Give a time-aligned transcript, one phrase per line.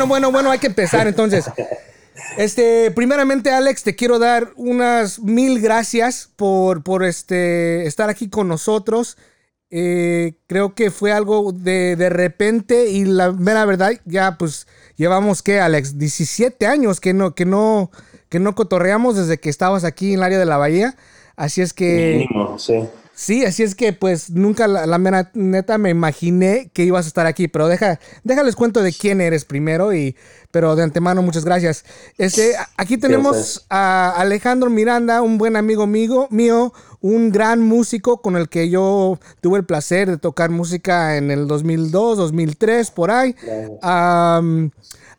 [0.00, 1.44] Bueno, bueno, bueno, hay que empezar entonces.
[2.38, 8.48] Este, primeramente, Alex, te quiero dar unas mil gracias por, por este, estar aquí con
[8.48, 9.18] nosotros.
[9.68, 14.66] Eh, creo que fue algo de, de repente y la mera verdad, ya pues
[14.96, 17.90] llevamos que, Alex, 17 años que no, que no,
[18.30, 20.96] que no cotorreamos desde que estabas aquí en el área de la bahía.
[21.36, 22.26] Así es que.
[22.30, 22.88] Mínimo, sí.
[23.20, 27.26] Sí, así es que pues nunca la, la neta me imaginé que ibas a estar
[27.26, 30.16] aquí, pero deja, déjales cuento de quién eres primero y
[30.50, 31.84] pero de antemano muchas gracias.
[32.16, 38.38] Este, aquí tenemos a Alejandro Miranda, un buen amigo mío, mío, un gran músico con
[38.38, 43.36] el que yo tuve el placer de tocar música en el 2002, 2003 por ahí.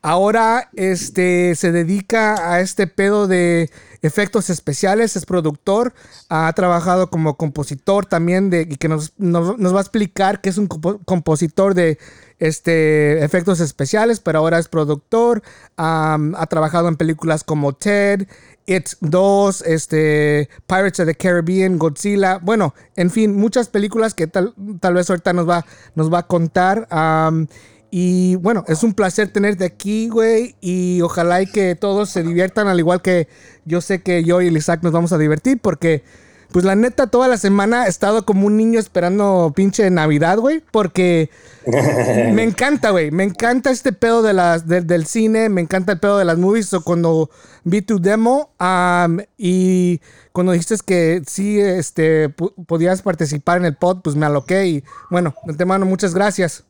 [0.01, 3.70] Ahora este se dedica a este pedo de
[4.01, 5.93] efectos especiales, es productor,
[6.29, 10.57] ha trabajado como compositor también de, y que nos, nos- va a explicar que es
[10.57, 11.99] un compo- compositor de
[12.39, 15.43] este, efectos especiales, pero ahora es productor,
[15.77, 18.27] ha trabajado en películas como Ted,
[18.65, 24.55] It 2, este, Pirates of the Caribbean, Godzilla, bueno, en fin, muchas películas que tal,
[24.79, 26.87] tal vez ahorita nos va, nos va a contar.
[27.91, 30.55] Y bueno, es un placer tenerte aquí, güey.
[30.61, 33.27] Y ojalá y que todos se diviertan, al igual que
[33.65, 36.03] yo sé que yo y el Isaac nos vamos a divertir, porque,
[36.53, 40.63] pues la neta, toda la semana he estado como un niño esperando pinche Navidad, güey,
[40.71, 41.29] porque
[42.33, 43.11] me encanta, güey.
[43.11, 46.37] Me encanta este pedo de las, de- del cine, me encanta el pedo de las
[46.37, 46.67] movies.
[46.67, 47.29] So, cuando
[47.65, 48.51] vi tu demo
[49.37, 49.99] y
[50.31, 52.29] cuando dijiste que sí este,
[52.67, 54.65] podías participar en el pod, pues me aloqué.
[54.67, 56.63] Y bueno, de antemano, muchas gracias.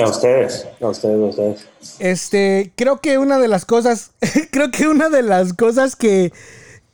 [0.00, 1.66] A ustedes, a ustedes, a ustedes.
[1.98, 4.12] Este, creo que una de las cosas,
[4.52, 6.32] creo que una de las cosas que,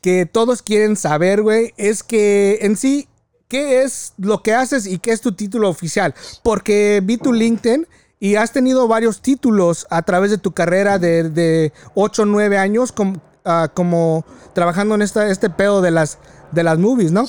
[0.00, 3.06] que todos quieren saber, güey, es que en sí,
[3.48, 6.14] ¿qué es lo que haces y qué es tu título oficial?
[6.42, 7.86] Porque vi tu LinkedIn
[8.20, 12.56] y has tenido varios títulos a través de tu carrera de, de 8 o 9
[12.56, 16.16] años com- ah, como trabajando en esta, este pedo de las,
[16.52, 17.26] de las movies, ¿no?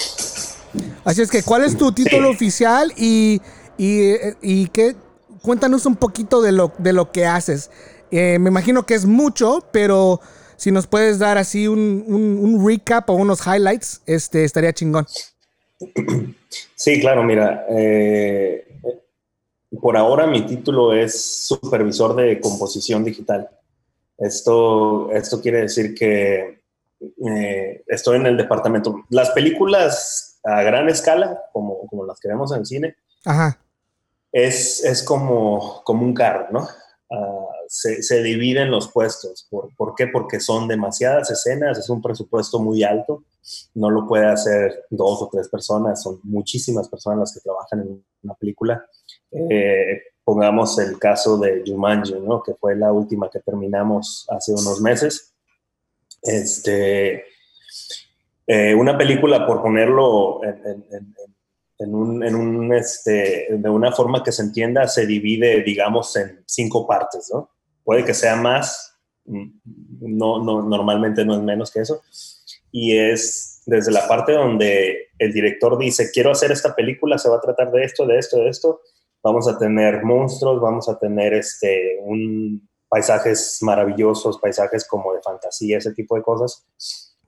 [1.03, 2.35] Así es que, ¿cuál es tu título Sí.
[2.35, 3.41] oficial y,
[3.77, 4.95] y, eh, y qué?
[5.45, 7.69] Cuéntanos un poquito de lo, de lo que haces.
[8.11, 10.19] Eh, me imagino que es mucho, pero
[10.57, 15.05] si nos puedes dar así un, un- un recap o unos highlights, este, estaría chingón.
[16.77, 18.79] Sí, claro, mira, eh,
[19.81, 23.49] por ahora mi título es supervisor de composición digital.
[24.17, 26.61] Esto, esto quiere decir que
[27.27, 29.03] eh, estoy en el departamento.
[29.09, 32.95] Las películas a gran escala, como, como las que vemos en el cine,
[33.25, 33.57] Ajá.
[34.35, 36.67] Es, es como, como un carro, ¿no?
[37.09, 39.47] Ah, se, se dividen los puestos.
[39.49, 40.07] ¿Por, ¿Por qué?
[40.07, 43.23] Porque son demasiadas escenas, es un presupuesto muy alto,
[43.75, 48.03] no lo puede hacer dos o tres personas, son muchísimas personas las que trabajan en
[48.23, 48.85] una película.
[49.31, 52.41] Eh, pongamos el caso de Jumanji, ¿no?
[52.43, 55.33] Que fue la última que terminamos hace unos meses.
[56.23, 57.23] Este,
[58.47, 61.15] eh, una película, por ponerlo en, en- en-
[61.77, 66.43] en un, en un, este, de una forma que se entienda, se divide, digamos, en
[66.45, 67.49] cinco partes, ¿no?
[67.83, 69.49] Puede que sea más, mm,
[70.01, 72.01] no, no, normalmente no es menos que eso.
[72.71, 77.37] Y es desde la parte donde el director dice, quiero hacer esta película, se va
[77.37, 78.81] a tratar de esto, de esto, de esto.
[79.23, 85.79] Vamos a tener monstruos, vamos a tener este, un, paisajes maravillosos, paisajes como de fantasía,
[85.79, 86.65] ese tipo de cosas.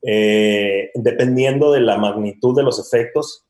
[0.02, 3.47] Eh, dependiendo de la magnitud de los efectos,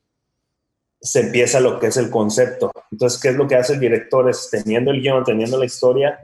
[1.00, 2.72] se empieza lo que es el concepto.
[2.92, 4.30] Entonces, ¿qué es lo que hace el director?
[4.30, 6.20] Es teniendo el guion, teniendo la historia,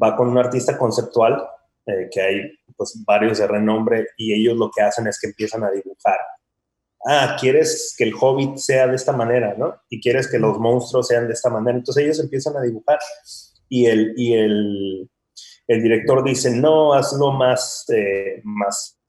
[0.00, 1.42] va con un artista conceptual,
[1.86, 5.64] eh, que hay pues varios de renombre, y ellos lo que hacen es que empiezan
[5.64, 6.18] a dibujar.
[7.06, 9.74] Ah, quieres que el hobbit sea de esta manera, ¿no?
[9.88, 11.78] Y quieres que los monstruos sean de esta manera.
[11.78, 12.98] Entonces ellos empiezan a dibujar
[13.70, 15.10] y el, y el,
[15.66, 18.99] el director dice, no, hazlo más, eh, más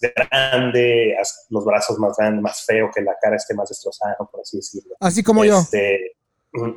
[0.00, 4.40] grande, haz los brazos más grandes, más feo, que la cara esté más destrozada, por
[4.40, 4.94] así decirlo.
[5.00, 5.58] Así como yo.
[5.60, 6.16] Este,
[6.52, 6.70] mm,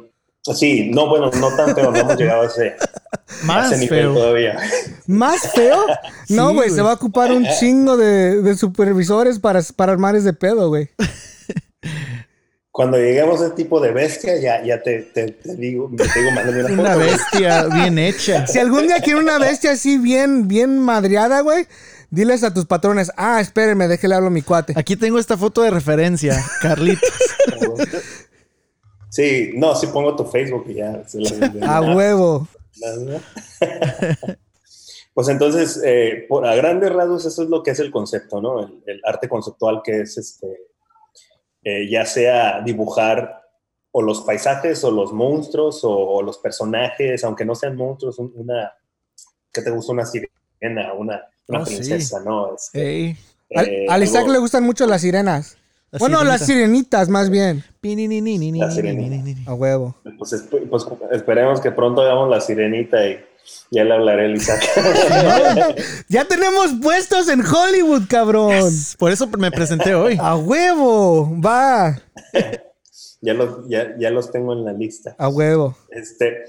[0.55, 2.75] Sí, no, bueno, no tan feo, no hemos llegado a ese,
[3.43, 4.13] a Más nivel feo.
[4.15, 4.57] todavía.
[5.05, 5.85] ¿Más feo?
[6.29, 10.15] No, Sí, güey, se va a ocupar un chingo de, de supervisores para, para armar
[10.15, 10.89] ese pedo, güey.
[12.71, 16.31] Cuando lleguemos a ese tipo de bestia, ya, ya te, te, te digo, te digo,
[16.31, 17.09] mándame una, Una foto, güey.
[17.11, 18.47] bestia bien hecha.
[18.47, 21.67] Si algún día quiere una bestia así bien, bien madreada, güey,
[22.11, 24.73] diles a tus patrones, ah, espérenme, déjele hablo a mi cuate.
[24.75, 27.09] Aquí tengo esta foto de referencia, Carlitos.
[29.09, 31.03] Sí, no, sí pongo tu Facebook y ya.
[31.05, 32.47] se la- A huevo.
[35.13, 38.61] Pues entonces, eh, por, a grandes rasgos, eso es lo que es el concepto, ¿no?
[38.63, 40.47] El, el arte conceptual que es, este,
[41.63, 43.41] eh, ya sea dibujar
[43.91, 48.73] o los paisajes o los monstruos o, los personajes, aunque no sean monstruos, una,
[49.51, 49.91] ¿qué te gusta?
[49.91, 52.55] Una sirena, una, una oh, princesa, ¿no?
[52.55, 53.17] Este,
[53.49, 55.57] eh, Al, Isaac le gustan mucho las sirenas.
[55.99, 57.63] bueno, las sirenitas más bien.
[59.45, 59.95] A huevo.
[60.17, 63.19] Pues, pues, esperemos que pronto hagamos la sirenita y
[63.71, 64.63] ya le hablaré el Isaac.
[66.07, 68.71] ya tenemos puestos en Hollywood, cabrón.
[68.97, 70.17] Por eso me presenté hoy.
[70.19, 72.01] A huevo, va.
[73.21, 75.15] ya, los, ya, ya los tengo en la lista.
[75.17, 75.75] A huevo.
[75.89, 76.45] Este,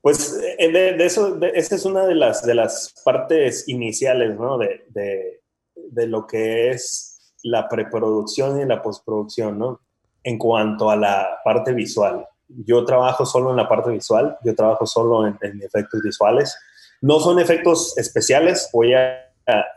[0.00, 4.58] pues eh, de, eso, esa es una de las, de las partes iniciales, ¿no?
[4.58, 9.80] De, de, lo que es la preproducción y la postproducción, ¿no?
[10.22, 12.26] En cuanto a la parte visual.
[12.48, 16.56] Yo trabajo solo en la parte visual, yo trabajo solo en, efectos visuales.
[17.00, 19.24] No son efectos especiales, voy a,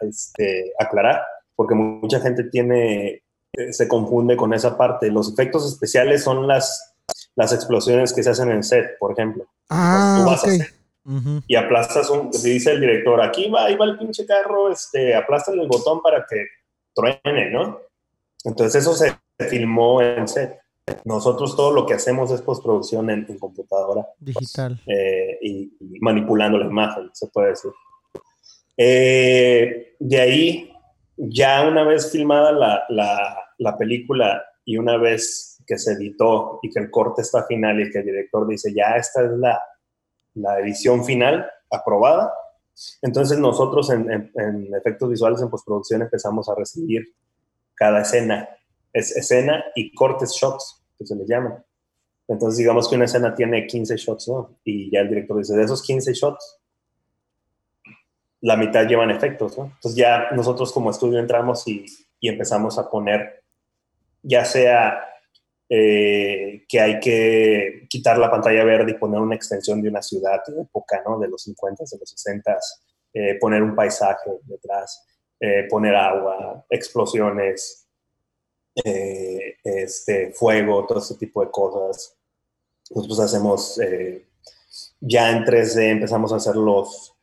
[0.01, 1.23] este, aclarar,
[1.55, 3.23] porque mucha gente tiene,
[3.53, 5.09] eh, se confunde con esa parte.
[5.09, 6.93] Los efectos especiales son las,
[7.35, 9.47] las explosiones que se hacen en set, por ejemplo.
[9.73, 10.37] Ah,
[11.47, 15.55] Y aplastas un, dice el director, aquí va, ahí va el pinche carro, este, aplastas
[15.55, 16.45] el botón para que
[16.93, 17.79] truene, ¿no?
[18.43, 19.17] Entonces eso se
[19.49, 20.59] filmó en set.
[21.05, 24.05] Nosotros todo lo que hacemos es postproducción en, computadora.
[24.19, 24.81] Digital.
[24.85, 25.71] Eh, y,
[26.01, 27.71] manipulando la imagen, se puede decir.
[28.75, 30.73] Eh, de ahí,
[31.15, 36.69] ya una vez filmada la, la, la película y una vez que se editó y
[36.69, 39.57] que el corte está final y que el director dice, ya esta es la,
[40.33, 42.33] la edición final aprobada,
[43.01, 47.15] entonces nosotros en, en, efectos visuales en postproducción empezamos a recibir
[47.73, 48.49] cada escena,
[48.91, 51.63] es escena y cortes shots, que se les llaman.
[52.27, 54.57] Entonces digamos que una escena tiene 15 shots, ¿no?
[54.65, 56.59] Y ya el director dice, de esos 15 shots,
[58.41, 59.67] la mitad llevan efectos, ¿no?
[59.67, 61.85] Entonces ya nosotros como estudio entramos y,
[62.19, 63.41] y empezamos a poner,
[64.21, 65.07] ya sea
[65.73, 70.43] eh, que hay que quitar la pantalla verde y poner una extensión de una ciudad
[70.45, 71.17] de época, ¿no?
[71.17, 72.57] De los 50, de los 60,
[73.13, 75.07] eh, poner un paisaje detrás,
[75.39, 77.87] eh, poner agua, explosiones,
[79.63, 82.17] este, fuego, todo ese tipo de cosas.
[82.89, 83.79] Nosotros hacemos,
[84.99, 87.15] ya en 3D empezamos a hacer los,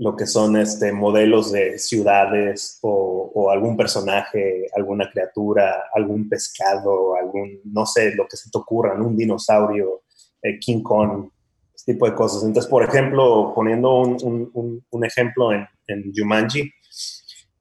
[0.00, 7.60] lo que son este, modelos de ciudades o, algún personaje, alguna criatura, algún pescado, algún,
[7.64, 10.04] no sé, lo que se te ocurra, un dinosaurio,
[10.40, 11.28] eh, King Kong,
[11.74, 12.44] ese tipo de cosas.
[12.44, 15.68] Entonces, por ejemplo, poniendo un, un, ejemplo en,
[16.16, 16.70] Jumanji,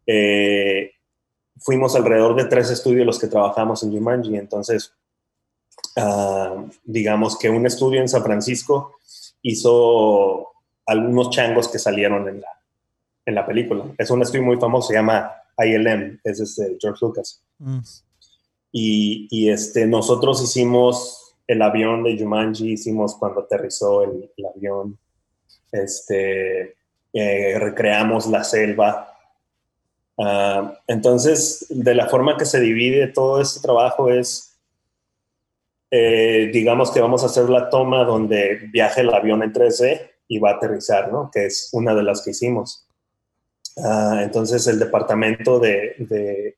[0.08, 0.92] eh,
[1.58, 4.38] fuimos alrededor de tres estudios los que trabajamos en Jumanji.
[4.38, 4.94] Entonces,
[5.98, 8.96] ah, digamos que un estudio en San Francisco
[9.42, 10.49] hizo
[10.90, 12.48] algunos changos que salieron en la,
[13.26, 13.86] en la película.
[13.98, 17.44] Es un estudio muy famoso, se llama ILM, es este George Lucas.
[17.60, 17.80] Mm.
[18.72, 24.98] Y, y, este, nosotros hicimos el avión de Jumanji, hicimos cuando aterrizó el, avión,
[25.72, 26.76] este,
[27.14, 29.18] eh, recreamos la selva.
[30.18, 34.60] Ah, entonces, de la forma que se divide todo este trabajo es,
[35.92, 40.40] eh, digamos que vamos a hacer la toma donde viaja el avión en 3D y
[40.40, 41.30] va a aterrizar, ¿no?
[41.34, 42.88] Que es una de las que hicimos.
[43.83, 46.56] Ah, entonces el departamento de,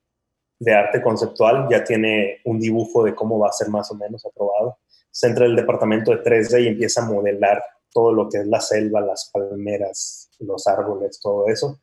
[0.60, 4.26] de, arte conceptual ya tiene un dibujo de cómo va a ser más o menos
[4.26, 4.78] aprobado.
[5.10, 8.60] Se entra el departamento de 3D y empieza a modelar todo lo que es la
[8.60, 11.80] selva, las palmeras, los árboles, todo eso.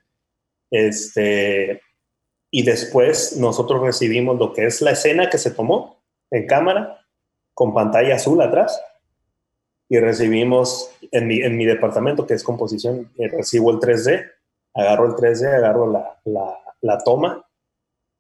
[0.71, 1.81] Este,
[2.51, 7.07] y después nosotros recibimos lo que es la escena que se tomó en cámara
[7.55, 8.79] con pantalla azul atrás
[9.89, 14.31] y recibimos en mi, en mi departamento, que es composición, eh, recibo el 3D,
[14.75, 16.19] agarro el 3D, agarro la,
[16.83, 17.47] la, toma,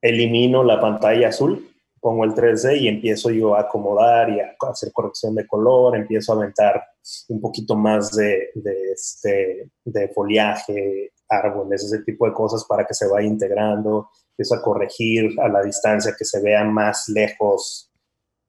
[0.01, 1.69] elimino la pantalla azul,
[2.01, 6.33] pongo el 3D y empiezo yo a acomodar y a hacer corrección de color, empiezo
[6.33, 6.83] a aventar
[7.29, 12.95] un poquito más de, de, este, de foliaje, árboles, ese tipo de cosas para que
[12.95, 17.91] se vaya integrando, empiezo a corregir a la distancia, que se vea más lejos.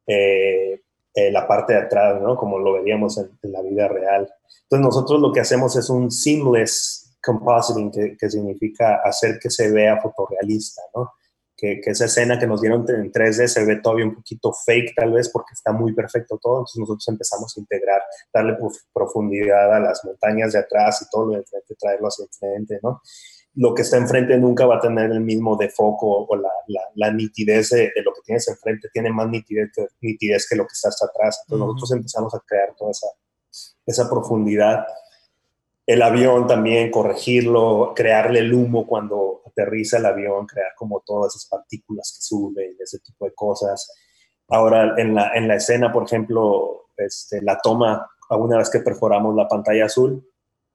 [0.08, 0.82] Eh,
[1.14, 2.36] eh, la parte de atrás, ¿no?
[2.36, 4.32] Como lo veríamos en, la vida real.
[4.64, 10.00] Entonces nosotros lo que hacemos es un seamless compositing, que, significa hacer que se vea
[10.00, 11.14] fotorrealista, ¿no?
[11.58, 15.12] Que, esa escena que nos dieron en 3D se ve todavía un poquito fake tal
[15.12, 18.02] vez porque está muy perfecto todo, entonces nosotros empezamos a integrar,
[18.34, 18.58] darle
[18.94, 23.02] profundidad a las montañas de atrás y todo lo de enfrente, traerlo hacia enfrente, ¿no?
[23.56, 26.50] Lo que está enfrente nunca va a tener el mismo de foco o la,
[26.96, 30.74] la, nitidez de, lo que tienes enfrente, tiene más nitidez que, nitidez que lo que
[30.74, 31.42] está hasta atrás.
[31.46, 33.08] Entonces nosotros empezamos a crear toda esa,
[33.86, 34.86] esa profundidad.
[35.86, 41.50] El avión también, corregirlo, crearle el humo cuando aterriza el avión, crear como todas esas
[41.50, 43.92] partículas que suben, ese tipo de cosas.
[44.48, 49.36] Ahora, en la, en la escena, por ejemplo, este, la toma, una vez que perforamos
[49.36, 50.24] la pantalla azul,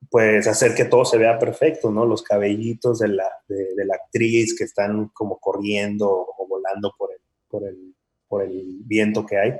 [0.09, 2.05] pues hacer que todo se vea perfecto, ¿no?
[2.05, 7.19] Los cabellitos de la, de, la actriz que están como corriendo o volando por el,
[7.49, 7.95] por, el,
[8.27, 9.53] por el viento que hay,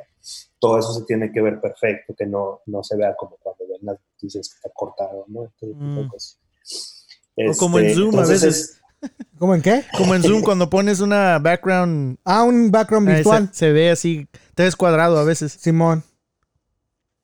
[0.59, 3.79] todo eso se tiene que ver perfecto, que no, no se vea como cuando ven
[3.81, 5.51] las noticias que está cortado, ¿no?
[5.61, 6.09] Mm.
[7.49, 8.81] o como en este, Zoom a veces.
[9.37, 9.83] ¿Cómo en qué?
[9.97, 12.17] Como en Zoom cuando pones una background.
[12.23, 13.49] Ah, un background virtual.
[13.51, 15.51] Se, ve así, te ves cuadrado a veces.
[15.51, 16.03] Simón.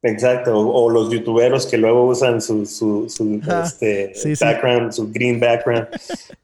[0.03, 5.87] Exacto, o, los youtuberos que luego usan su, su, su este, background, su green background,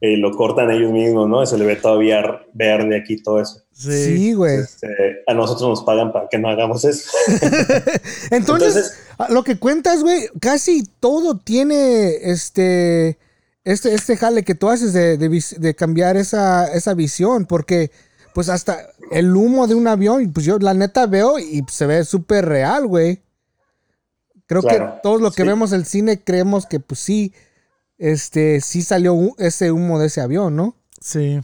[0.00, 1.44] eh, lo cortan ellos mismos, ¿no?
[1.44, 3.60] Se le ve todavía verde aquí todo eso.
[3.72, 4.58] Sí, güey.
[4.58, 7.10] Este, a nosotros nos pagan para que no hagamos eso.
[8.30, 8.96] Entonces,
[9.28, 13.18] lo que cuentas, güey, casi todo tiene este
[13.68, 17.90] este, este jale que tú haces de, cambiar esa, esa, visión, porque
[18.32, 22.04] pues hasta el humo de un avión, pues yo la neta veo y se ve
[22.04, 23.20] súper real, güey.
[24.48, 27.32] Creo que todos lo que vemos el cine creemos que pues sí,
[27.98, 30.74] este, sí salió ese humo de ese avión, ¿no?
[31.00, 31.38] Sí.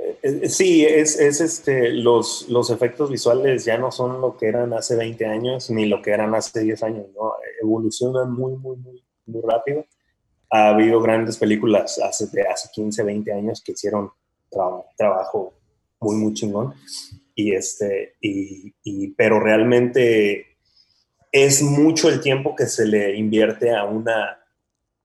[0.00, 4.48] Eh, eh, sí, es, es, este, los, los efectos visuales ya no son lo que
[4.48, 7.34] eran hace 20 años ni lo que eran hace 10 años, ¿no?
[7.62, 9.84] Evolucionan muy, muy, muy, muy rápido
[10.50, 14.10] ha habido grandes películas hace, de hace 15, 20 años que hicieron
[14.96, 15.54] trabajo
[16.00, 16.74] muy, muy chingón.
[17.34, 20.57] Y este, y, pero realmente
[21.32, 24.38] es mucho el tiempo que se le invierte a una,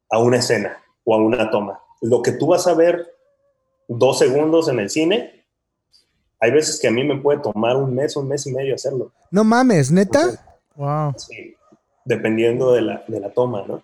[0.09, 1.79] a una escena o a una toma.
[2.01, 3.13] Lo que tú vas a ver
[3.87, 5.45] dos segundos en el cine,
[6.39, 9.11] hay veces que a mí me puede tomar un mes, un mes y medio hacerlo.
[9.31, 10.57] No mames, neta.
[10.75, 11.13] wow.
[11.17, 11.55] Sí,
[12.05, 13.81] dependiendo de la, de la toma, ¿no?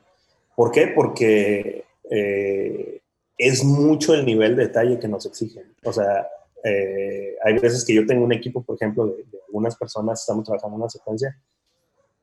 [0.55, 0.87] ¿Por qué?
[0.87, 3.01] Porque eh,
[3.37, 5.73] es mucho el nivel de detalle que nos exigen.
[5.83, 6.27] O sea,
[6.63, 10.75] eh, hay veces que yo tengo un equipo, por ejemplo, de, algunas personas, estamos trabajando
[10.75, 11.35] en una secuencia,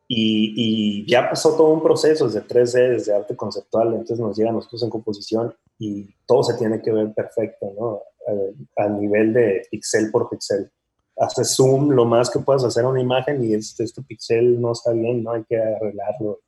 [0.08, 4.82] y, ya pasó todo un proceso desde 3D, desde arte conceptual, entonces nos llegan nosotros
[4.82, 8.02] en composición y todo se tiene que ver perfecto, ¿no?
[8.28, 10.70] Eh, a nivel de pixel por pixel.
[11.18, 14.92] Haces zoom lo más que puedas hacer una imagen y este, este pixel no está
[14.92, 15.32] bien, ¿no?
[15.32, 16.40] Hay que arreglarlo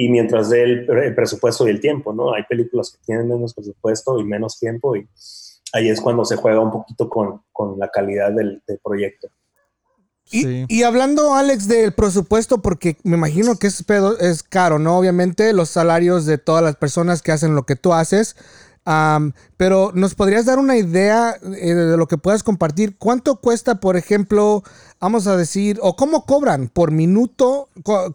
[0.00, 2.32] y mientras dé el, presupuesto y el tiempo, ¿no?
[2.32, 5.08] Hay películas que tienen menos presupuesto y menos tiempo y
[5.72, 7.42] ahí es cuando se juega un poquito con,
[7.76, 9.26] la calidad del, proyecto.
[10.30, 14.98] Y, hablando, Alex, del presupuesto, porque me imagino que es, pedo, es caro, ¿no?
[14.98, 18.36] Obviamente los salarios de todas las personas que hacen lo que tú haces,
[19.56, 22.96] pero ¿nos podrías dar una idea eh, de lo que puedas compartir?
[22.98, 24.62] ¿Cuánto cuesta, por ejemplo,
[25.00, 27.68] vamos a decir, o cómo cobran por minuto,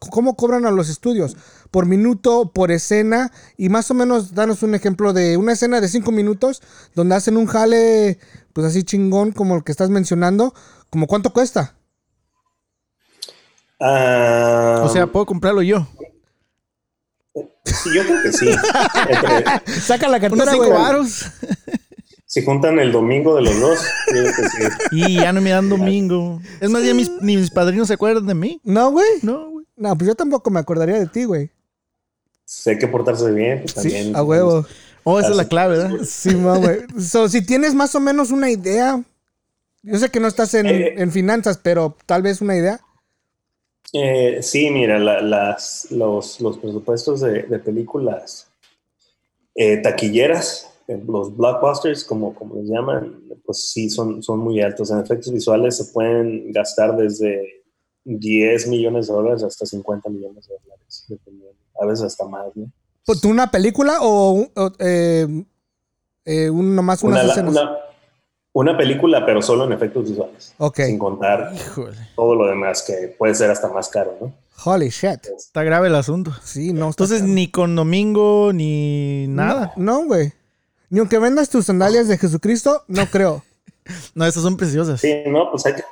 [0.10, 1.36] cómo cobran a los estudios?
[1.74, 5.88] por minuto, por escena, y más o menos danos un ejemplo de una escena de
[5.88, 6.62] cinco minutos
[6.94, 8.20] donde hacen un jale,
[8.54, 10.54] pues así chingón como el que estás mencionando,
[10.92, 11.74] como cuánto cuesta.
[13.84, 15.88] O sea, puedo comprarlo yo.
[17.66, 18.48] Sí, yo creo que sí.
[19.82, 20.72] Saca la cartera, güey.
[22.26, 24.64] Si juntan el domingo de los dos, creo que sí.
[24.92, 26.42] Y ya no me dan domingo.
[26.60, 28.60] Es más, ya mis, ni mis padrinos se acuerdan de mí.
[28.64, 29.08] No, güey.
[29.22, 29.66] No, güey.
[29.76, 31.52] No, pues yo tampoco me acordaría de ti, güey.
[32.46, 34.06] Sé que portarse bien, pues también.
[34.06, 34.66] Sí, a huevo.
[35.04, 36.00] Oh, esa es la clave, ¿verdad?
[36.06, 36.80] Sí, güey.
[37.00, 39.02] So, si tienes más o menos una idea,
[39.82, 42.80] yo sé que no estás en, eh, finanzas, pero tal vez una idea.
[43.94, 48.48] Eh, sí, mira, las, los, presupuestos de, películas
[49.56, 54.90] eh, taquilleras, los blockbusters, como, como les llaman, pues sí, son, son muy altos.
[54.90, 57.64] En efectos visuales se pueden gastar desde
[58.06, 62.72] 10 millones de dólares hasta 50 millones de dólares, dependiendo a veces hasta más, ¿no?
[63.22, 64.48] ¿Tú una película o,
[64.80, 65.28] eh,
[66.26, 67.78] eh, un, nomás una, Una,
[68.78, 70.54] película, pero solo en efectos visuales.
[70.58, 70.82] Ok.
[70.82, 71.54] Sin contar
[72.16, 74.34] todo lo demás, que puede ser hasta más caro, ¿no?
[74.66, 75.26] Holy shit.
[75.36, 76.32] Está grave el asunto.
[76.44, 76.88] Sí, no.
[76.88, 79.74] Entonces, ni con domingo, ni nada.
[79.76, 80.34] No, güey.
[80.90, 83.44] ni aunque vendas tus sandalias de Jesucristo, no creo.
[84.16, 85.02] no, esas son preciosas.
[85.02, 85.84] Sí, no, pues hay que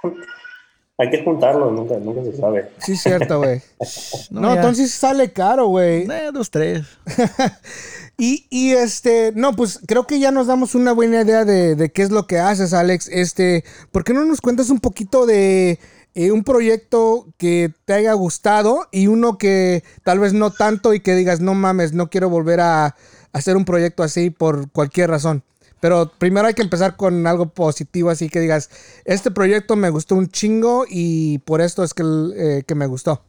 [0.97, 2.69] hay que juntarlo, nunca, nunca se sabe.
[2.77, 3.61] Sí, cierto, güey.
[4.29, 6.03] no, entonces sale caro, güey.
[6.03, 6.85] Eh, dos, tres.
[8.17, 12.03] y, y, este, no, pues creo que ya nos damos una buena idea de, qué
[12.03, 13.09] es lo que haces, Alex.
[13.11, 15.79] Este, ¿por qué no nos cuentas un poquito de
[16.13, 20.99] eh, un proyecto que te haya gustado y uno que tal vez no tanto y
[20.99, 22.95] que digas, no mames, no quiero volver a
[23.33, 25.43] hacer un proyecto así por cualquier razón?
[25.81, 28.69] Pero primero hay que empezar con algo positivo, así que digas,
[29.03, 32.03] este proyecto me gustó un chingo y por esto es que,
[32.35, 33.23] eh, me gustó.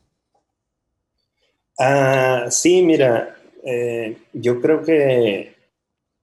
[1.79, 5.57] Ah, sí, mira, eh, yo creo que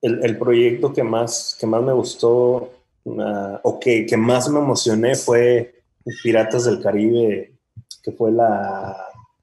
[0.04, 2.74] el, proyecto que más, que más me gustó
[3.20, 5.82] ah, o que, más me emocioné fue
[6.22, 7.54] Piratas del Caribe,
[8.04, 8.96] que fue la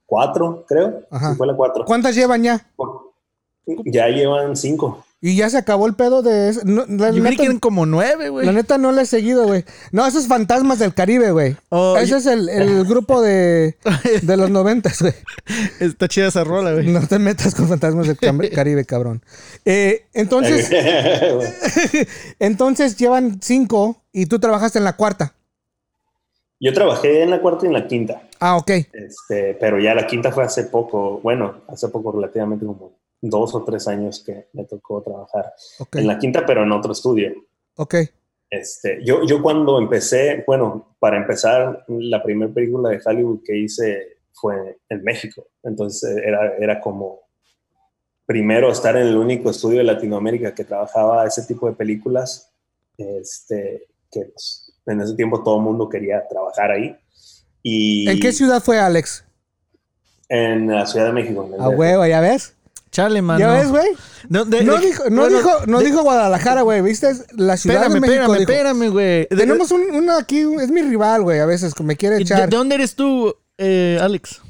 [0.07, 1.03] 4, creo.
[1.11, 1.33] Ajá.
[1.33, 1.85] Sí, fue la 4.
[1.85, 2.65] ¿Cuántas llevan ya?
[3.85, 5.06] Ya llevan 5.
[5.19, 6.61] Y ya se acabó el pedo de eso.
[6.65, 8.45] No, la, Yo creí neta, que eran como nueve, güey.
[8.45, 9.65] la neta no le he seguido, güey.
[9.91, 11.57] No, esos fantasmas del Caribe, güey.
[11.71, 13.77] Oh, Ese yo- es el, el grupo de,
[14.23, 15.15] de los noventas, güey.
[15.81, 16.87] Está chida esa rola, güey.
[16.89, 18.19] No te metas con fantasmas del
[18.51, 19.23] Caribe, cabrón.
[19.65, 20.71] Eh, entonces,
[22.39, 25.33] entonces llevan cinco y tú trabajaste en la cuarta.
[26.61, 28.23] Yo trabajé en la cuarta y en la quinta.
[28.39, 28.71] Ah, ok.
[28.93, 33.65] Este, pero ya la quinta fue hace poco, bueno, hace poco relativamente como dos o
[33.65, 35.97] tres años que me tocó trabajar Ok.
[35.97, 37.33] en la quinta, pero en otro estudio.
[37.77, 37.95] Ok.
[38.49, 44.19] Este, yo, yo cuando empecé, bueno, para empezar, la primera película de Hollywood que hice
[44.33, 45.49] fue en México.
[45.63, 47.21] Entonces era, era como
[48.25, 52.53] primero estar en el único estudio de Latinoamérica que trabajaba ese tipo de películas,
[52.97, 56.97] este, que pues, en ese tiempo todo el mundo quería trabajar ahí.
[57.63, 59.25] Y ¿En qué ciudad fue, Alex?
[60.29, 61.45] En la Ciudad de México.
[61.47, 61.79] en el A DF.
[61.79, 62.56] huevo, ¿ya ves?
[62.97, 63.39] Chale, mano.
[63.39, 63.89] ¿Ya ves, güey?
[64.31, 66.81] No, de- No de- dijo, no bueno, dijo, no de- dijo Guadalajara, güey.
[66.81, 67.09] ¿Viste?
[67.37, 68.51] La ciudad Espérame, de México espérame, dijo.
[68.51, 69.27] espérame, güey.
[69.29, 71.41] Tenemos un, uno aquí, es mi rival, güey.
[71.41, 72.49] A veces me quiere ¿De, echar.
[72.49, 74.41] de dónde eres tú, eh, Alex?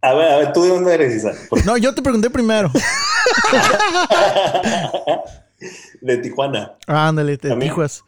[0.00, 1.32] A ver, a ver, ¿tú de dónde eres, Isa?
[1.50, 2.70] Por- No, yo te pregunté primero.
[6.00, 6.72] de Tijuana.
[6.86, 7.70] Ah, ándale, de ¿También?
[7.70, 8.02] Tijuas.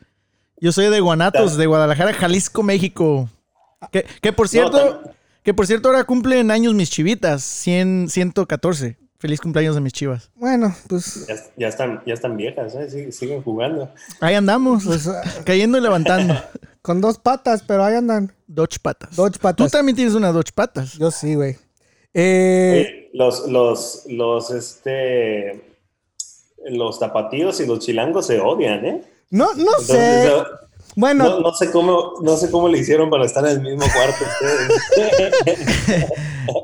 [0.59, 3.29] Yo soy de Guanatos, de Guadalajara, Jalisco, México.
[3.93, 5.03] Que, que por cierto,
[5.43, 8.97] que por cierto ahora cumplen años mis chivitas, 100, 114.
[9.19, 10.31] Feliz cumpleaños de mis chivas.
[10.35, 12.91] Bueno, pues, Ya, ya están, ya están viejas, ¿eh?
[12.91, 13.91] Sí, siguen jugando.
[14.21, 16.35] Ahí andamos, pues ah, cayendo y levantando.
[16.83, 18.33] con dos patas, pero ahí andan.
[18.47, 19.17] Dodge patas.
[19.17, 19.67] Dodge patas.
[19.67, 20.93] Tú también tienes una Dodge patas.
[20.99, 21.57] Yo sí, güey.
[22.15, 25.77] Eh, los, los, los, este,
[26.67, 29.03] los tapatíos y los chilangos se odian, ¿eh?
[29.31, 30.33] no, no Entonces, sé.
[30.97, 33.61] No, Bueno, no- no sé cómo, no sé cómo le hicieron para estar en el
[33.63, 36.07] mismo cuarto ustedes.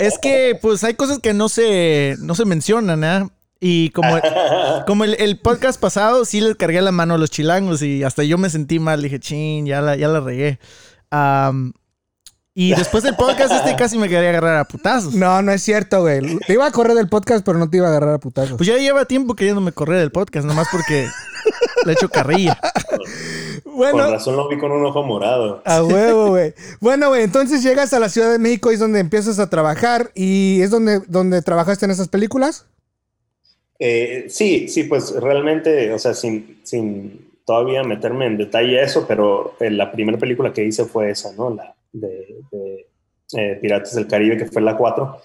[0.00, 3.28] Es que, pues, hay cosas que no se, no se mencionan, ¿eh?
[3.60, 4.08] Y como,
[4.86, 8.24] como el, el podcast pasado, sí les cargué la mano a los chilangos y hasta
[8.24, 9.02] yo me sentí mal.
[9.02, 10.58] Dije, chin, ya la, ya la regué.
[12.54, 15.14] Y después del podcast, este casi me quería agarrar a putazos.
[15.14, 16.38] no, no es cierto, güey.
[16.46, 18.56] Te iba a correr del podcast, pero no te iba a agarrar a putazos.
[18.58, 21.06] Pues ya lleva tiempo queriéndome correr del podcast, nomás porque
[21.86, 22.58] le echo carrilla.
[23.64, 25.62] Con bueno, razón lo vi con un ojo morado.
[25.64, 26.52] a huevo, güey.
[26.80, 30.10] Bueno, güey, entonces llegas a la Ciudad de México y es donde empiezas a trabajar
[30.14, 32.66] y es donde, donde trabajaste en esas películas.
[33.78, 39.06] Eh, sí, sí, pues realmente, o sea, sin, sin todavía meterme en detalle a eso,
[39.08, 41.50] pero eh, la primera película que hice fue esa, ¿no?
[41.50, 42.86] La de, de,
[43.36, 45.16] eh, Piratas del Caribe, que fue la 4.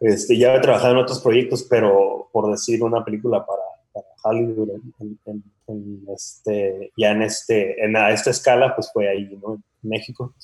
[0.00, 4.70] Este, ya he trabajado en otros proyectos, pero por decir una película para, para Hollywood,
[4.70, 9.54] en, en- en- este, ya en, este, en a esta escala, pues fue ahí, ¿no?
[9.54, 10.34] En México.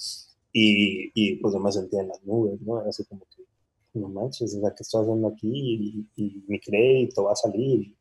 [0.53, 2.79] Y, y pues yo me sentía en las nubes, ¿no?
[2.79, 3.43] Así como que,
[3.95, 6.07] no manches, sea, ¿qué estoy haciendo aquí?
[6.17, 7.95] Y, y mi crédito va a salir.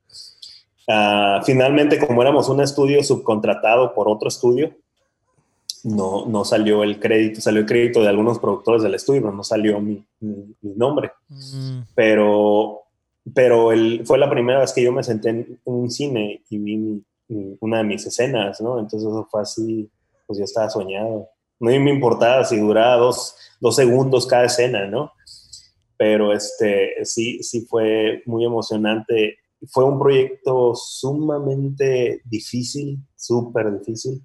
[0.87, 4.75] Ah, finalmente, como éramos un estudio subcontratado por otro estudio,
[5.83, 9.43] no, no salió el crédito, salió el crédito de algunos productores del estudio, pero no
[9.43, 11.11] salió mi, mi- mi nombre.
[11.29, 12.81] Mm, Pero,
[13.33, 16.77] pero el, fue la primera vez que yo me senté en un cine y vi
[16.77, 18.79] mi- mi- una de mis escenas, ¿no?
[18.79, 19.89] Entonces eso fue así,
[20.27, 21.29] pues yo estaba soñado.
[21.59, 25.11] No me importaba si duraba dos, dos segundos cada escena, ¿no?
[25.97, 29.37] Pero este, sí, sí fue muy emocionante.
[29.67, 34.21] Fue un proyecto sumamente difícil, súper difícil,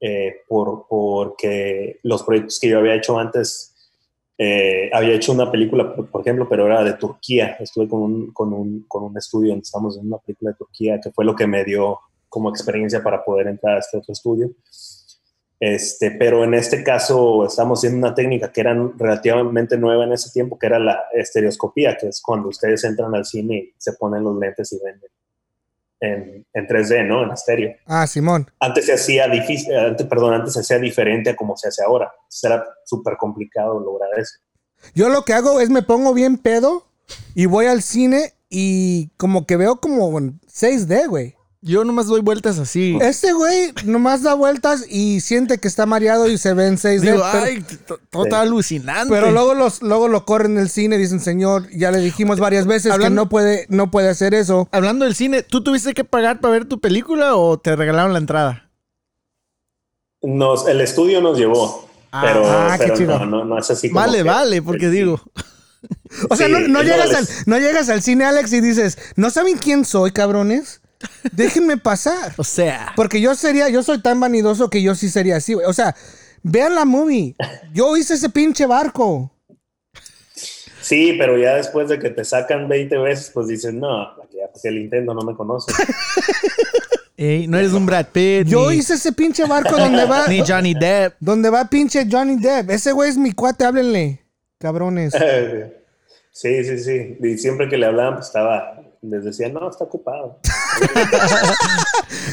[0.00, 3.74] eh, por, porque los proyectos que yo había hecho antes,
[4.36, 7.56] eh, había hecho una película, por, por ejemplo, pero era de Turquía.
[7.58, 11.00] Estuve con un, con un, con un estudio donde estamos en una película de Turquía,
[11.02, 14.50] que fue lo que me dio como experiencia para poder entrar a este otro estudio.
[15.60, 20.30] Este, pero en este caso estamos haciendo una técnica que era relativamente nueva en ese
[20.30, 24.22] tiempo, que era la estereoscopía, que es cuando ustedes entran al cine y se ponen
[24.22, 25.00] los lentes y ven
[26.00, 27.24] en, en 3D, ¿no?
[27.24, 27.76] En estéreo.
[27.86, 28.50] Ah, Simón.
[28.60, 32.12] Antes se hacía difícil, antes, perdón, antes se hacía diferente a como se hace ahora.
[32.14, 34.38] Entonces era súper complicado lograr eso.
[34.94, 36.86] Yo lo que hago es me pongo bien pedo
[37.34, 41.37] y voy al cine y como que veo como en 6D, güey.
[41.60, 42.96] Yo nomás doy vueltas así.
[43.00, 47.00] Este güey nomás da vueltas y siente que está mareado y se ve en 6D.
[47.00, 47.64] Digo, pero, ay,
[48.10, 49.12] todo está alucinante.
[49.12, 52.38] pero luego, los, luego lo corren en el cine y dicen, señor, ya le dijimos
[52.38, 54.68] varias veces que no puede, no puede hacer eso.
[54.70, 58.20] Hablando del cine, ¿tú tuviste que pagar para ver tu película o te regalaron la
[58.20, 58.70] entrada?
[60.22, 63.18] Nos, el estudio nos llevó, Ah, pero, ah, qué chido.
[63.18, 65.20] no, no, no es así como Vale, que- vale, porque digo,
[66.30, 68.96] O sea, Sí, no, no no, llegas al, no llegas al cine, Alex, y dices,
[69.16, 70.80] ¿no saben quién soy, cabrones?
[71.32, 72.34] Déjenme pasar.
[72.36, 75.66] o sea, Porque yo sería, yo soy tan vanidoso que yo sí sería así, güey.
[75.66, 75.94] O sea,
[76.42, 77.34] Vean la movie.
[77.72, 79.32] Yo hice ese pinche barco.
[80.80, 84.64] Sí, pero ya después de que te sacan 20 veces, pues dicen, no, ya pues
[84.64, 85.72] el Nintendo no me conoce.
[87.16, 88.46] Ey, no eres un Brad Pitt.
[88.46, 90.26] Yo ni, hice ese pinche barco donde va.
[90.28, 91.16] ni Johnny Depp.
[91.18, 92.70] Donde va pinche Johnny Depp.
[92.70, 94.22] Ese güey es mi cuate, háblenle.
[94.58, 95.14] Cabrones.
[96.30, 97.18] Sí, sí, sí.
[97.20, 98.80] Y siempre que le hablaban, pues estaba.
[99.02, 100.38] Les decía, no, está ocupado.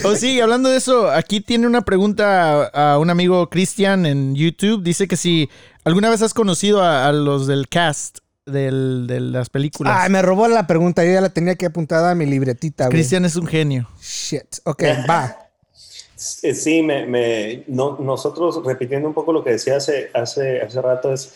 [0.04, 4.84] Oh, sí, hablando de eso, aquí tiene una pregunta a, un amigo Cristian en YouTube.
[4.84, 5.49] Dice que si
[5.84, 9.97] alguna vez has conocido a, a los del cast del, de las películas.
[9.97, 11.04] Ay, me robó la pregunta.
[11.04, 12.97] Yo ya la tenía que apuntada a mi libretita, güey.
[12.97, 13.88] Cristian es un genio.
[13.99, 14.58] Shit.
[14.65, 15.36] Ok, va.
[16.15, 21.12] Sí, me, me- no, nosotros, repitiendo un poco lo que decía hace, hace, hace rato,
[21.12, 21.34] es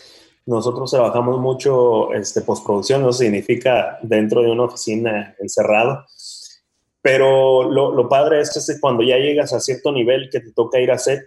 [0.49, 6.05] nosotros trabajamos mucho este, postproducción, no significa dentro de una oficina encerrado,
[7.01, 10.79] pero lo, lo padre es que cuando ya llegas a cierto nivel que te toca
[10.79, 11.21] ir a set,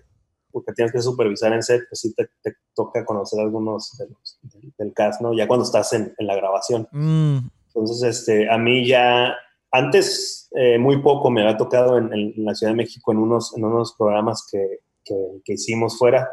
[0.51, 4.39] porque tienes que supervisar en set, pues sí te, te toca conocer algunos de los-
[4.43, 5.33] del, del cast, ¿no?
[5.33, 6.87] Ya cuando estás en, en la grabación.
[6.93, 9.35] Mm, Entonces, este, a mí ya,
[9.71, 13.19] antes eh, muy poco me había tocado en, en- en la Ciudad de México en
[13.19, 16.29] unos, en unos programas que, que- que hicimos fuera,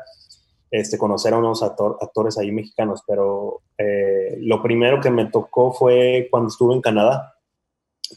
[0.72, 5.74] este, conocer a unos actor- actores ahí mexicanos, pero eh, lo primero que me tocó
[5.74, 7.36] fue cuando estuve en Canadá,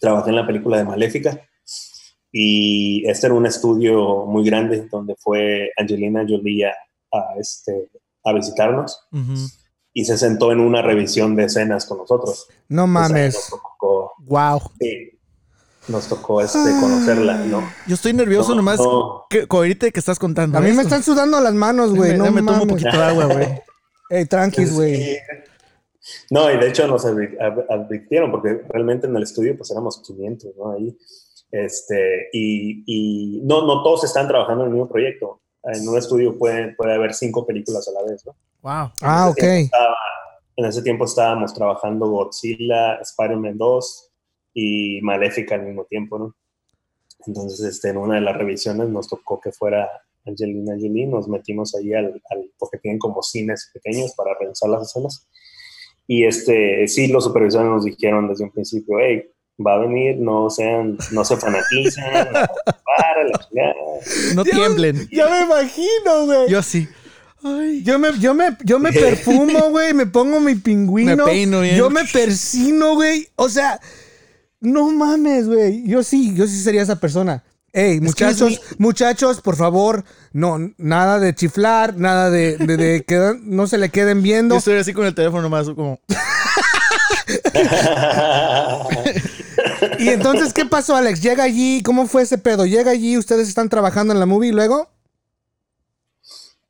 [0.01, 1.41] trabajé en la película de Maléfica
[2.31, 6.73] y este era un estudio muy grande donde fue Angelina Jolie a,
[7.13, 7.91] a, este,
[8.25, 9.35] a visitarnos ujú.
[9.93, 12.49] y se sentó en una revisión de escenas con nosotros.
[12.69, 13.51] No mames.
[14.21, 14.61] Wow.
[14.81, 15.11] sí,
[15.89, 17.63] nos tocó este, conocerla, ¿no?
[17.87, 19.27] Yo estoy nervioso No, nomás no.
[19.29, 20.59] que, ahorita que estás contando.
[20.59, 22.17] A mí me están sudando las manos, güey.
[22.17, 23.49] No déjame tomo un poquito de agua, güey.
[24.11, 25.19] Ey, tranquis, güey.
[26.31, 30.03] No, y de hecho nos advi- ad- advirtieron, porque realmente en el estudio pues éramos
[30.05, 30.73] 500, ¿no?
[30.73, 30.97] Ahí,
[31.51, 35.41] este, y, y no, no todos están trabajando en el mismo proyecto.
[35.65, 38.35] En un estudio puede, puede haber cinco películas a la vez, ¿no?
[38.63, 38.91] Wow.
[39.01, 39.43] Ah, En ok.
[39.65, 39.97] estaba-
[40.57, 44.12] en ese tiempo estábamos trabajando Godzilla, Spider-Man 2
[44.55, 46.37] y Maléfica al mismo tiempo, ¿no?
[47.27, 49.89] Entonces, este, en una de las revisiones nos tocó que fuera
[50.27, 54.83] Angelina Jolie, nos metimos ahí al, al- porque tienen como cines pequeños para revisar las
[54.89, 55.29] escenas.
[56.07, 59.23] Y este, sí, los supervisores nos dijeron desde un principio, hey,
[59.65, 63.75] va a venir, no sean, no se fanaticen, para la chingada.
[64.35, 65.09] No tiemblen.
[65.13, 66.49] Ya me imagino, güey.
[66.51, 66.89] Yo sí.
[67.45, 67.83] Ay.
[67.85, 71.17] Yo me, yo me, yo me perfumo, güey, me pongo mi pingüino.
[71.17, 71.77] Me peino bien.
[71.77, 73.29] Yo me persino, güey.
[73.37, 73.81] O sea,
[74.63, 75.87] no mames, güey.
[75.87, 77.45] Yo sí, yo sí sería esa persona.
[77.75, 83.67] Ey, muchachos, muchachos, por favor, no, nada de chiflar, nada de, de, de que no
[83.67, 84.55] se le queden viendo.
[84.55, 86.01] Yo estoy así con el teléfono más como.
[89.99, 91.23] Y entonces, ¿qué pasó, Alex?
[91.23, 92.67] Llega allí, ¿cómo fue ese pedo?
[92.67, 94.89] Llega allí, ustedes están trabajando en la movie y luego.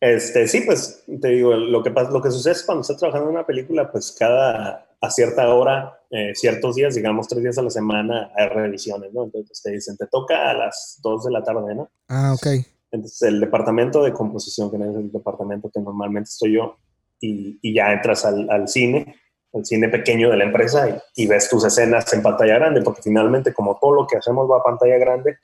[0.01, 3.29] Este, sí, pues te digo, lo que pasa, lo que sucede es cuando estás trabajando
[3.29, 7.63] en una película, pues cada a cierta hora, eh, ciertos días, digamos tres días a
[7.63, 9.25] la semana, hay revisiones, ¿no?
[9.25, 11.91] Entonces te dicen, te toca a las 2 de la tarde, ¿no?
[12.09, 12.47] Ah, ok.
[12.91, 16.77] Entonces el departamento de composición, que es el departamento que normalmente estoy yo,
[17.19, 19.17] y, y ya entras al, al cine,
[19.55, 23.01] al cine pequeño de la empresa, y, y ves tus escenas en pantalla grande, porque
[23.01, 25.39] finalmente como todo lo que hacemos va a pantalla grande,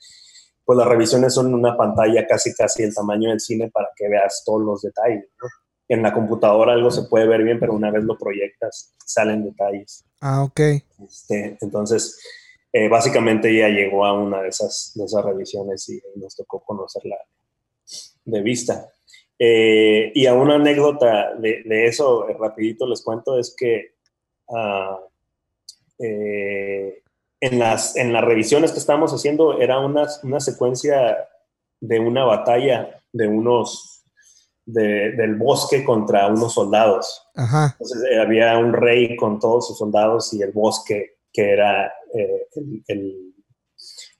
[0.63, 4.43] pues las revisiones son una pantalla casi casi el tamaño del cine para que veas
[4.45, 5.25] todos los detalles.
[5.41, 5.47] ¿no?
[5.89, 10.05] En la computadora algo se puede ver bien, pero una vez lo proyectas, salen detalles.
[10.21, 10.59] Ah, ok.
[11.03, 12.17] Este, entonces,
[12.71, 17.17] eh, básicamente ella llegó a una de esas, de esas revisiones y nos tocó conocerla
[18.23, 18.89] de vista.
[19.41, 23.93] Eh, y a una anécdota de, de eso, eh, rapidito les cuento, es que
[24.53, 24.99] ah,
[25.97, 27.01] eh,
[27.39, 31.17] en, las, en las revisiones que estábamos haciendo era una, una secuencia
[31.79, 33.98] de una batalla de unos,
[34.71, 37.27] de- del bosque contra unos soldados.
[37.35, 37.75] Ajá.
[37.79, 42.47] Entonces eh, había un rey con todos sus soldados y el bosque que era eh,
[42.55, 43.33] el- el-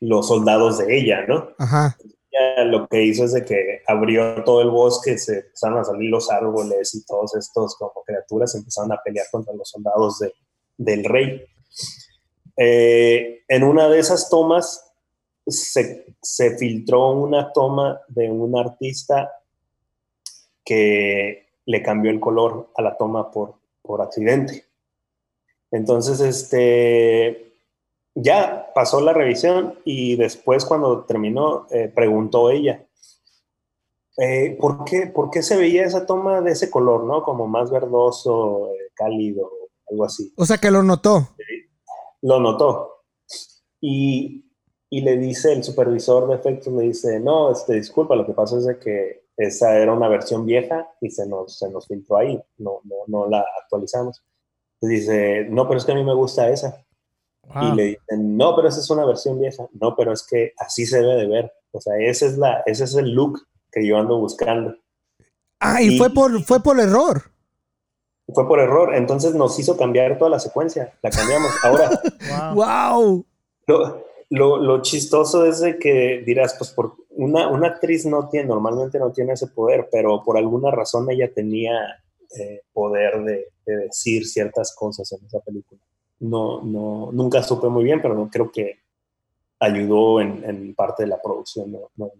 [0.01, 1.49] los soldados de ella, ¿no?
[1.57, 1.97] Ajá.
[2.31, 6.09] Ella lo que hizo es de que abrió todo el bosque, se empezaron a salir
[6.09, 10.33] los árboles y todos estos como criaturas empezaron a pelear contra los soldados de-
[10.77, 11.43] del rey.
[12.57, 14.85] Eh, en una de esas tomas
[15.47, 19.31] se, se filtró una toma de un artista
[20.63, 24.65] que le cambió el color a la toma por, por accidente.
[25.71, 27.53] Entonces, este,
[28.15, 32.85] ya pasó la revisión y después cuando terminó, eh, preguntó ella,
[34.17, 37.23] eh, ¿por, qué, ¿por qué se veía esa toma de ese color, no?
[37.23, 39.49] Como más verdoso, eh, cálido,
[39.89, 40.33] algo así.
[40.35, 41.29] O sea que lo notó.
[42.21, 43.05] Lo notó.
[43.79, 44.45] Y,
[44.89, 48.57] y le dice el supervisor de efectos, le dice, no, este, disculpa, lo que pasa
[48.57, 52.37] es de que esa era una versión vieja y se nos, se nos filtró ahí,
[52.57, 54.21] no, no, no la actualizamos.
[54.81, 56.85] dice, no, pero es que a mí me gusta esa.
[57.61, 59.65] Y le dicen, no, pero esa es una versión vieja.
[59.71, 61.53] No, pero es que así se debe de ver.
[61.71, 63.39] O sea, ese es, la, ese es el look
[63.71, 64.75] que yo ando buscando.
[65.59, 67.31] Ah, y, fue, por, fue por error.
[68.33, 68.93] Fue por error.
[68.93, 70.93] Entonces nos hizo cambiar toda la secuencia.
[71.01, 71.51] La cambiamos.
[71.63, 71.89] Ahora.
[72.53, 73.25] wow.
[73.67, 78.47] Lo, lo, lo, chistoso es de que dirás, pues por una, una, actriz no tiene,
[78.47, 82.03] normalmente no tiene ese poder, pero por alguna razón ella tenía
[82.37, 85.81] eh, poder de, decir ciertas cosas en esa película.
[86.19, 88.79] No, no, nunca supe muy bien, pero no creo que
[89.59, 91.71] ayudó en, en parte de la producción.
[91.71, 92.11] No, no,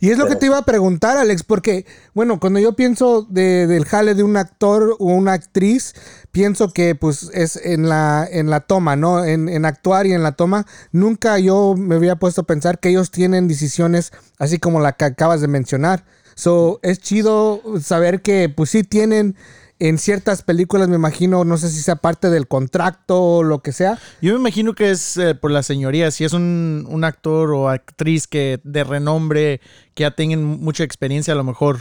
[0.00, 3.66] y es lo que te iba a preguntar, Alex, porque, bueno, cuando yo pienso de,
[3.66, 5.94] del jale de un actor o una actriz,
[6.30, 9.24] pienso que pues es en la, en la toma, ¿no?
[9.24, 10.66] En, en, actuar y en la toma.
[10.92, 15.06] Nunca yo me había puesto a pensar que ellos tienen decisiones así como la que
[15.06, 16.04] acabas de mencionar.
[16.34, 19.34] So, es chido saber que pues sí tienen
[19.78, 23.72] en ciertas películas, me imagino, no sé si sea parte del contrato o lo que
[23.72, 23.98] sea.
[24.20, 27.68] Yo me imagino que es eh, por la señoría, si es un, un, actor o
[27.68, 29.60] actriz que de renombre,
[29.94, 31.78] que ya tengan mucha experiencia, a lo mejor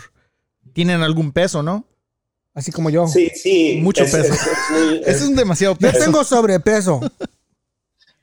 [0.74, 1.86] tienen algún peso, ¿no?
[2.54, 3.08] Así como yo.
[3.08, 3.80] Sí, sí.
[3.82, 4.34] Mucho peso.
[4.34, 5.98] Es, es, un demasiado peso.
[5.98, 7.02] Yo tengo sobrepeso.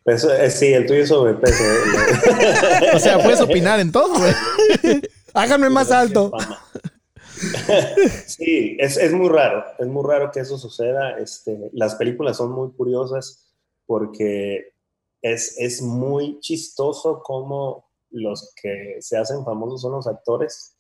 [0.07, 1.63] Eh, sí, el tuyo es sobrepeso.
[1.65, 2.91] Eh.
[2.95, 4.35] o sea, puedes opinar en todo, güey.
[5.33, 6.33] Háganme más alto.
[8.27, 11.19] Sí, es, es, muy raro, es muy raro que eso suceda.
[11.19, 13.47] Este, las películas son muy curiosas
[13.87, 14.73] porque
[15.23, 20.77] es, es muy chistoso cómo los que se hacen famosos son los actores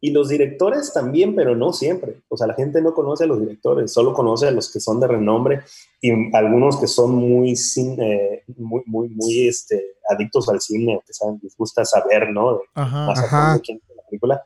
[0.00, 2.22] y los directores también, pero no siempre.
[2.28, 5.00] O sea, la gente no conoce a los directores, solo conoce a los que son
[5.00, 5.60] de renombre
[6.00, 11.38] y algunos que son muy, eh, muy, muy, muy este, adictos al cine, que saben,
[11.42, 12.60] les gusta saber, ¿no?
[12.74, 14.44] más a fondo quién la película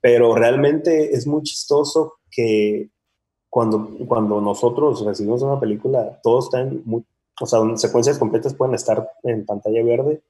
[0.00, 2.90] pero realmente es muy chistoso que
[3.50, 7.04] cuando, cuando nosotros recibimos una película, todos están muy,
[7.40, 10.22] o sea, secuencias completas pueden estar en pantalla verde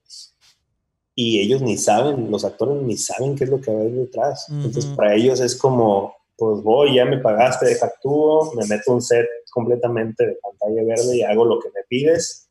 [1.15, 4.47] y ellos ni saben, los actores ni saben qué es lo que hay detrás.
[4.49, 9.27] Entonces, para ellos es como, pues voy, ya me pagaste, actúo, me meto un set
[9.51, 12.47] completamente de pantalla verde y hago lo que me pides,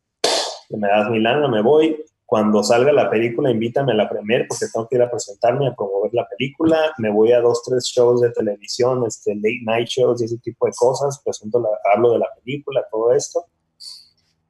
[0.68, 4.66] me das mi lana, me voy, cuando salga la película, invítame a la premier porque
[4.70, 6.92] tengo que ir a presentarme, a promover la película.
[6.98, 10.66] Me voy a dos, tres shows de televisión, este, late night shows y ese tipo
[10.66, 11.22] de cosas.
[11.24, 13.46] Presento, la, hablo de la película, todo esto.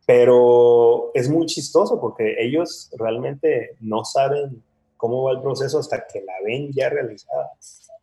[0.04, 4.60] Pero es muy chistoso porque ellos realmente no saben
[4.96, 7.52] cómo va el proceso hasta que la ven ya realizada.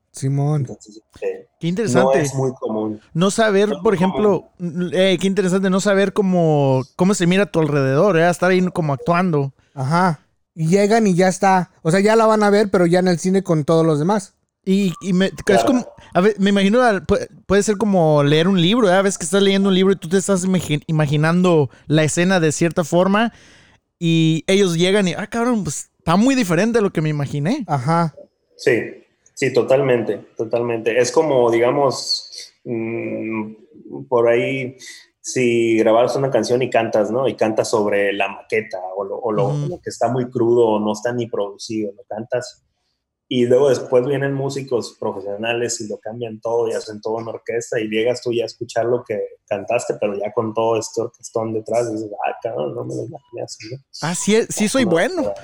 [0.10, 0.66] Simón.
[1.20, 2.20] Eh, qué interesante.
[2.20, 3.02] No es muy común.
[3.14, 4.48] No saber, por ejemplo,
[4.94, 8.66] eh, qué interesante no saber cómo, cómo se mira a tu alrededor, eh, estar ahí
[8.68, 9.52] como actuando.
[9.76, 10.22] Ajá.
[10.56, 11.72] Y llegan y ya está.
[11.84, 14.00] O sea, ya la van a ver, pero ya en el cine con todos los
[14.00, 14.34] demás.
[14.68, 16.80] Y, me, es como, a ver, me imagino,
[17.46, 20.10] puede ser como leer un libro, a veces que estás leyendo un libro y tú
[20.10, 20.44] te estás
[20.88, 23.32] imaginando la escena de cierta forma
[24.00, 27.64] y ellos llegan y, ah, cabrón, pues está muy diferente a lo que me imaginé.
[27.68, 28.16] Ajá.
[28.58, 29.04] Sí,
[29.36, 31.00] sí, totalmente, totalmente.
[31.00, 33.54] Es como, digamos, mm,
[34.10, 34.78] por ahí
[35.26, 37.28] si grabas una canción y cantas, ¿no?
[37.28, 41.14] Y cantas sobre la maqueta o lo, lo, que está muy crudo o no está
[41.14, 42.64] ni producido, lo cantas
[43.38, 47.78] y luego después vienen músicos profesionales y lo cambian todo y hacen todo en orquesta
[47.82, 51.54] y llegas tú ya a escuchar lo que cantaste, pero ya con todo este orquestón
[51.54, 53.76] detrás, y dices, ah, cabrón, no me lo imaginé así.
[54.02, 55.34] Ah, sí, sí soy bueno.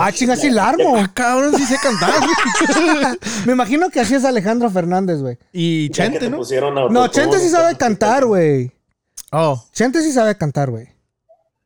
[0.00, 0.96] ah, chinga, sí largo.
[0.96, 2.12] Ah, cabrón, sí sé cantar.
[3.46, 5.38] me imagino que así es Alejandro Fernández, güey.
[5.52, 6.40] Y Chente, ¿no?
[6.90, 8.72] No, Chente sí sabe cantar, güey.
[9.30, 9.64] Oh.
[9.72, 10.88] Chente sí sabe cantar, güey.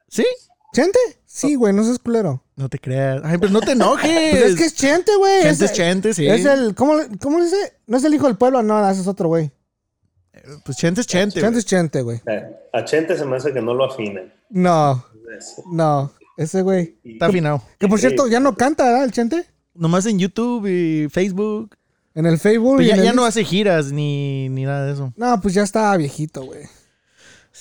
[0.06, 0.26] ¿Sí?
[0.72, 0.98] ¿Chente?
[1.26, 2.42] Sí, güey, no seas culero.
[2.56, 3.22] No te creas.
[3.24, 4.30] Ay, pero no te enojes.
[4.30, 5.42] pues es que es Chente, güey.
[5.42, 6.26] Chente es, Chente, sí.
[6.26, 6.74] Es el.
[6.74, 7.56] ¿Cómo, cómo dice?
[7.86, 9.50] No es el hijo del pueblo, no, ese es otro güey.
[10.64, 11.40] Pues Chente es Chente.
[11.40, 12.20] Chente es Chente, güey.
[12.26, 14.32] Eh, a Chente se me hace que no lo afinen.
[14.48, 15.04] No.
[15.70, 16.12] No.
[16.36, 16.98] Ese güey.
[17.04, 17.62] Está afinado.
[17.78, 19.04] Que por cierto, ya no canta, ¿verdad?
[19.04, 19.46] El Chente.
[19.74, 21.76] Nomás en YouTube y Facebook.
[22.14, 22.82] En el Facebook.
[22.82, 25.12] ya, ya no hace giras ni, ni nada de eso.
[25.16, 26.62] No, pues ya está viejito, güey.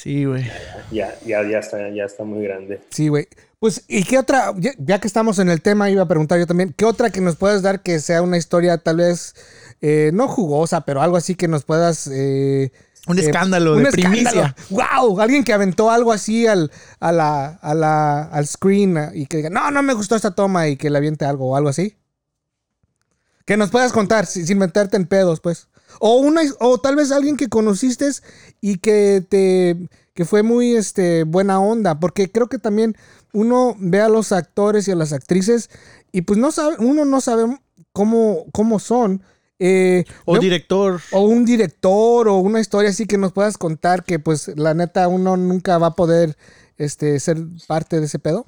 [0.01, 0.49] Sí, güey.
[0.91, 2.79] Ya, ya, ya, está, ya está muy grande.
[2.89, 3.27] Sí, güey.
[3.59, 4.53] Pues, ¿y qué otra?
[4.57, 7.35] Ya, que estamos en el tema, iba a preguntar yo también, ¿qué otra que nos
[7.35, 9.35] puedas dar que sea una historia tal vez,
[9.81, 12.07] eh, no jugosa, pero algo así que nos puedas...
[12.07, 12.71] Eh,
[13.07, 14.55] un eh, escándalo de primicia.
[14.69, 15.19] ¡Wow!
[15.19, 19.49] Alguien que aventó algo así al, a la, a la, al screen y que diga,
[19.49, 21.97] no, no me gustó esta toma y que le aviente algo o algo así.
[23.43, 25.67] Que nos puedas contar sin meterte en pedos, pues.
[25.99, 28.09] O, una, o tal vez alguien que conociste
[28.61, 29.77] y que te
[30.13, 32.97] que fue muy este, buena onda, porque creo que también
[33.31, 35.69] uno ve a los actores y a las actrices
[36.11, 37.57] y pues no sabe, uno no sabe
[37.93, 39.23] cómo, cómo son.
[39.59, 41.01] Eh, o director.
[41.11, 45.07] O un director o una historia así que nos puedas contar que pues la neta
[45.07, 46.35] uno nunca va a poder
[46.77, 48.47] este, ser parte de ese pedo.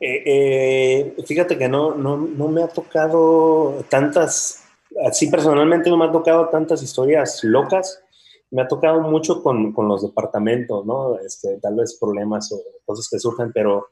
[0.00, 4.59] Eh, eh, fíjate que no, no, no me ha tocado tantas,
[5.04, 8.02] así personalmente no me ha tocado tantas historias locas
[8.50, 11.18] me ha tocado mucho con, con, los departamentos, ¿no?
[11.20, 13.90] Este, tal vez problemas o cosas que surgen, pero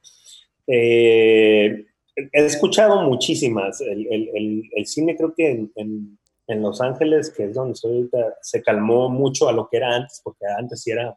[0.67, 3.81] eh, he escuchado muchísimas.
[3.81, 8.37] El, el, el, cine creo que en, en, Los Ángeles, que es donde estoy ahorita,
[8.43, 11.17] se calmó mucho a lo que era antes, porque antes era,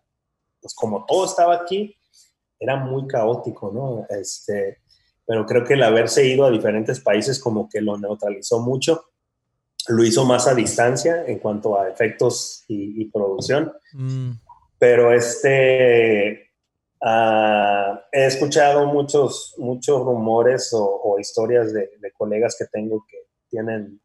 [0.62, 1.96] pues como todo estaba aquí,
[2.60, 4.06] era muy caótico, ¿no?
[4.16, 4.78] Este,
[5.26, 9.06] pero creo que el haberse ido a diferentes países como que lo neutralizó mucho
[9.88, 13.72] lo hizo más a distancia en cuanto a efectos y, producción.
[13.94, 14.32] Mm.
[14.78, 16.50] Pero este,
[17.02, 23.18] ah, he escuchado muchos, muchos rumores o, historias de, colegas que tengo que
[23.50, 24.00] tienen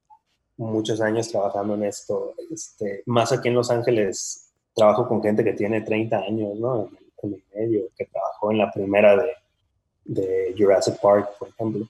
[0.57, 2.35] muchos años trabajando en esto.
[2.51, 6.91] Este, más aquí en Los Ángeles, trabajo con gente que tiene 30 años, ¿no?
[7.23, 9.33] En el medio, que trabajó en la primera de,
[10.05, 11.89] de Jurassic Park, por ejemplo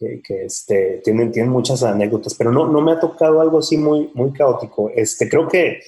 [0.00, 4.10] que, este, tienen, tienen muchas anécdotas, pero no, no me ha tocado algo así muy,
[4.14, 4.90] muy caótico.
[4.94, 5.80] Este, creo que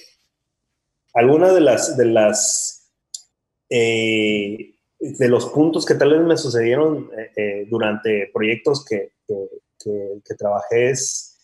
[1.13, 2.91] alguna de las, de las,
[3.69, 10.35] eh, de los puntos que tal vez me sucedieron eh, eh, durante proyectos que, que,
[10.37, 11.39] trabajé es,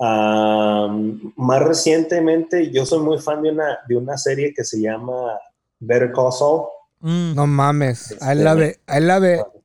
[0.00, 5.38] más recientemente, yo soy muy fan de una, de una serie que se llama
[5.80, 6.68] Better Call Saul.
[7.00, 7.34] Mm.
[7.34, 9.57] no mames, I love it, I love it.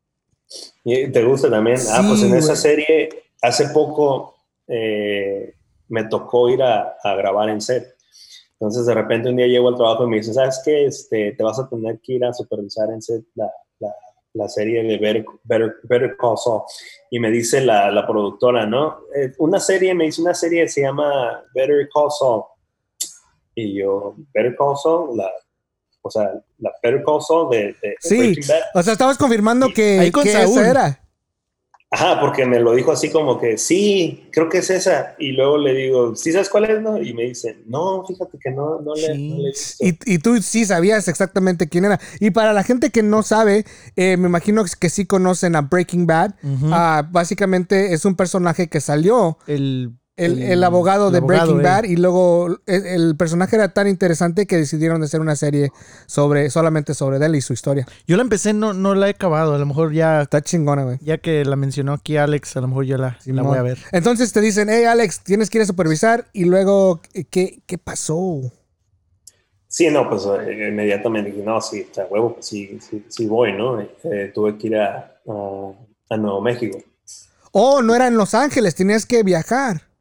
[0.84, 1.78] ¿Te gusta también?
[1.92, 3.10] ah, pues en esa serie,
[3.42, 4.36] hace poco
[4.68, 5.56] eh,
[5.88, 7.96] me tocó ir a, grabar en set.
[8.54, 10.86] Entonces, de repente, un día llego al trabajo y me dicen, ¿sabes qué?
[10.86, 13.52] Este, te vas a tener que ir a supervisar en set la,
[14.34, 16.64] la, serie de Better, Better, Call Saul.
[17.10, 19.00] Y me dice la, la productora, ¿no?
[19.16, 22.44] Eh, una serie, me dice una serie que se llama Better Call Saul.
[23.56, 25.32] Y yo, Better Call Saul, la,
[26.04, 28.36] o sea, la Better Call de, de, sí.
[28.76, 31.00] O sea, estabas confirmando que, que esa era.
[31.90, 35.16] Ajá, porque me lo dijo así como que sí, creo que es esa.
[35.20, 36.82] Y luego le digo, ¿sí sabes cuál es?
[36.82, 37.00] No?
[37.00, 39.36] Y me dice, no, fíjate que no, no le, no
[39.80, 42.00] y, y, tú sí sabías exactamente quién era.
[42.20, 46.08] Y para la gente que no sabe, eh, me imagino que sí conocen a Breaking
[46.08, 46.34] Bad.
[46.72, 49.38] Ah, básicamente es un personaje que salió.
[49.46, 55.02] El el, abogado de Breaking Bad y luego el, personaje era tan interesante que decidieron
[55.02, 55.72] hacer una serie
[56.06, 57.88] sobre solamente sobre él y su historia.
[58.06, 60.22] Yo la empecé, no, no la he acabado, a lo mejor ya...
[60.22, 60.98] Está chingona, güey.
[61.02, 63.78] Ya que la mencionó aquí Alex, a lo mejor yo la, la voy a ver.
[63.92, 68.42] Entonces te dicen, hey Alex, tienes que ir a supervisar y luego, ¿qué, qué pasó?
[69.68, 72.78] Sí, no, pues eh, inmediatamente dije, no, sí, sea, huevo, pues sí,
[73.10, 73.82] sí, voy, ¿no?
[73.82, 76.78] Eh, tuve que ir a, a Nuevo México.
[77.52, 79.93] Oh, no era en Los Ángeles, tenías que viajar.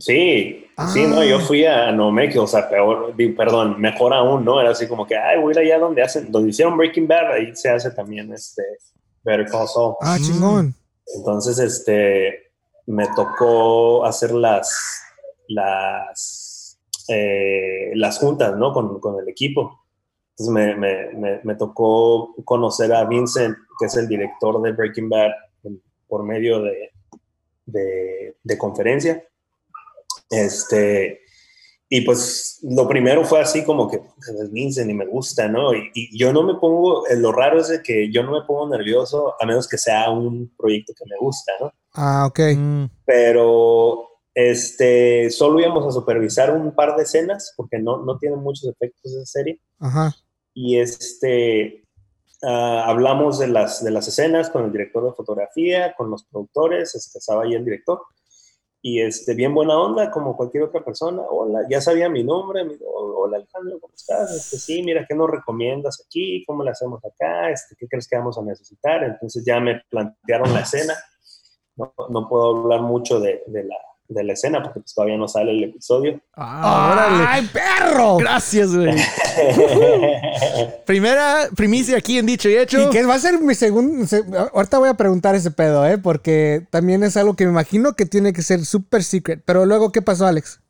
[0.00, 1.40] Sí, sí, no, yo ah.
[1.40, 4.58] fui a Nuevo México, o sea, peor, perdón, mejor aún, ¿no?
[4.58, 7.32] Era así como que, ay, voy a ir allá donde hacen, donde hicieron Breaking Bad,
[7.32, 8.62] ahí se hace también este
[9.22, 9.96] Better Call Saul.
[10.00, 10.74] Ah, chingón.
[11.16, 12.50] Entonces, este,
[12.86, 15.02] me tocó hacer las,
[15.48, 18.72] las, eh, las juntas, ¿no?
[18.72, 19.84] Con, con el equipo.
[20.30, 25.10] Entonces me, me, me, me, tocó conocer a Vincent, que es el director de Breaking
[25.10, 25.32] Bad,
[26.08, 26.90] por medio de,
[27.66, 29.22] de, de conferencia.
[30.30, 31.20] Este,
[31.92, 35.74] y pues lo primero fue así como que pues, Vincent y me gusta, ¿no?
[35.74, 38.68] Y, yo no me pongo, eh, lo raro es de que yo no me pongo
[38.68, 41.72] nervioso a menos que sea un proyecto que me gusta, ¿no?
[41.94, 42.40] Ah, ok.
[42.56, 42.84] Mm.
[43.04, 48.70] Pero este, solo íbamos a supervisar un par de escenas porque no, no tienen muchos
[48.70, 49.60] efectos esa serie.
[49.80, 50.14] Ajá.
[50.54, 51.88] Y este,
[52.44, 56.94] ah, hablamos de las, de las escenas con el director de fotografía, con los productores,
[56.94, 58.00] este, estaba ahí el director
[58.82, 61.22] y este, bien buena onda, como cualquier otra persona.
[61.28, 62.62] Hola, ya sabía mi nombre.
[62.82, 64.34] Hola, Alejandro, ¿cómo estás?
[64.34, 66.44] Este, sí, mira, ¿qué nos recomiendas aquí?
[66.46, 67.50] ¿Cómo le hacemos acá?
[67.50, 69.04] Este, ¿Qué crees que vamos a necesitar?
[69.04, 70.94] Entonces ya me plantearon la escena.
[71.76, 73.76] No, no puedo hablar mucho de la,
[74.10, 76.20] de la escena porque pues, todavía no sale el episodio.
[76.34, 78.16] Ah, ¡Ay, perro!
[78.16, 78.94] Gracias, güey.
[80.84, 82.88] Primera primicia aquí en Dicho y Hecho.
[82.88, 84.04] Y que va a ser mi segundo...
[84.52, 85.96] Ahorita voy a preguntar ese pedo, ¿eh?
[85.96, 89.42] Porque también es algo que me imagino que tiene que ser super secret.
[89.44, 90.60] Pero luego, ¿qué pasó, Alex?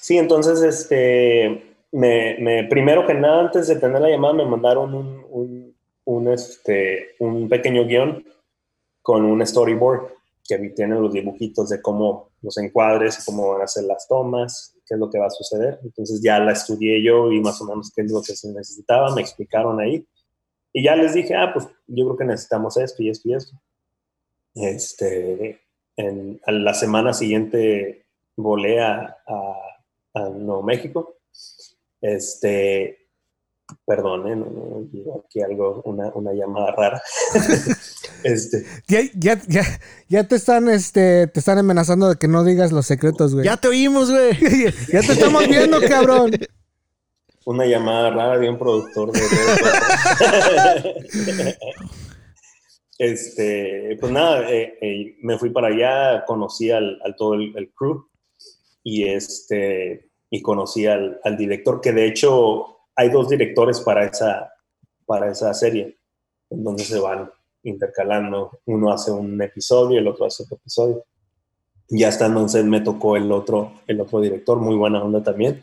[0.00, 1.64] Sí, entonces, este...
[1.90, 7.14] Me, primero que nada, antes de tener la llamada, me mandaron un, un, un, este,
[7.18, 8.24] un pequeño guion
[9.00, 10.17] con un storyboard
[10.48, 14.94] que tienen los dibujitos de cómo los encuadres cómo van a ser las tomas, qué
[14.94, 15.78] es lo que va a suceder.
[15.84, 19.14] Entonces ya la estudié yo y más o menos qué es lo que se necesitaba,
[19.14, 20.06] me explicaron ahí.
[20.72, 23.60] Y ya les dije, ah, pues yo creo que necesitamos esto y esto y esto.
[24.54, 25.60] Este,
[25.96, 29.18] en, la semana siguiente volé a,
[30.14, 31.18] a, Nuevo México.
[32.00, 33.07] Este,
[33.84, 34.44] perdón, ¿eh?
[35.24, 37.02] aquí algo, una, una llamada rara.
[38.24, 38.64] este.
[38.86, 39.62] Ya, ya, ya,
[40.08, 43.44] ya, te están, este, te están amenazando de que no digas los secretos, güey.
[43.44, 44.32] Ya te oímos, güey.
[44.92, 46.30] ya te estamos viendo, cabrón.
[47.44, 49.20] Una llamada rara de un productor de
[52.98, 58.08] Este, pues nada, eh, eh, me fui para allá, conocí al, todo el, crew
[58.82, 64.52] y, este, y conocí al, al, director, que de hecho hay dos directores para esa,
[65.06, 65.96] para esa serie,
[66.50, 67.30] donde se van
[67.62, 68.58] intercalando.
[68.66, 71.04] Uno hace un episodio, y el otro hace otro episodio.
[71.88, 75.62] Ya estando en me tocó el otro, el otro director, muy buena onda también.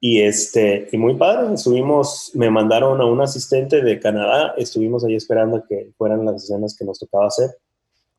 [0.00, 5.16] Y, este, y muy padre, estuvimos, me mandaron a un asistente de Canadá, estuvimos ahí
[5.16, 7.50] esperando que fueran las escenas que nos tocaba hacer.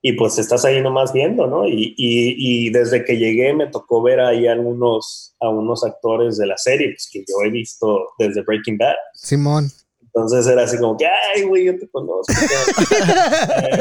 [0.01, 1.67] Y pues estás ahí nomás viendo, ¿no?
[1.67, 6.47] Y, y, y desde que llegué me tocó ver ahí algunos, a unos actores de
[6.47, 8.95] la serie, pues que yo he visto desde Breaking Bad.
[9.13, 9.69] Simón.
[10.01, 12.33] Entonces era así como que, ay, güey, yo te conozco.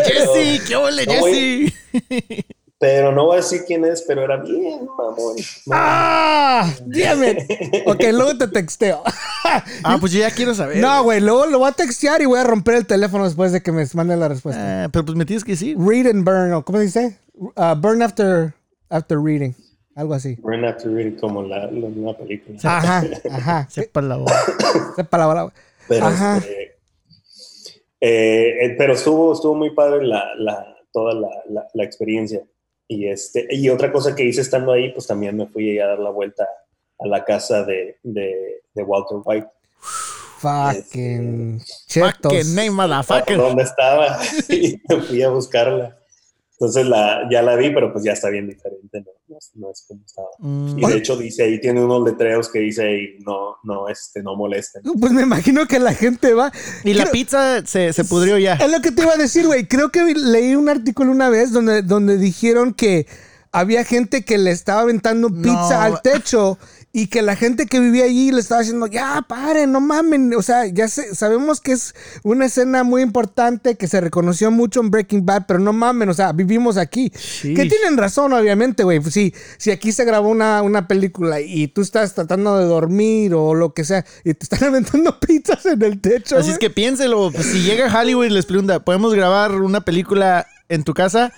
[0.04, 1.72] Jesse, qué ole, Jesse.
[2.80, 5.34] Pero no voy a decir quién es, pero era bien mamón.
[5.72, 6.72] ¡Ah!
[6.86, 7.46] Dígame.
[7.86, 9.02] ok, luego te texteo.
[9.84, 10.76] ah, pues yo ya quiero saber.
[10.76, 13.62] No, güey, luego lo voy a textear y voy a romper el teléfono después de
[13.62, 14.84] que me mande la respuesta.
[14.84, 15.76] Ah, pero pues me tienes que decir.
[15.76, 17.18] Read and burn, ¿cómo se dice?
[17.34, 18.54] Uh, burn after,
[18.90, 19.54] after reading.
[19.96, 20.36] Algo así.
[20.36, 22.58] Burn after reading, como la, la, película.
[22.62, 23.66] Ajá, ajá.
[23.70, 24.36] Sepa la bola.
[24.96, 25.52] Sepa la bola.
[25.88, 26.36] Pero, ajá.
[26.36, 26.78] Este,
[28.00, 31.28] eh, eh, pero estuvo, estuvo muy padre la, la toda la,
[31.74, 32.40] la experiencia.
[32.88, 35.98] Y, este, y otra cosa que hice estando ahí, pues también me fui a dar
[35.98, 36.48] la vuelta
[36.98, 39.48] a la casa de, de, de Walter White.
[40.38, 43.36] Fucking este, Fucking name, motherfucker.
[43.36, 44.18] ¿Dónde estaba?
[44.48, 45.98] y me fui a buscarla.
[46.60, 50.02] Entonces la, ya la vi, pero pues ya está bien diferente, no, no, es como
[50.04, 50.26] estaba.
[50.40, 50.76] Mm.
[50.76, 54.34] Y de hecho dice ahí, tiene unos letreros que dice ahí, no, no, este, no
[54.34, 54.82] molesten.
[55.00, 56.50] Pues me imagino que la gente va.
[56.82, 58.54] Y la pizza se, se, pudrió ya.
[58.54, 59.68] Es lo que te iba a decir, güey.
[59.68, 63.06] Creo que leí un artículo una vez donde, donde dijeron que
[63.52, 66.58] había gente que le estaba aventando pizza al techo
[66.90, 70.34] y que la gente que vivía allí le estaba diciendo, ya, paren, no mamen.
[70.34, 74.90] O sea, ya sabemos que es una escena muy importante que se reconoció mucho en
[74.90, 77.10] Breaking Bad, pero no mamen, o sea, vivimos aquí.
[77.42, 79.02] Que tienen razón, obviamente, güey.
[79.04, 83.54] Si, si aquí se grabó una, una película y tú estás tratando de dormir o
[83.54, 86.38] lo que sea y te están aventando pizzas en el techo.
[86.38, 90.46] Así es que piénselo, pues, si llega Hollywood y les pregunta, ¿podemos grabar una película
[90.70, 91.34] en tu casa?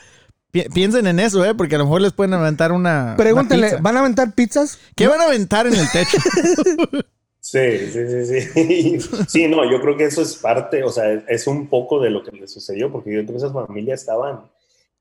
[0.51, 1.55] Piensen en eso, ¿eh?
[1.55, 3.15] Porque a lo mejor les pueden aventar una.
[3.17, 4.79] Pregúntenle, ¿van a aventar pizzas?
[4.97, 6.19] ¿Qué van a aventar en el techo?
[7.41, 8.99] sí, sí, sí, sí.
[9.29, 12.23] Sí, no, yo creo que eso es parte, o sea, es un poco de lo
[12.23, 14.41] que les sucedió, porque yo creo que esas familias estaban,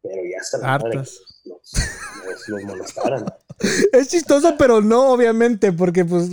[0.01, 1.21] pero ya hasta la madre los,
[2.47, 3.25] los, molestaran.
[3.91, 6.29] Es chistoso, pero no, obviamente, porque pues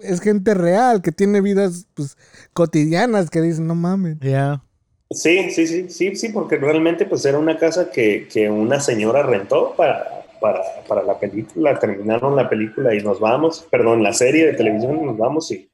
[0.00, 2.16] es gente real que tiene vidas pues
[2.54, 4.16] cotidianas que dicen, no mames.
[4.20, 4.62] Ya.
[5.10, 9.24] Sí, sí, sí, sí, sí, porque realmente pues era una casa que, que una señora
[9.24, 14.46] rentó para, para, para, la película, terminaron la película y nos vamos, perdón, la serie
[14.46, 15.68] de televisión y nos vamos y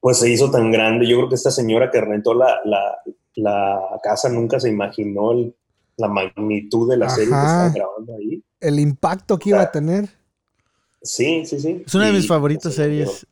[0.00, 1.06] pues se hizo tan grande.
[1.06, 2.98] Yo creo que esta señora que rentó la, la,
[3.36, 5.32] la casa nunca se imaginó
[5.96, 8.42] la magnitud de la serie que estaba grabando ahí.
[8.60, 10.08] El impacto que iba a tener.
[11.02, 11.82] Sí, sí, sí.
[11.86, 13.26] Es una de mis favoritas series.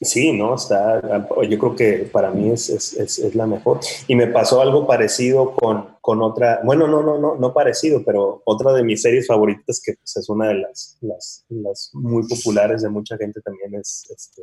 [0.00, 1.00] Sí, no, está,
[1.48, 3.80] yo creo que para mí es, es, es, la mejor.
[4.06, 8.40] Y me pasó algo parecido con, con, otra, bueno, no, no, no, no parecido, pero
[8.44, 12.82] otra de mis series favoritas, que pues, es una de las, las, las, muy populares
[12.82, 14.42] de mucha gente también, es este,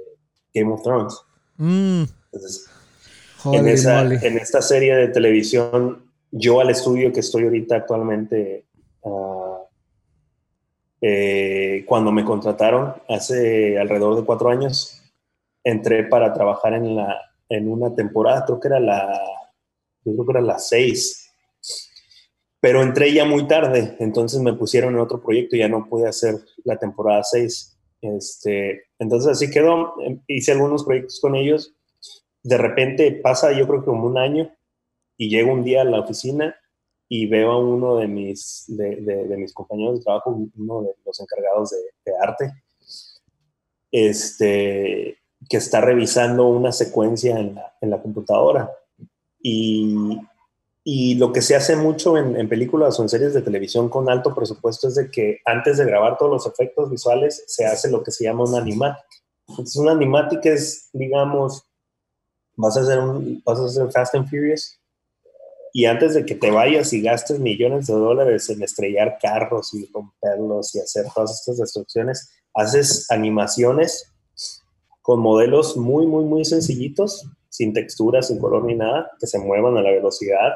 [0.53, 1.16] Game of Thrones.
[1.56, 2.03] Mm.
[2.34, 2.66] Entonces,
[3.45, 8.66] en, esa, en, esta serie de televisión, yo al estudio que estoy ahorita actualmente,
[9.03, 9.56] uh,
[10.99, 15.01] eh, cuando me contrataron hace alrededor de cuatro años,
[15.66, 19.20] entré para trabajar en, la, en una temporada, creo que era la,
[20.03, 21.34] creo que era la 6.
[22.61, 26.07] Pero entré ya muy tarde, entonces me pusieron en otro proyecto y ya no pude
[26.07, 27.78] hacer la temporada 6.
[28.01, 29.95] Este, entonces así quedó,
[30.28, 31.74] hice algunos proyectos con ellos.
[32.43, 34.55] De repente pasa yo creo que como un año
[35.18, 36.55] y llego un día a la oficina
[37.07, 41.20] y veo a uno de mis, de, de, mis compañeros de trabajo, uno de los
[41.20, 42.51] encargados de, de arte,
[43.91, 45.18] este,
[45.50, 48.72] que está revisando una secuencia en la, en la computadora
[49.39, 50.20] y,
[50.88, 54.36] Y lo que se hace mucho en, películas o en series de televisión con alto
[54.36, 58.12] presupuesto es de que antes de grabar todos los efectos visuales se hace lo que
[58.12, 59.04] se llama una animatic.
[59.48, 61.64] Entonces, una animatic es, digamos,
[62.56, 64.80] vas a hacer un, vas a hacer Fast and Furious
[65.74, 69.89] y antes de que te vayas y gastes millones de dólares en estrellar carros y
[69.91, 74.14] romperlos y hacer todas estas destrucciones, haces animaciones
[75.06, 79.78] con modelos muy, muy, muy sencillitos, sin textura, sin color ni nada, que se muevan
[79.78, 80.56] a la velocidad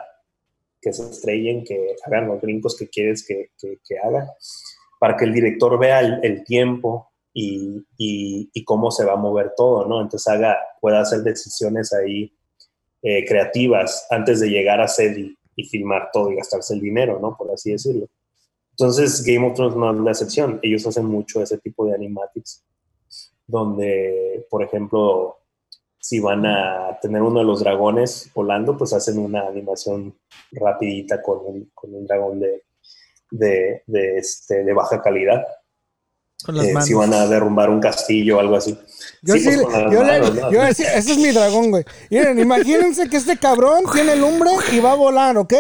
[0.82, 4.34] que se estrellen, que hagan los brincos que quieres que, que, haga,
[5.00, 9.86] para que el director vea el, tiempo y, y, cómo se va a mover todo,
[9.86, 10.02] ¿no?
[10.02, 12.34] Entonces haga, pueda hacer decisiones ahí
[13.04, 15.36] eh, creativas antes de llegar a set y,
[15.70, 17.38] filmar todo y gastarse el dinero, ¿no?
[17.38, 18.08] Por así decirlo.
[18.72, 20.60] Entonces Game of Thrones no es la excepción.
[20.64, 22.64] Ellos hacen mucho ese tipo de animatics,
[23.50, 25.40] donde, por ejemplo,
[26.00, 30.16] si van a tener uno de los dragones volando, pues hacen una animación
[30.52, 32.64] rapidita con un, con un dragón de,
[33.32, 35.46] de, de, este, de baja calidad.
[36.46, 36.88] Con las eh, manos.
[36.88, 38.78] Si van a derrumbar un castillo o algo así.
[39.24, 41.84] Yo sí, pues yo, le, yo decía, ese es mi dragón, güey.
[42.12, 45.54] Miren, imagínense que este cabrón tiene lumbre y va a volar, ¿ok?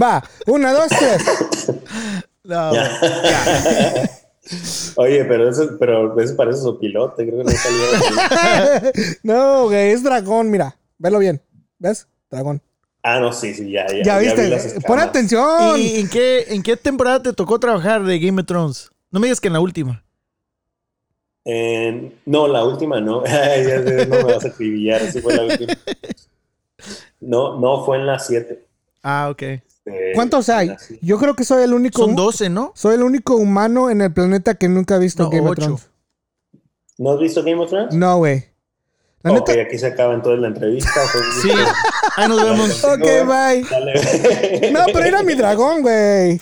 [0.00, 1.22] Va, una, dos, tres.
[2.44, 2.72] No,
[4.96, 8.92] Oye, pero eso, pero eso parece su pilote, creo que no salió.
[9.22, 10.76] no, güey, es dragón, mira.
[10.98, 11.40] Velo bien.
[11.78, 12.08] ¿Ves?
[12.30, 12.62] Dragón.
[13.02, 14.02] Ah, no, sí, sí, ya, ya.
[14.02, 14.80] Ya viste.
[14.86, 15.78] Pon atención.
[15.78, 18.90] ¿Y en qué, en qué temporada te tocó trabajar de Game of Thrones?
[19.10, 20.04] No me digas que en la última.
[22.26, 23.22] no, la última no.
[23.22, 25.72] no me vas a acribillar, fue la última.
[27.20, 28.64] No, no, fue en la 7.
[29.02, 29.42] Ah, ok.
[29.88, 30.74] Este, ¿Cuántos hay?
[31.00, 32.02] Yo creo que soy el único.
[32.02, 32.72] Son 12, ¿no?
[32.74, 35.90] Soy el único humano en el planeta que nunca ha visto Game of Thrones.
[36.98, 37.94] ¿No has visto Game of Thrones?
[37.94, 38.44] No, güey.
[39.24, 40.90] ok, aquí se acaba entonces la entrevista.
[41.42, 41.50] sí,
[42.16, 42.84] ahí nos vemos.
[42.84, 44.70] ok, bye.
[44.72, 46.40] no, pero era mi dragón, güey.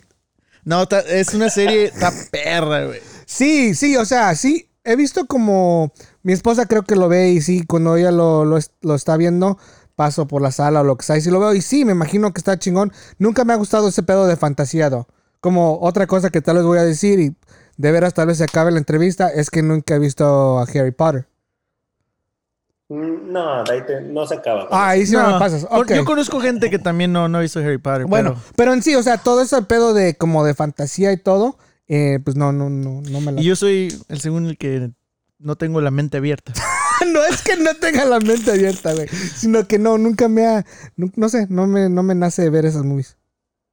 [0.64, 3.01] No, es una serie, está perra, güey.
[3.26, 4.68] Sí, sí, o sea, sí.
[4.82, 5.92] He visto como.
[6.22, 9.59] Mi esposa creo que lo ve y sí, cuando ella lo, lo está viendo,
[9.97, 11.92] paso por la sala o lo que sea y si lo veo y sí, me
[11.92, 12.92] imagino que está chingón.
[13.18, 15.09] Nunca me ha gustado ese pedo de fantasiado.
[15.40, 17.34] Como otra cosa que tal vez voy a decir y
[17.76, 20.92] de veras tal vez se acabe la entrevista es que nunca he visto a Harry
[20.92, 21.26] Potter.
[22.88, 24.68] Mm, no, ahí no se acaba.
[24.70, 25.66] Ah, ahí sí me pasas.
[25.88, 28.07] Yo conozco gente que también no, no visto Harry Potter.
[28.07, 28.72] Bueno, pero...
[28.72, 32.36] en sí, o sea, todo ese pedo de como de fantasía y todo, eh, pues
[32.36, 33.40] no, no, no, no me la.
[33.40, 34.90] Y yo soy el segundo el que
[35.38, 36.53] no tengo la mente abierta.
[37.16, 39.08] no es que no tenga la mente abierta, güey.
[39.08, 40.66] Sino que no, nunca me ha.
[40.96, 43.16] No, sé, no me, no me nace ver esas movies.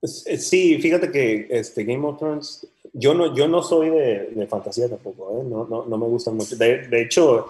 [0.01, 2.67] Eh, sí, fíjate que este Game of Thrones.
[2.93, 5.43] Yo no, yo no soy de, fantasía tampoco, ¿eh?
[5.49, 6.55] no, no, no, me gustan mucho.
[6.55, 7.47] De, de, hecho,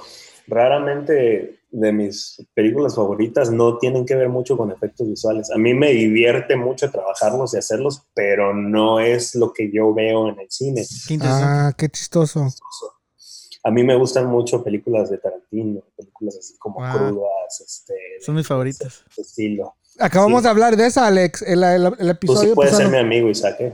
[0.47, 5.51] raramente de mis películas favoritas no tienen que ver mucho con efectos visuales.
[5.51, 10.29] A mí me divierte mucho trabajarlos y hacerlos, pero no es lo que yo veo
[10.29, 10.85] en el cine.
[11.21, 12.47] ah, qué chistoso
[13.64, 18.47] a mí me gustan mucho películas de Tarantino, películas así como crudas, este, son mis
[18.47, 19.03] favoritas.
[19.18, 19.76] estilo.
[19.99, 22.49] Acabamos de hablar de esa, Alex, el, el, episodio.
[22.49, 23.57] Tú puedes ser mi amigo, Isaac.
[23.59, 23.74] ¿eh?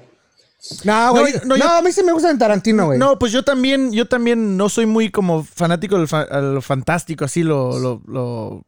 [0.84, 1.34] No, güey.
[1.46, 3.00] No, a mí sí me gusta el Tarantino, güey.
[3.00, 6.08] No, pues yo también, yo también no soy muy como fanático de
[6.42, 8.66] lo fantástico, así lo, lo, lo,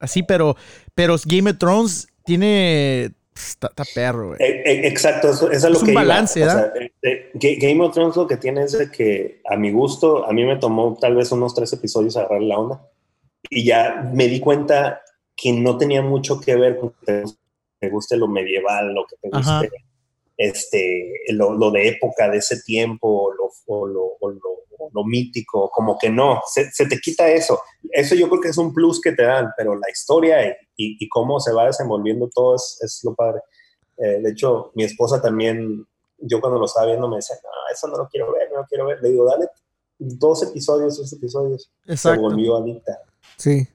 [0.00, 0.56] así, pero,
[0.94, 4.40] pero Game of Thrones tiene Está, perro, güey.
[4.40, 6.40] Eh, eh, exacto, eso, es lo es un balance.
[7.02, 10.44] Eh, Game of Thrones lo que tiene es de que a mi gusto, a mí
[10.44, 12.88] me tomó tal vez unos tres episodios agarrar la onda
[13.50, 15.02] y ya me di cuenta
[15.36, 17.24] que no tenía mucho que ver con que
[17.80, 19.70] te guste lo medieval, lo que te guste
[20.36, 24.63] este, lo, de época de ese tiempo lo, o lo, lo,
[25.04, 27.60] mítico, como que no, se, te quita eso.
[27.90, 31.40] Eso yo creo que es un plus que te dan, pero la historia y, cómo
[31.40, 33.40] se va desenvolviendo todo es, es lo padre.
[33.96, 35.86] Eh, de hecho, mi esposa también,
[36.18, 38.66] yo cuando lo estaba viendo me decía, no, eso no lo quiero ver, no lo
[38.66, 39.00] quiero ver.
[39.02, 39.46] Le digo, dale
[39.98, 41.70] dos episodios, dos episodios.
[41.86, 42.98] Se volvió adicta.
[43.36, 43.68] Sí.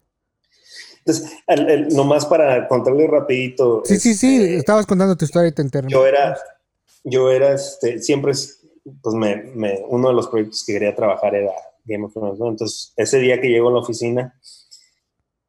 [1.06, 3.82] Entonces, nomás para contarle rapidito.
[3.86, 5.88] Sí, sí, sí, este, estabas contando tu historia y te enteré.
[5.90, 6.38] Yo era,
[7.04, 8.34] yo era, este, siempre,
[9.02, 11.52] pues me, uno de los proyectos que quería trabajar era
[11.86, 12.50] Game of Thrones, ¿no?
[12.50, 14.40] Entonces, ese día que llego a la oficina,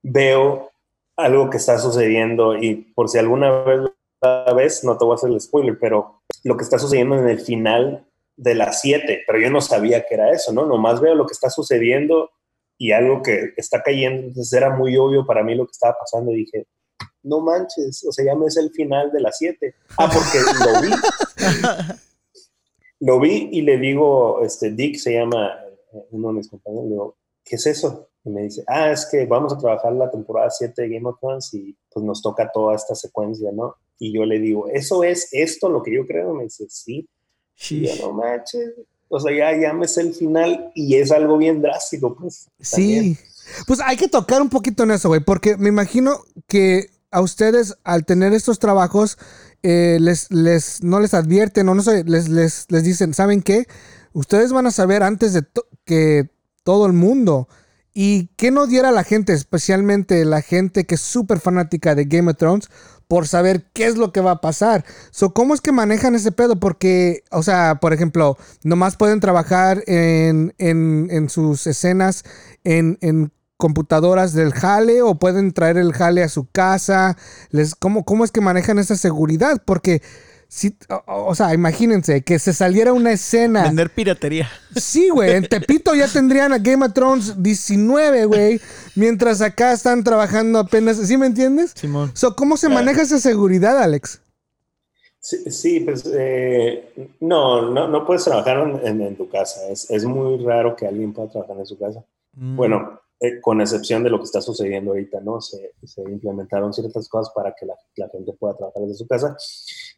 [0.03, 0.71] veo
[1.17, 3.51] algo que está sucediendo y por si alguna
[4.55, 7.41] vez, no te voy a hacer el spoiler, pero lo que está sucediendo en el
[7.41, 10.65] final de las 7, pero yo no sabía que era eso, ¿no?
[10.65, 12.31] Nomás veo lo que está sucediendo
[12.79, 16.33] y algo que está cayendo, entonces era muy obvio para mí lo que estaba pasando
[16.33, 16.67] y dije,
[17.23, 19.75] no manches, o sea, ya no es el final de las 7.
[19.99, 20.91] Ah, porque lo vi.
[23.01, 25.53] lo vi y le digo, este, Dick se llama
[26.11, 28.09] uno de mis compañeros, le digo, ¿qué es eso?
[28.25, 31.19] Y me dice, ah, es que vamos a trabajar la temporada 7 de Game of
[31.19, 33.77] Thrones y pues nos toca toda esta secuencia, ¿no?
[33.99, 36.35] Y yo le digo, ¿eso es esto lo que yo creo?
[36.35, 37.09] Me dice, sí.
[37.71, 38.73] Y yo, no manches.
[39.09, 42.49] O sea, ya, ya me sé el final y es algo bien drástico, pues.
[42.61, 43.17] Sí.
[43.67, 47.77] Pues hay que tocar un poquito en eso, güey, porque me imagino que a ustedes,
[47.83, 49.19] al tener estos trabajos,
[49.63, 53.67] eh, les, les, no les advierten o no sé, les, les, les dicen, ¿saben qué?
[54.13, 55.43] Ustedes van a saber antes de
[55.85, 56.31] que
[56.65, 57.49] todo el mundo.
[57.93, 62.31] ¿Y qué no diera la gente, especialmente la gente que es súper fanática de Game
[62.31, 62.71] of Thrones,
[63.09, 64.85] por saber qué es lo que va a pasar?
[65.11, 66.61] So, ¿Cómo es que manejan ese pedo?
[66.61, 72.25] Porque, o sea, por ejemplo, nomás pueden trabajar en, en, en sus escenas
[72.63, 77.17] en, en computadoras del jale o pueden traer el jale a su casa.
[77.51, 79.63] Les, ¿cómo, ¿Cómo es que manejan esa seguridad?
[79.65, 80.03] Porque
[80.49, 83.63] si, o, sea, imagínense que se saliera una escena.
[83.63, 84.51] Vender piratería.
[84.75, 85.31] Sí, güey.
[85.31, 88.61] En Tepito ya tendrían a Game of Thrones 19, güey.
[88.97, 90.97] Mientras acá están trabajando apenas.
[90.97, 91.73] ¿Sí me entiendes?
[91.77, 92.13] Simón.
[92.37, 94.21] ¿Cómo se maneja esa seguridad, Alex?
[95.21, 99.69] Sí, pues eh, no, no, no puedes trabajar en, tu casa.
[99.69, 102.03] Es, es, muy raro que alguien pueda trabajar en su casa.
[102.33, 102.57] Mm.
[102.57, 105.43] Bueno, eh, con excepción de lo que está sucediendo ahorita, ¿no?
[105.43, 109.37] Se, se implementaron ciertas cosas para que la, la, gente pueda trabajar desde su casa.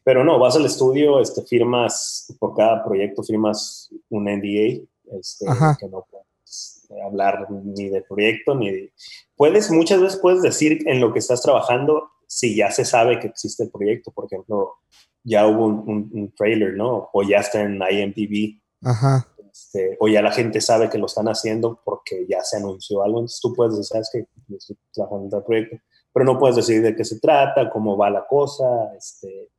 [0.03, 4.83] Pero no, vas al estudio, este, firmas, por cada proyecto firmas un NDA,
[5.17, 5.47] este,
[5.79, 8.93] que no puedes hablar ni del proyecto, ni de...
[9.37, 13.29] Puedes, muchas veces puedes decir en lo que estás trabajando si ya se sabe que
[13.29, 14.11] existe el proyecto.
[14.11, 14.79] Por ejemplo,
[15.23, 17.09] ya hubo un, un trailer, ¿no?
[17.13, 18.61] O ya está en IMDb.
[18.83, 23.03] Ajá este, o ya la gente sabe que lo están haciendo porque ya se anunció
[23.03, 25.77] algo, entonces tú puedes decir, sabes que estoy trabajando en el proyecto,
[26.13, 29.51] pero no puedes decir de qué se trata, cómo va la cosa, este,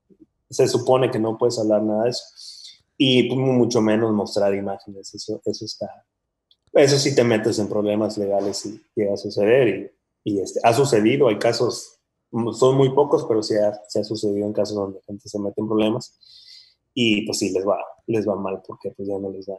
[0.49, 2.23] se supone que no puedes hablar nada de eso,
[2.97, 6.05] y pues, mucho menos mostrar imágenes, eso, eso está,
[6.73, 10.73] eso sí te metes en problemas legales y llega a suceder, y, y este, ha
[10.73, 11.99] sucedido, hay casos,
[12.53, 15.61] son muy pocos, pero sí ha, se ha sucedido en casos donde gente se mete
[15.61, 16.17] en problemas,
[16.95, 17.77] y pues sí les va,
[18.07, 19.57] les va mal porque pues ya no les dan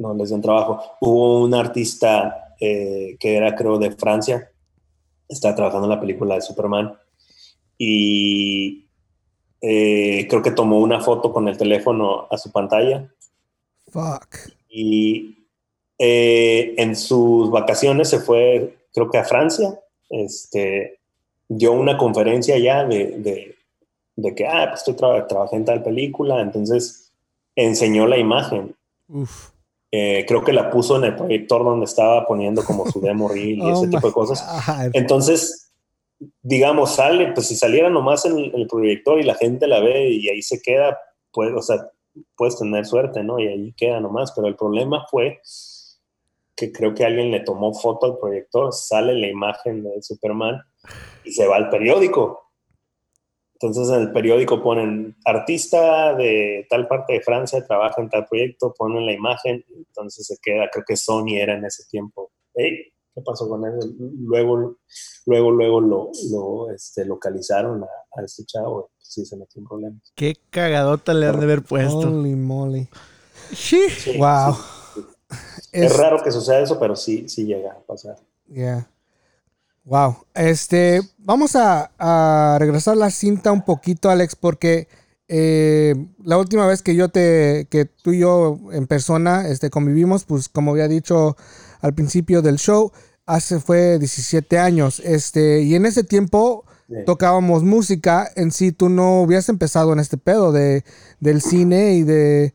[0.00, 0.82] no les den trabajo.
[1.00, 4.50] Hubo un artista eh, que era, creo, de Francia,
[5.28, 6.98] está trabajando en la película de Superman
[7.78, 8.88] y
[9.60, 13.12] eh, creo que tomó una foto con el teléfono a su pantalla.
[13.90, 14.52] Fuck.
[14.68, 15.46] Y
[15.98, 19.78] eh, en sus vacaciones se fue, creo que a Francia,
[20.08, 20.98] este,
[21.48, 23.54] dio una conferencia ya de,
[24.16, 27.12] de, que, ah, pues estoy trabajando en tal película, entonces
[27.54, 28.74] enseñó la imagen.
[29.08, 29.50] Uf.
[29.92, 33.58] Eh, creo que la puso en el proyector donde estaba poniendo como su demo reel
[33.58, 34.46] y ese oh tipo de cosas.
[34.92, 35.72] Entonces,
[36.42, 40.28] digamos, sale, pues si saliera nomás en el, proyector y la gente la ve y
[40.28, 40.98] ahí se queda,
[41.32, 41.88] pues, o sea,
[42.36, 43.40] puedes tener suerte, ¿no?
[43.40, 44.32] Y ahí queda nomás.
[44.32, 45.40] Pero el problema fue
[46.54, 50.60] que creo que alguien le tomó foto al proyector, sale la imagen de Superman
[51.24, 52.49] y se va al periódico.
[53.60, 58.72] Entonces en el periódico ponen artista de tal parte de Francia, trabaja en tal proyecto,
[58.72, 62.30] ponen la imagen, entonces se queda, creo que Sony era en ese tiempo.
[62.54, 63.78] ¿qué pasó con él?
[64.20, 64.76] Luego,
[65.26, 70.12] luego, luego lo, lo este, localizaron a, este chavo, sí se metió en problemas.
[70.14, 71.98] Qué cagadota le han de haber puesto.
[71.98, 72.88] Holy moly.
[73.52, 73.88] Sí.
[74.16, 74.56] wow.
[75.70, 78.16] Es, raro que suceda eso, pero sí, sí llega a pasar.
[78.48, 78.88] Yeah.
[79.84, 80.26] Wow.
[80.34, 84.88] Este, vamos a, regresar la cinta un poquito, Alex, porque
[85.28, 90.24] eh, la última vez que yo te, que tú y yo en persona este, convivimos,
[90.24, 91.36] pues como había dicho
[91.80, 92.92] al principio del show,
[93.26, 95.00] hace fue 17 años.
[95.00, 96.64] Este, y en ese tiempo
[97.06, 98.30] tocábamos música.
[98.36, 100.84] En sí, tú no hubieras empezado en este pedo de,
[101.20, 102.52] del cine y de,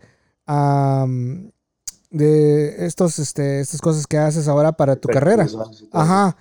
[2.11, 5.47] de estos, este, estas cosas que haces ahora para tu carrera.
[5.91, 6.37] Ajá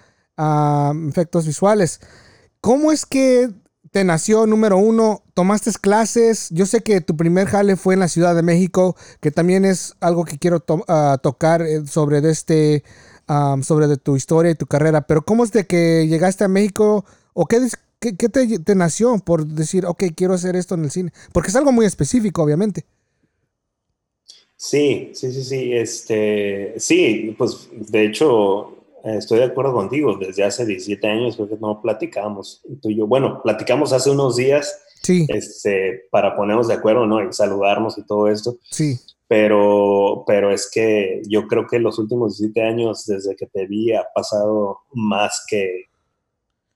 [1.08, 2.00] efectos visuales.
[2.60, 3.50] ¿Cómo es que
[3.90, 6.48] te nació, número uno, tomaste clases?
[6.50, 9.94] Yo sé que tu primer jale fue en la Ciudad de México, que también es
[10.00, 12.82] algo que quiero ah, tocar eh, sobre este,
[13.62, 17.46] sobre tu historia y tu carrera, pero ¿cómo es de que llegaste a México o
[17.46, 17.60] qué,
[18.00, 21.12] te, te, nació por decir, ok, quiero hacer esto en el cine?
[21.32, 22.84] Porque es algo muy específico, obviamente.
[24.56, 30.64] Sí, sí, sí, sí, este, sí, pues de hecho estoy de acuerdo contigo, desde hace
[30.64, 35.26] 17 años creo que no platicamos, tú y yo, bueno, platicamos hace unos días sí.
[35.28, 37.22] este, para ponernos de acuerdo, ¿no?
[37.22, 38.56] Y saludarnos y todo esto.
[38.70, 38.98] Sí.
[39.28, 43.92] Pero, pero es que yo creo que los últimos 17 años desde que te vi
[43.92, 45.86] ha pasado más que,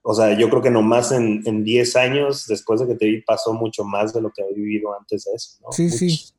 [0.03, 3.23] o sea, yo creo que nomás en, en 10 años después de que te vi
[3.23, 5.73] pasó mucho más de lo que he vivido antes de eso, ¿no?
[5.73, 6.33] Sí, sí.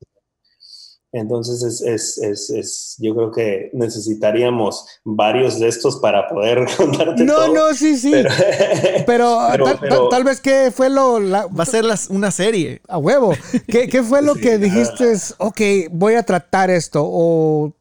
[1.12, 7.24] Entonces, es, es, es, es, yo creo que necesitaríamos varios de estos para poder contarte
[7.24, 7.54] No, todo.
[7.54, 8.12] no, sí, sí.
[9.08, 11.20] Pero, Pero- tal, pero- tal- tal vez qué fue lo...
[11.20, 12.82] la- Va a ser las- una serie.
[12.88, 13.34] a huevo.
[13.68, 14.58] ¿Qué, qué fue lo Sí, que ah.
[14.60, 15.14] dijiste?
[15.40, 17.02] Ok, voy a tratar esto.
[17.04, 17.74] O...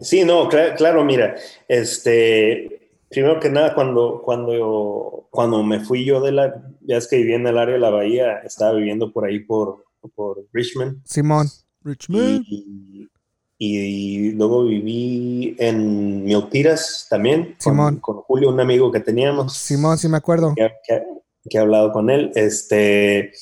[0.00, 1.34] Sí, no, cla- claro, mira,
[1.68, 7.16] este, primero que nada, cuando, cuando, cuando me fui yo de la, ya es que
[7.16, 9.84] vivía en el área de la bahía, estaba viviendo por ahí por,
[10.14, 11.48] por Richmond Simón.
[11.82, 12.44] Richmond.
[12.48, 13.08] y,
[13.58, 17.96] y luego viví en Milpitas también, Simón.
[18.00, 19.54] con Julio, un amigo que teníamos.
[19.56, 20.54] Simón, sí me acuerdo.
[20.54, 21.02] que, que-
[21.48, 22.30] que he hablado con él.
[22.34, 23.32] Este,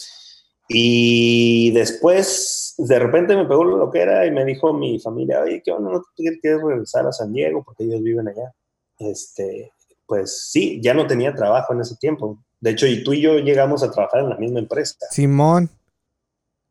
[0.68, 5.62] y después, de repente me pegó lo que era y me dijo mi familia, oye,
[5.64, 5.90] ¿qué onda?
[5.90, 7.64] ¿No te quieres regresar a San Diego?
[7.64, 8.54] Porque ellos viven allá.
[8.98, 9.72] Este,
[10.06, 12.38] pues sí, ya no tenía trabajo en ese tiempo.
[12.60, 14.94] De hecho, y tú y yo llegamos a trabajar en la misma empresa.
[15.10, 15.68] Simón.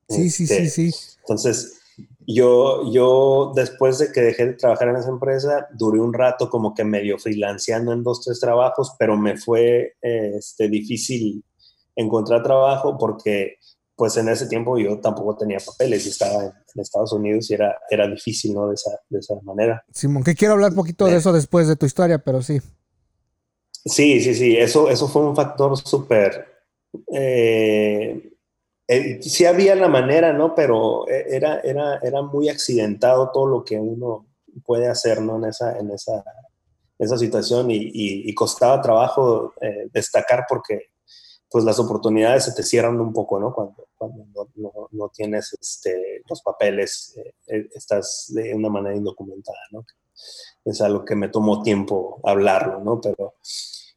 [0.10, 1.17] Sí, sí, sí, Este, sí.
[1.28, 1.80] Entonces,
[2.26, 6.74] yo, yo después de que dejé de trabajar en esa empresa, duré un rato como
[6.74, 11.44] que medio freelanceando en dos, tres trabajos, pero me fue eh, este, difícil
[11.96, 13.56] encontrar trabajo porque
[13.96, 17.56] pues en ese tiempo yo tampoco tenía papeles y estaba en, en Estados Unidos y
[17.56, 18.68] era, era difícil, ¿no?
[18.68, 19.84] De esa, de esa manera.
[19.92, 21.18] Simón, que quiero hablar un poquito de Eh.
[21.18, 22.60] eso después de tu historia, pero sí.
[23.86, 26.46] Sí, sí, sí, eso, eso fue un factor súper...
[27.12, 28.34] eh,
[28.88, 30.56] eh, sí había la manera, ¿no?
[30.56, 34.28] Pero eh, era, era, era muy accidentado todo lo que uno
[34.66, 35.38] puede hacer, ¿no?
[35.38, 36.24] En esa, en esa,
[37.00, 40.92] esa situación y, y- y costaba trabajo eh, destacar porque
[41.50, 43.54] pues las oportunidades se te cierran un poco, ¿no?
[43.54, 48.96] Cuando, cuando no, no- no tienes este, los papeles, eh, eh, estás de una manera
[48.98, 49.86] indocumentada, ¿no?
[50.66, 53.00] Es algo que me tomó tiempo hablarlo, ¿no?
[53.00, 53.36] Pero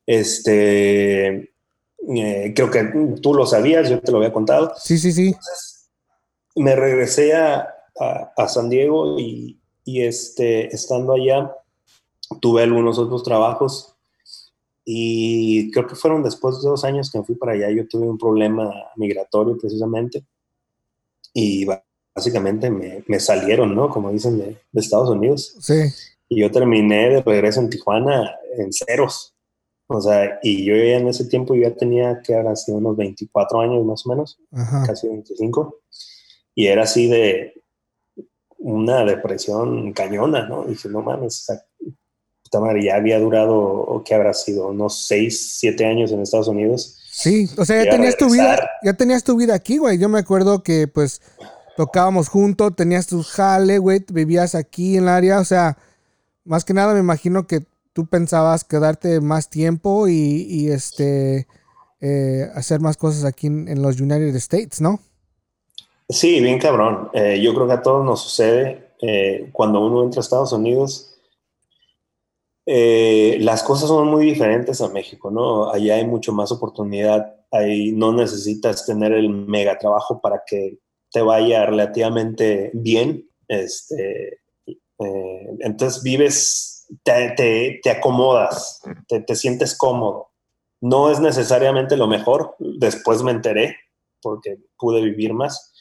[0.06, 1.52] este,
[2.16, 2.84] eh, creo que
[3.22, 4.72] tú lo sabías, yo te lo había contado.
[4.76, 5.28] Sí, sí, sí.
[5.28, 5.90] Entonces,
[6.56, 11.54] me regresé a, a- a San Diego y, y, este, estando allá,
[12.40, 13.94] tuve algunos otros trabajos
[14.84, 17.70] y creo que fueron después de dos años que fui para allá.
[17.70, 20.24] Yo tuve un problema migratorio precisamente
[21.32, 21.66] y
[22.14, 23.88] básicamente me, me salieron, ¿no?
[23.90, 25.54] Como dicen de, de Estados Unidos.
[25.60, 25.74] Sí.
[26.28, 29.34] Y yo terminé de regreso en Tijuana en ceros.
[29.92, 32.96] O sea, y yo ya en ese tiempo yo ya tenía que haber sido unos
[32.96, 34.84] 24 años más o menos Ajá.
[34.86, 35.80] casi 25,
[36.54, 37.54] y era así de
[38.58, 40.64] una depresión cañona, ¿no?
[40.64, 41.64] Dije, no mames, o sea,
[42.44, 44.68] puta madre, ya había durado, o ¿qué habrá sido?
[44.68, 46.96] Unos 6, 7 años en Estados Unidos.
[47.10, 49.98] Sí, o sea, Y ya tenías tu vida, ya tenías tu vida aquí, güey.
[49.98, 51.20] Yo me acuerdo que pues
[51.76, 55.78] tocábamos juntos, tenías tu jale, güey, vivías aquí en el área, o sea,
[56.44, 61.46] más que nada me imagino que tú pensabas quedarte más tiempo y, este
[62.00, 65.00] eh, hacer más cosas aquí en, los United States, ¿no?
[66.08, 67.10] Sí, bien cabrón.
[67.12, 71.06] Eh, yo creo que a todos nos sucede eh, cuando uno entra a Estados Unidos.
[72.66, 75.70] las cosas son muy diferentes a México, ¿no?
[75.70, 77.34] Allá hay mucho más oportunidad.
[77.50, 80.78] Ahí no necesitas tener el mega trabajo para que
[81.12, 83.28] te vaya relativamente bien.
[83.48, 84.38] Este,
[85.60, 90.30] entonces vives, te, te- te acomodas, te, te sientes cómodo.
[90.80, 92.56] No es necesariamente lo mejor.
[92.58, 93.76] Después me enteré
[94.22, 95.72] porque pude vivir más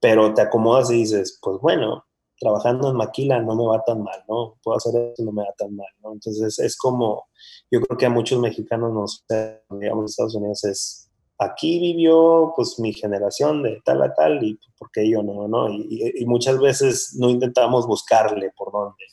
[0.00, 2.04] pero te acomodas y dices, pues bueno,
[2.38, 4.54] trabajando en maquila no me va tan mal, ¿no?
[4.62, 6.12] Puedo hacer eso y no me va tan mal, ¿no?
[6.12, 7.24] Entonces es como,
[7.68, 9.24] yo creo que a muchos mexicanos nos,
[9.70, 14.88] digamos, Estados Unidos es, aquí vivió pues mi generación de tal a tal y por
[14.92, 15.68] qué yo no, ¿no?
[15.68, 19.04] Y, y- y muchas veces no intentamos buscarle por dónde,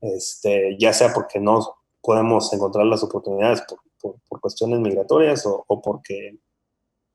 [0.00, 1.60] este, ya sea porque no
[2.02, 6.38] podemos encontrar las oportunidades por, por- por cuestiones migratorias o, o porque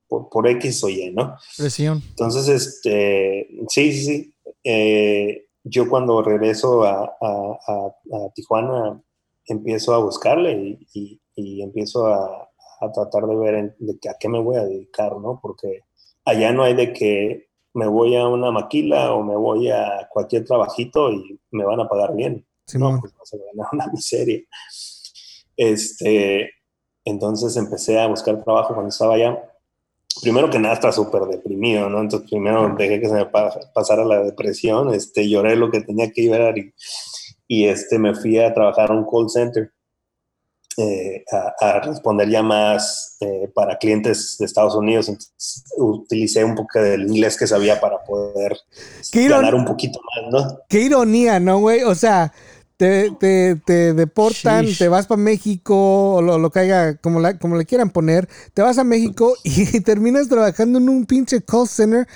[0.08, 1.36] por, por X o Y, ¿no?
[1.58, 2.02] Presión.
[2.10, 4.34] Entonces, este, sí, sí, sí.
[4.64, 7.88] Eh, yo cuando regreso a, a- a-
[8.26, 9.02] a Tijuana
[9.48, 12.50] empiezo a buscarle y, y- y empiezo a,
[12.82, 15.40] a tratar de ver en- de a qué me voy a dedicar, ¿no?
[15.42, 15.82] Porque
[16.26, 20.46] allá no hay de que me voy a una maquila o me voy a cualquier
[20.46, 22.46] trabajito y me van a pagar bien.
[22.66, 22.96] Simón.
[22.96, 24.42] No, pues no se va a ganar una miseria.
[25.56, 26.50] Este,
[27.06, 29.50] entonces empecé a buscar trabajo cuando estaba allá.
[30.22, 32.02] Primero que nada estaba súper deprimido, ¿no?
[32.02, 36.12] Entonces primero dejé que se me pa- pasara la depresión, este, lloré lo que tenía
[36.12, 36.74] que llorar y,
[37.48, 39.72] y este, me fui a trabajar a un call center
[40.78, 45.08] eh, a, a responder llamadas eh, para clientes de Estados Unidos.
[45.08, 48.58] Entonces utilicé un poco del inglés que sabía para poder
[49.12, 50.60] Qué ganar un poquito más, ¿no?
[50.70, 51.84] Qué ironía, ¿no, güey?
[51.84, 52.34] O sea,
[52.78, 54.80] te, te, te deportan, Sheesh.
[54.80, 58.62] te vas para México, o lo, lo caiga, como, la, como le quieran poner, te
[58.62, 62.08] vas a México y terminas trabajando en un pinche call center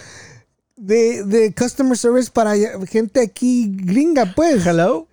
[0.75, 2.55] de, de customer service para
[2.87, 4.65] gente aquí gringa, pues.
[4.65, 5.06] Hello.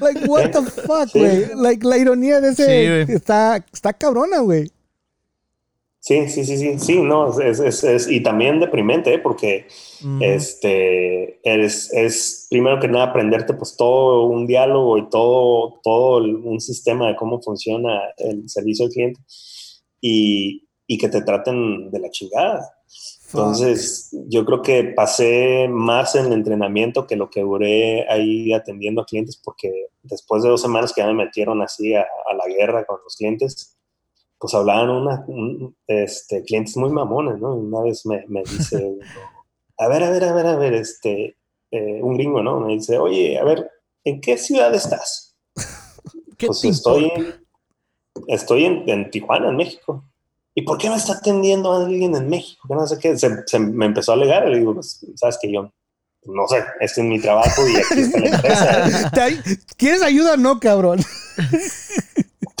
[0.00, 1.54] Like, what the fuck, güey.
[1.54, 4.70] Like, la ironía de ese está, está cabrona, güey.
[6.02, 9.18] Sí, sí, sí, sí, sí, no, es, es, es y también deprimente, ¿eh?
[9.18, 9.66] porque
[10.20, 16.58] este, eres, es primero que nada aprenderte pues todo un diálogo y todo, todo un
[16.58, 19.20] sistema de cómo funciona el servicio al cliente
[20.00, 22.66] y, y que te traten de la chingada.
[23.32, 29.02] Entonces, yo creo que pasé más en el entrenamiento que lo que duré ahí atendiendo
[29.02, 32.46] a clientes, porque después de dos semanas que ya me metieron así a, a la
[32.52, 33.76] guerra con los clientes,
[34.40, 35.26] pues hablaban una,
[35.86, 37.54] este, clientes muy mamones, ¿no?
[37.54, 38.96] Una vez me, me dice,
[39.78, 41.36] a ver, a ver, a ver, a ver, este,
[41.70, 42.58] eh, un gringo, ¿no?
[42.60, 43.70] Me dice, oye, a ver,
[44.02, 45.36] ¿en qué ciudad estás?
[46.46, 47.12] pues estoy,
[48.28, 50.04] estoy en, en, Tijuana, en México.
[50.60, 52.68] ¿Y por qué me está atendiendo alguien en México?
[52.68, 53.16] Que no sé qué.
[53.16, 54.46] Se, se, me empezó a alegar.
[54.46, 55.72] Le digo, pues, sabes que yo
[56.24, 59.12] no sé, este es mi trabajo y aquí está la empresa.
[59.76, 61.00] ¿Quieres ayuda no, cabrón?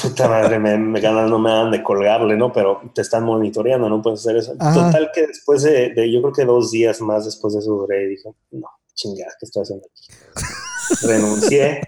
[0.02, 2.50] puta madre, me, ganas no me dan de colgarle, ¿no?
[2.54, 4.52] Pero te están monitoreando, no puedes hacer eso.
[4.52, 8.30] Total que después de, yo creo que dos días más después de eso y dije,
[8.52, 11.06] no, chingada, ¿qué estoy haciendo aquí?
[11.06, 11.80] Renuncié.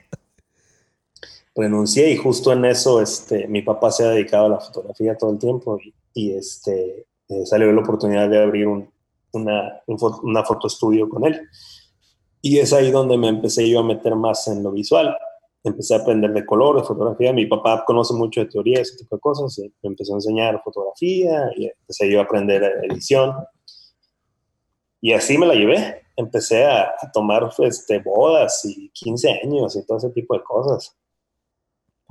[1.54, 5.32] Renuncié y justo en eso, este, mi papá se ha dedicado a la fotografía todo
[5.32, 5.78] el tiempo
[6.14, 8.90] y, este, eh, salió la oportunidad de abrir un,
[9.32, 11.40] una, un, una fotoestudio con él.
[12.40, 15.16] Y es ahí donde me empecé yo a meter más en lo visual
[15.64, 17.32] empecé a aprender de color, de fotografía.
[17.32, 19.56] Mi papá conoce mucho de teoría, ese tipo de cosas.
[19.58, 23.34] Y me empezó a enseñar fotografía y empecé yo a aprender edición.
[25.00, 26.02] Y así me la llevé.
[26.16, 30.96] Empecé a, tomar este, bodas y 15 años y todo ese tipo de cosas.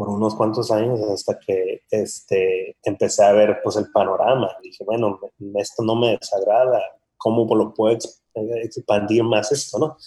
[0.01, 4.49] Por unos cuantos años hasta que este, empecé a ver pues, el panorama.
[4.63, 5.19] Dije, bueno,
[5.55, 6.81] esto no me desagrada.
[7.17, 7.97] ¿Cómo lo puedo
[8.33, 9.97] expandir más esto, no?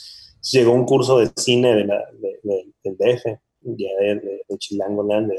[0.52, 3.24] llegó un curso de cine de la, del DF,
[3.62, 5.32] ya de, de, de Chilangoland,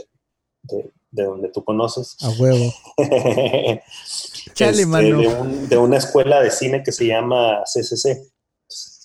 [0.64, 2.18] de, de, donde tú conoces.
[2.22, 2.74] A huevo.
[4.54, 8.32] Chale, este, de, una escuela de cine que se llama CCC.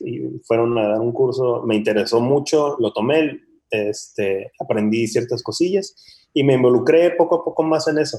[0.00, 3.40] Y fueron a dar un curso, me interesó mucho, lo tomé,
[3.70, 5.94] este, aprendí ciertas cosillas
[6.32, 8.18] y me involucré poco a poco más en eso.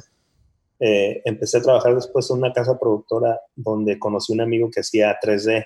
[0.80, 5.16] Eh, empecé a trabajar después en una casa productora donde conocí un amigo que hacía
[5.22, 5.66] 3D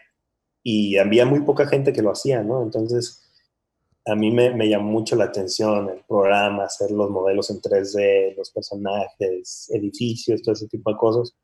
[0.61, 2.61] y había muy poca gente que lo hacía, ¿no?
[2.63, 3.21] Entonces,
[4.05, 8.51] a mí me, llamó mucho la atención el programa, hacer los modelos en 3D, los
[8.51, 11.35] personajes, edificios, todo ese tipo de cosas.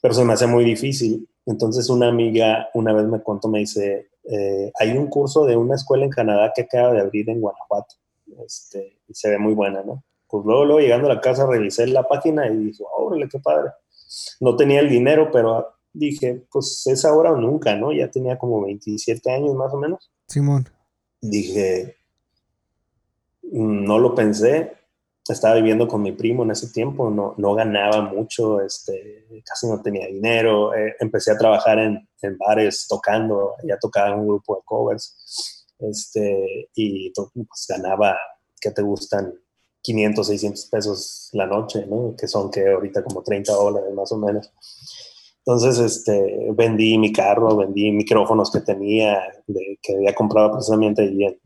[0.00, 1.28] Pero se me hace muy difícil.
[1.44, 5.74] Entonces una amiga una vez me contó, me dice, eh, hay un curso de una
[5.74, 7.94] escuela en Canadá que acaba de abrir en Guanajuato.
[8.44, 10.04] Este, y se ve muy buena, ¿no?
[10.28, 13.70] Pues luego, luego llegando a la casa revisé la página y dije, órale, qué padre.
[14.40, 17.92] No tenía el dinero, pero dije, pues es ahora o nunca, ¿no?
[17.92, 20.10] Ya tenía como 27 años más o menos.
[20.26, 20.68] Simón.
[21.20, 21.96] Dije,
[23.42, 24.72] no lo pensé.
[25.28, 29.82] Estaba viviendo con mi primo en ese tiempo, no, no ganaba mucho, este, casi no
[29.82, 30.74] tenía dinero.
[30.74, 35.66] Eh, empecé a trabajar en, en, bares tocando, ya tocaba en un grupo de covers,
[35.78, 38.16] este, y pues, ganaba,
[38.60, 39.34] ¿qué te gustan?
[39.82, 42.14] 500, 600 pesos la noche, ¿no?
[42.16, 44.52] Que son que ahorita como 30 dólares más o menos.
[45.38, 49.22] Entonces, este, vendí mi carro, vendí micrófonos que tenía,
[49.80, 51.40] que había comprado precisamente allí en,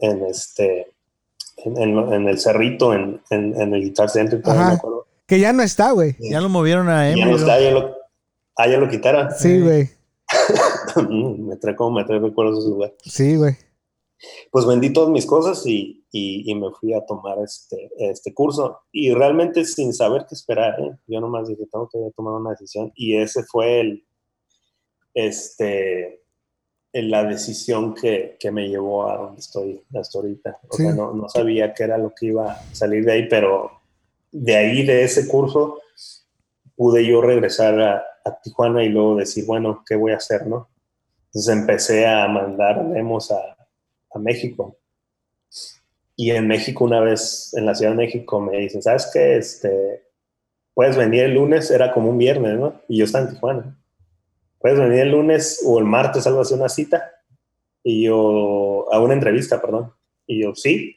[0.00, 0.93] en este,
[1.56, 4.42] en, el Cerrito, en, el Guitar Center.
[5.26, 6.16] Que ya no está, güey.
[6.18, 7.18] Ya lo movieron a M.
[7.18, 7.96] Ya no está, ya lo,
[8.56, 9.28] ah, ya lo quitaron.
[9.36, 9.90] Sí, güey.
[11.08, 12.94] me trae como me trae recuerdos de ese lugar.
[13.04, 13.56] Sí, güey.
[14.50, 19.12] Pues vendí todas mis cosas y, y, me fui a tomar este, este curso y
[19.12, 20.96] realmente sin saber qué esperar, ¿eh?
[21.06, 24.06] yo nomás dije, tengo que tomar una decisión y ese fue el,
[25.12, 26.23] este,
[27.02, 30.58] la decisión que, que, me llevó a donde estoy hasta ahorita.
[30.68, 33.80] O sea, no, no, sabía qué era lo que iba a salir de ahí, pero
[34.30, 35.80] de ahí, de ese curso,
[36.76, 40.68] pude yo regresar a, a Tijuana y luego decir, bueno, ¿qué voy a hacer, no?
[41.26, 43.56] Entonces empecé a mandar demos a,
[44.12, 44.76] a México
[46.16, 49.36] y en México, una vez en la Ciudad de México, me dicen, ¿sabes qué?
[49.36, 50.04] Este,
[50.72, 52.80] puedes venir el lunes, era como un viernes, ¿no?
[52.88, 53.78] Y yo estaba en Tijuana.
[54.64, 57.12] Puedes venir el lunes o el martes, algo así, una cita.
[57.82, 59.92] Y yo, a una entrevista, perdón.
[60.26, 60.96] Y yo, sí.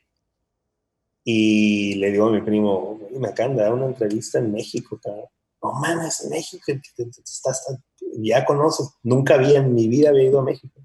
[1.26, 5.26] Y le digo a mi primo, me acaban de dar una entrevista en México, cabrón.
[5.62, 6.64] No mames, en México,
[7.26, 7.78] estás,
[8.14, 8.88] ya conoces.
[9.04, 10.80] Nunca había en mi vida había ido a México.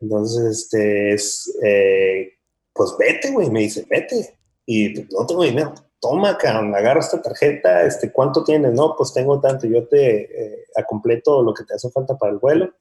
[0.00, 2.32] Entonces, este es, eh,
[2.72, 4.38] pues vete, güey, me dice, vete.
[4.64, 5.74] Y pues, no tengo dinero,
[6.04, 8.74] toma, cabrón, agarra esta tarjeta, este, ¿cuánto tienes?
[8.74, 12.38] No, pues tengo tanto, yo te eh, completo lo que te hace falta para el
[12.38, 12.74] vuelo.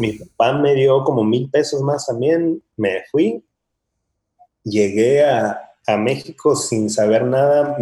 [0.00, 3.46] Mi papá me dio como mil pesos más también, me fui,
[4.64, 7.78] llegué a, a México sin saber nada,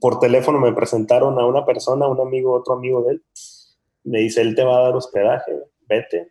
[0.00, 3.24] por teléfono me presentaron a una persona, un amigo, otro amigo de él,
[4.04, 5.52] me dice, él te va a dar hospedaje,
[5.88, 6.30] vete.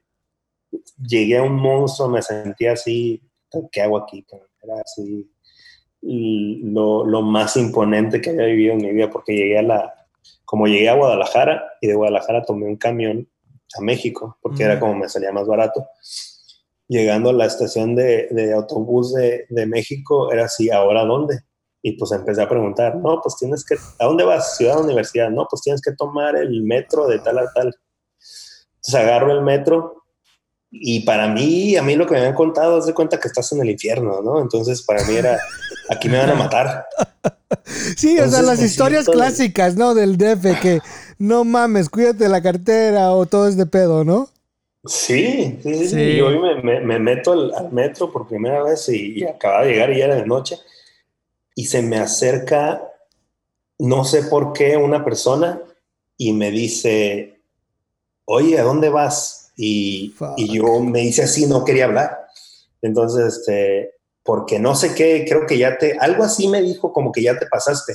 [1.05, 3.21] Llegué a un monstruo, me sentí así,
[3.69, 4.25] ¿qué hago aquí?
[4.63, 5.29] Era así
[6.01, 9.93] lo, lo, más imponente que había vivido en mi vida, porque llegué a la,
[10.45, 13.27] como llegué a Guadalajara y de Guadalajara tomé un camión
[13.77, 15.85] a México, porque era como me salía más barato.
[16.87, 21.39] Llegando a la estación de, de autobús de, de, México, era así, ¿ahora dónde?
[21.81, 24.57] Y pues empecé a preguntar, no, pues tienes que, ¿a dónde vas?
[24.57, 27.73] Ciudad Universidad, no, pues tienes que tomar el metro de tal a tal.
[28.75, 30.03] Entonces agarro el metro
[30.71, 33.51] y para mí, a mí lo que me habían contado es de cuenta que estás
[33.51, 34.41] en el infierno, ¿no?
[34.41, 35.37] Entonces para mí era,
[35.91, 36.85] aquí me van a matar.
[37.97, 39.93] Sí, o sea, las historias clásicas, ¿no?
[39.93, 40.79] Del DF, que
[41.17, 44.29] no mames, cuídate la cartera o todo es de pedo, ¿no?
[44.85, 46.01] Sí, sí, sí.
[46.01, 49.99] Y hoy me, meto al, metro por primera vez y, y acababa de llegar y
[49.99, 50.57] ya era de noche.
[51.55, 52.81] Y se me acerca,
[53.77, 55.61] no sé por qué, una persona
[56.17, 57.41] y me dice,
[58.25, 59.51] oye, ¿a dónde vas?
[59.57, 62.27] Y, yo me hice así, no quería hablar.
[62.81, 67.11] Entonces, este, porque no sé qué, creo que ya te, algo así me dijo como
[67.11, 67.93] que ya te pasaste.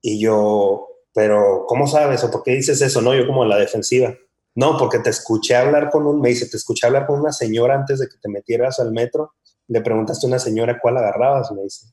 [0.00, 3.00] Y yo, pero ¿cómo sabes o por qué dices eso?
[3.00, 4.14] No, yo como la defensiva.
[4.54, 7.74] No, porque te escuché hablar con un, me dice, te escuché hablar con una señora
[7.74, 9.34] antes de que te metieras al metro.
[9.68, 11.86] Le preguntaste a una señora cuál agarrabas, me dice.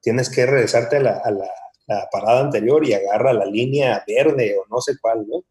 [0.00, 1.50] Tienes que regresarte a la, a la,
[1.86, 5.44] la parada anterior y agarra la línea verde o no sé cuál, ¿no?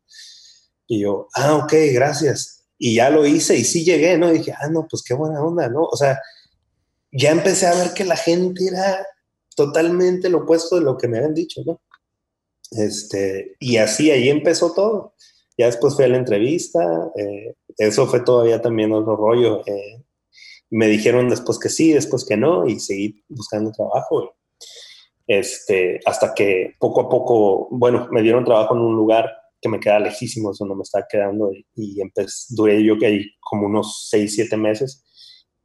[0.87, 2.63] Y yo, ah, ok, gracias.
[2.77, 4.29] Y ya lo hice y sí llegué, ¿no?
[4.29, 5.83] Y dije, ah, no, pues qué buena onda, ¿no?
[5.83, 6.19] O sea,
[7.11, 9.05] ya empecé a ver que la gente era
[9.55, 11.81] totalmente lo opuesto de lo que me habían dicho, ¿no?
[12.71, 15.15] Este, y así ahí empezó todo.
[15.57, 19.61] Ya después fui a la entrevista, eh, eso fue todavía también otro rollo.
[19.65, 20.03] Eh,
[20.69, 24.35] me dijeron después que sí, después que no, y seguí buscando trabajo.
[25.27, 29.29] Este, hasta que poco a poco, bueno, me dieron trabajo en un lugar
[29.61, 33.25] que me queda lejísimo, eso no me está quedando y, empecé, duré yo que ahí
[33.41, 35.05] como unos 6, 7 meses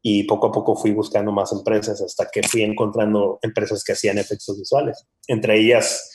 [0.07, 4.18] y poco a poco fui buscando más empresas hasta que fui encontrando empresas que hacían
[4.18, 6.11] efectos visuales, entre ellas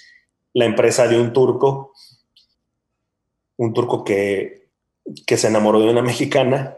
[0.54, 1.92] la empresa de un turco,
[3.58, 4.70] un turco que,
[5.26, 6.78] que se enamoró de una mexicana,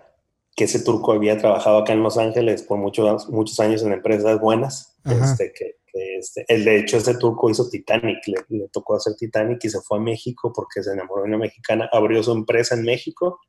[0.56, 4.40] que ese turco había trabajado acá en Los Ángeles por muchos, muchos años en empresas
[4.40, 5.80] buenas, este, que,
[6.18, 9.98] este, el de hecho, este turco hizo Titanic, le, tocó hacer Titanic y se fue
[9.98, 13.42] a México porque se enamoró de una mexicana, abrió su empresa en México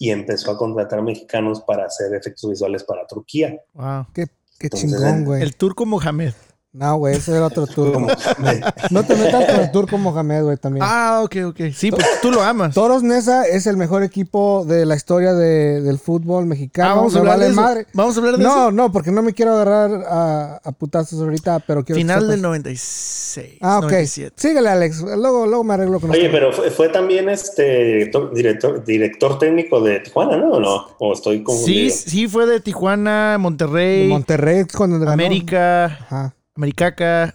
[0.00, 3.60] y empezó a contratar mexicanos para hacer efectos visuales para Turquía.
[3.74, 4.28] Wow, qué,
[4.58, 5.42] qué chingón, güey.
[5.42, 6.32] El turco Mohamed.
[6.72, 8.00] No, güey, ese era otro turco.
[8.90, 10.86] no te metas con el turco Mohamed, güey, también.
[10.88, 11.60] Ah, ok, ok.
[11.74, 12.74] Sí, pues tú lo amas.
[12.74, 16.90] Toros Nesa es el mejor equipo de la historia de, del fútbol mexicano.
[16.90, 17.60] Ah, vamos a hablar de eso.
[17.92, 18.58] Vamos a hablar de no, eso.
[18.58, 22.40] No, no, porque no me quiero agarrar a, a putazos ahorita, pero quiero Final del
[22.40, 23.58] 96.
[23.60, 23.90] Ah, ok.
[23.90, 24.34] 97.
[24.36, 25.00] Síguele, Alex.
[25.00, 29.98] Luego, luego me arreglo con Oye, pero fue, fue, también este director, director técnico de
[29.98, 30.52] Tijuana, ¿no?
[30.52, 30.86] ¿O no?
[31.00, 31.92] ¿O estoy confundido?
[31.92, 34.06] Sí, sí, fue de Tijuana, Monterrey.
[34.06, 35.86] Monterrey, cuando América.
[35.86, 36.34] Ajá.
[36.60, 37.34] Maricaca.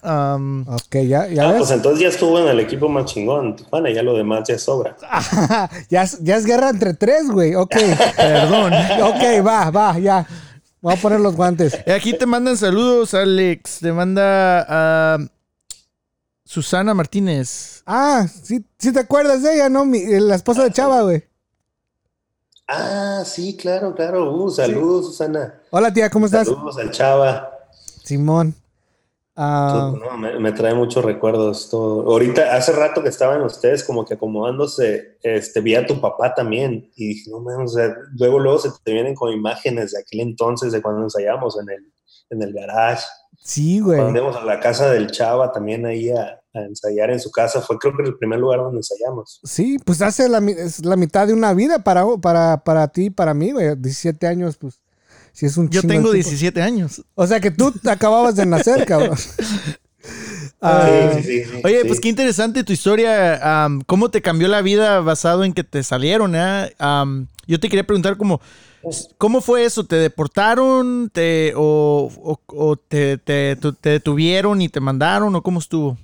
[0.68, 1.50] ok, ya, ya.
[1.50, 4.60] Ah, pues entonces ya estuvo en el equipo más chingón, Tijuana, ya lo demás ya
[4.60, 4.96] sobra.
[5.90, 7.56] ya, ya es guerra entre tres, güey.
[7.56, 7.76] Ok,
[8.18, 8.72] perdón.
[9.02, 10.28] ok, va, va, ya.
[10.80, 11.76] Voy a poner los guantes.
[11.88, 13.80] Aquí te mandan saludos, Alex.
[13.80, 15.18] Te manda a
[16.44, 17.82] Susana Martínez.
[17.88, 19.86] Ah, sí, sí te acuerdas de ella, ¿no?
[19.86, 21.24] la esposa de Chava, güey.
[22.68, 24.32] Ah, sí, claro, claro.
[24.36, 25.56] Uh, saludos, Susana.
[25.72, 26.48] Hola, tía, ¿cómo estás?
[26.48, 27.50] Saludos al Chava.
[28.04, 28.54] Simón.
[29.38, 29.94] Ah.
[30.40, 31.70] me, trae muchos recuerdos.
[31.70, 32.10] Todo.
[32.10, 36.90] Ahorita, hace rato que estaban ustedes como que acomodándose, este, vi a tu papá también
[36.96, 37.76] y dije, no menos,
[38.18, 41.94] luego, luego se te vienen con imágenes de aquel entonces, de cuando ensayamos en el,
[42.30, 43.06] en el garage.
[43.44, 44.00] Sí, güey.
[44.00, 47.78] Cuando íbamos a la casa del Chava también ahí a, ensayar en su casa, fue
[47.78, 49.42] creo que el primer lugar donde ensayamos.
[49.44, 50.42] Sí, pues hace la,
[50.84, 54.80] la mitad de una vida para, para, para ti, para mí, güey, 17 años, pues
[55.70, 57.04] yo tengo 17 años.
[57.16, 59.18] O sea que tú acababas de nacer, cabrón.
[60.62, 61.12] Ah,
[61.64, 63.70] oye, pues qué interesante tu historia.
[63.86, 66.34] ¿Cómo te cambió la vida basado en que te salieron?
[66.36, 66.74] Eh?
[67.48, 68.42] yo te quería preguntar cómo,
[69.18, 69.86] ¿cómo fue eso?
[69.86, 72.10] ¿Te deportaron te, o,
[72.88, 75.98] te, te, detuvieron y te mandaron o cómo estuvo?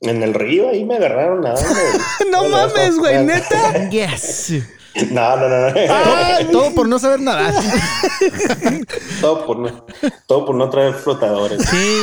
[0.00, 1.60] En el río ahí me agarraron nada.
[2.32, 3.88] no mames, güey, neta.
[3.90, 4.52] Yes.
[5.10, 5.74] No, no, no.
[5.88, 7.52] Ah, todo por no saber nada.
[9.20, 9.86] todo, por no,
[10.26, 11.62] todo por no traer flotadores.
[11.68, 12.02] Sí.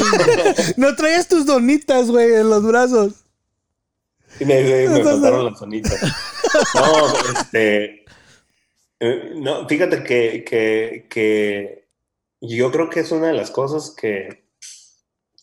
[0.78, 3.14] no traías tus donitas, güey, en los brazos.
[4.40, 6.02] Y me, me, me faltaron las donitas.
[6.76, 8.06] No, este.
[9.00, 11.88] eh, No, fíjate que, que, que
[12.42, 14.46] yo creo que es una de las cosas que,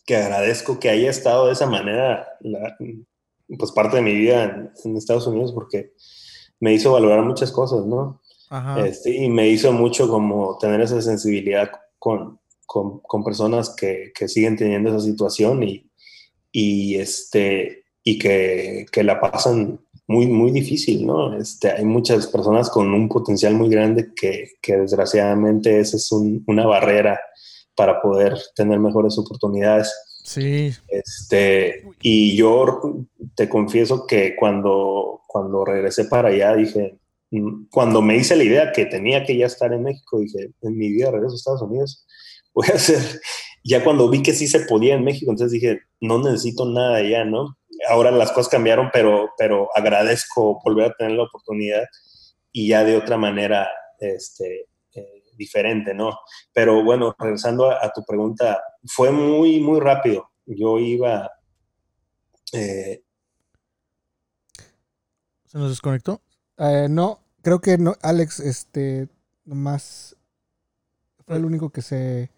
[0.05, 2.75] que agradezco que haya estado de esa manera, la-
[3.57, 5.93] pues parte de mi vida en, en Estados Unidos, porque
[6.59, 8.21] me hizo valorar muchas cosas, ¿no?
[8.49, 8.85] Ajá.
[8.85, 14.27] Este, y me hizo mucho como tener esa sensibilidad con, con, con personas que, que
[14.27, 15.89] siguen teniendo esa situación y,
[16.51, 21.35] y, este, y que, que la pasan muy, muy difícil, ¿no?
[21.37, 26.43] Este, hay muchas personas con un potencial muy grande que, que desgraciadamente esa es un-
[26.47, 27.19] una barrera
[27.75, 29.93] para poder tener mejores oportunidades.
[30.27, 30.73] Sí.
[30.89, 32.81] Este, y yo
[33.35, 36.99] te confieso que cuando, cuando regresé para allá dije,
[37.31, 40.77] mm, cuando me hice la idea que tenía que ya estar en México, dije, en
[40.77, 42.05] mi vida regreso a Estados Unidos,
[42.53, 42.99] voy a hacer,
[43.63, 47.23] ya cuando vi que sí se podía en México, entonces dije, no necesito nada allá,
[47.23, 47.57] ¿no?
[47.89, 51.85] Ahora las cosas cambiaron, pero, pero agradezco volver a tener la oportunidad
[52.51, 53.69] y ya de otra manera,
[54.01, 54.65] este,
[55.37, 56.17] diferente, ¿no?
[56.51, 60.31] Pero bueno, regresando a, a tu pregunta, fue muy, muy rápido.
[60.45, 61.29] Yo iba,
[62.53, 63.03] eh,
[65.45, 66.21] ¿Se nos desconectó?
[66.57, 69.07] Eh, no, creo que no, Alex, este,
[69.45, 70.15] nomás
[71.25, 72.31] fue el único que se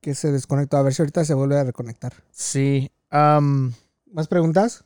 [0.00, 0.78] que se desconectó.
[0.78, 2.14] A ver si ahorita se vuelve a reconectar.
[2.30, 2.90] Sí.
[3.10, 3.74] am,
[4.06, 4.84] ¿Más preguntas?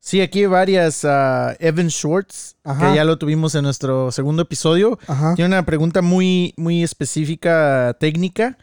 [0.00, 1.04] Sí, aquí hay varias.
[1.04, 2.88] ah, Evan Schwartz, Ajá.
[2.90, 4.98] que ya lo tuvimos en nuestro segundo episodio.
[5.06, 5.34] Ajá.
[5.36, 8.58] Tiene una pregunta muy, muy específica, técnica,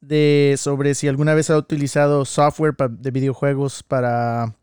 [0.00, 4.54] de sobre si alguna vez ha utilizado software de videojuegos para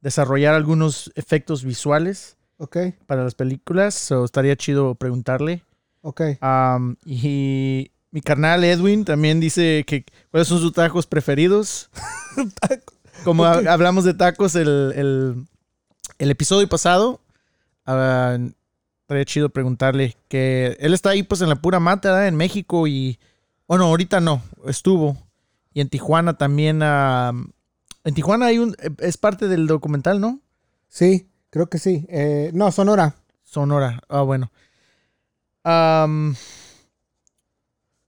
[0.00, 2.76] desarrollar algunos efectos visuales Ok,
[3.06, 3.94] para las películas.
[3.94, 5.62] So, estaría chido preguntarle.
[6.02, 6.20] ok.
[7.06, 11.90] Y mi carnal Edwin también dice que cuáles son sus tacos preferidos.
[13.24, 15.46] Como hablamos de tacos el, el-
[16.20, 17.18] el episodio pasado,
[17.86, 22.28] estaría chido preguntarle que él está ahí pues en la pura mata, ¿verdad?
[22.28, 23.18] en México y,
[23.66, 25.16] bueno, ahorita no, estuvo.
[25.72, 27.32] Y en Tijuana también, ah,
[28.04, 30.40] en Tijuana hay un, es parte del documental, ¿no?
[30.88, 32.04] Sí, creo que sí.
[32.10, 33.14] Eh, no, Sonora.
[33.42, 34.52] Sonora, ah, bueno.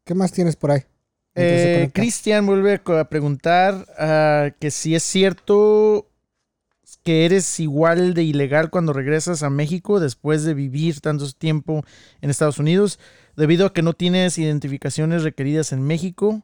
[0.04, 0.82] ¿Qué más tienes por ahí?
[1.34, 1.90] Eh.
[1.94, 6.11] Cristian vuelve a preguntar ah, que si es cierto
[7.02, 11.84] que eres igual de ilegal cuando regresas a México después de vivir tanto tiempo
[12.20, 12.98] en Estados Unidos,
[13.36, 16.42] debido a que no tienes identificaciones requeridas en México.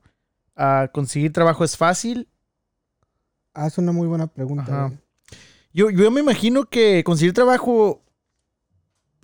[0.57, 2.27] ah, conseguir trabajo es fácil.
[3.55, 4.87] Ah, es una muy buena pregunta.
[4.87, 4.99] Güey.
[5.73, 8.03] Yo, yo me imagino que conseguir trabajo,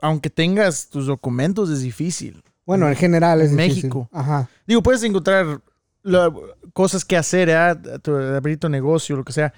[0.00, 2.42] aunque tengas tus documentos, es difícil.
[2.66, 3.76] Bueno, en general es En difícil.
[3.84, 4.08] México.
[4.12, 4.48] Ajá.
[4.66, 5.60] Digo, puedes encontrar
[6.02, 6.32] la-
[6.72, 7.56] cosas que hacer, ¿eh?
[7.56, 9.52] Abrir tu negocio, lo que sea.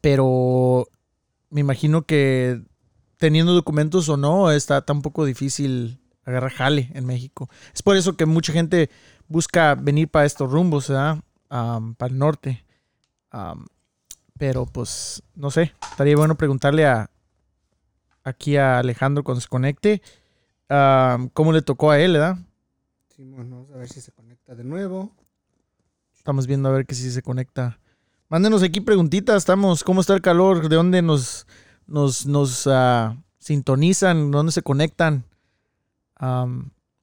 [0.00, 0.88] Pero
[1.50, 2.62] me imagino que
[3.16, 7.50] teniendo documentos o no, está tan poco difícil agarrar jale en México.
[7.74, 8.88] Es por eso que mucha gente
[9.28, 11.18] busca venir para estos rumbos, ¿verdad?
[11.48, 12.64] Para el norte.
[14.38, 17.10] Pero pues, no sé, estaría bueno preguntarle a
[18.22, 20.02] aquí a Alejandro cuando se conecte
[20.68, 22.38] cómo le tocó a él, ¿verdad?
[23.16, 25.12] Sí, bueno, vamos a ver si se conecta de nuevo.
[26.16, 27.79] Estamos viendo a ver que si se conecta.
[28.30, 29.38] Mándenos aquí preguntitas.
[29.38, 30.68] Estamos, ¿cómo está el calor?
[30.68, 31.46] ¿De dónde nos,
[31.86, 34.30] nos, nos ah, sintonizan?
[34.30, 35.24] ¿Dónde se conectan?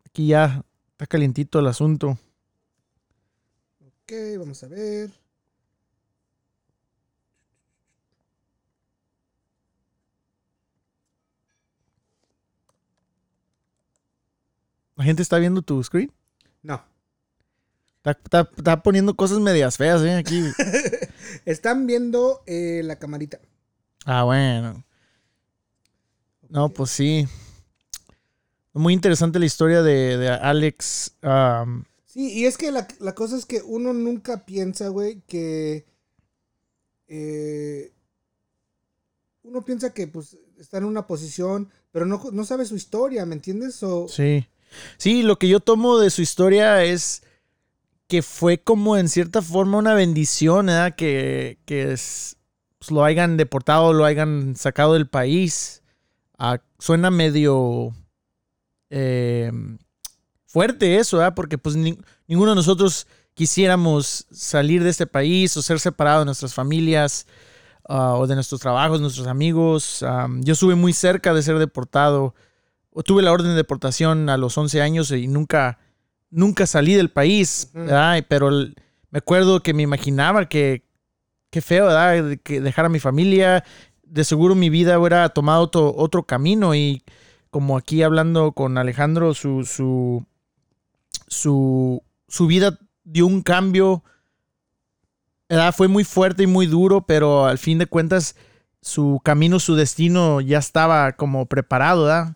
[0.05, 2.17] Aquí ya está calientito el asunto.
[3.81, 5.11] Ok, vamos a ver.
[14.95, 16.11] ¿La gente está viendo tu screen?
[16.63, 16.81] No.
[17.97, 20.15] Está, está- está poniendo cosas medias feas, ¿eh?
[20.15, 20.43] Aquí.
[21.45, 23.39] Están viendo eh, la camarita.
[24.05, 24.83] ah, bueno.
[26.49, 27.27] No, pues sí.
[28.73, 31.13] Muy interesante la historia de, de Alex.
[32.05, 35.85] Sí, y es que la, la cosa es que uno nunca piensa, güey, que.
[37.07, 37.91] eh,
[39.43, 43.35] uno piensa que pues está en una posición, pero no, no sabe su historia, ¿me
[43.35, 43.81] entiendes?
[43.83, 44.45] O, Sí.
[44.97, 47.23] Sí, lo que yo tomo de su historia es
[48.07, 50.95] que fue como en cierta forma una bendición, ¿verdad?
[50.95, 52.37] Que, que es-
[52.79, 55.83] pues, lo hayan deportado, lo hayan sacado del país.
[56.37, 57.93] Ah, suena medio
[58.89, 59.51] eh,
[60.45, 61.33] fuerte eso, ¿verdad?
[61.35, 61.97] Porque pues ni-
[62.27, 67.27] ninguno de nosotros quisiéramos salir de este país o ser separado de nuestras familias.
[67.89, 70.03] ah, o de nuestros trabajos, nuestros amigos.
[70.41, 72.35] yo estuve muy cerca de ser deportado.
[73.05, 75.79] Tuve la orden de deportación a los 11 años y nunca,
[76.29, 77.71] nunca salí del país,
[78.27, 80.83] pero me acuerdo que me imaginaba que,
[81.49, 82.37] qué feo, ¿verdad?
[82.43, 83.63] Que dejar a mi familia.
[84.03, 87.03] De seguro mi vida hubiera tomado otro, otro camino y
[87.49, 90.25] como aquí hablando con Alejandro, su, su,
[91.27, 94.03] su, su vida dio un cambio.
[95.73, 98.35] Fue muy fuerte y muy duro, pero al fin de cuentas
[98.81, 102.35] su camino, su destino ya estaba como preparado, ¿verdad?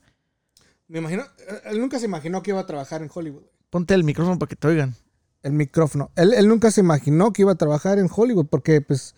[0.88, 1.24] Me imagino,
[1.66, 3.44] él nunca se imaginó que iba a trabajar en Hollywood.
[3.72, 4.96] Ponte el micrófono para que te oigan.
[5.42, 6.12] El micrófono.
[6.16, 9.16] Él, él nunca se imaginó que iba a trabajar en Hollywood porque, pues,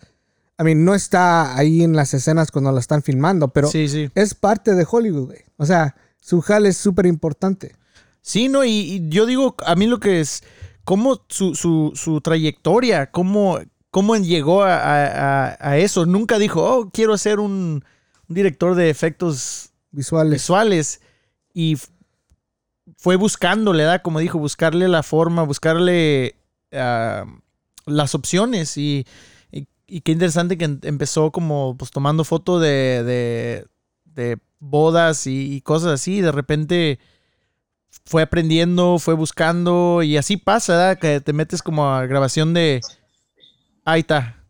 [0.56, 4.10] a mí no está ahí en las escenas cuando la están filmando, pero sí, sí.
[4.14, 5.40] es parte de Hollywood, güey.
[5.56, 7.74] O sea, su jale es súper importante.
[8.20, 10.42] Sí, no, y, yo digo, a mí lo que es,
[10.84, 13.58] cómo su, su, su trayectoria, cómo,
[13.90, 16.06] cómo llegó a, eso.
[16.06, 17.84] Nunca dijo, oh, quiero ser un,
[18.28, 20.32] director de efectos visuales.
[20.32, 21.00] visuales.
[21.52, 21.76] Y
[22.96, 24.02] fue buscándole, ¿verdad?
[24.02, 26.36] Como dijo, buscarle la forma, buscarle
[26.72, 27.24] ah,
[27.86, 28.76] las opciones.
[28.76, 29.06] Y,
[29.50, 33.66] y, qué interesante que empezó como pues tomando foto de,
[34.04, 36.16] de, bodas y, cosas así.
[36.16, 36.98] Y de repente
[38.04, 40.98] fue aprendiendo, fue buscando y así pasa, ¿verdad?
[40.98, 42.80] Que te metes como a grabación de...
[43.84, 44.42] Ahí está.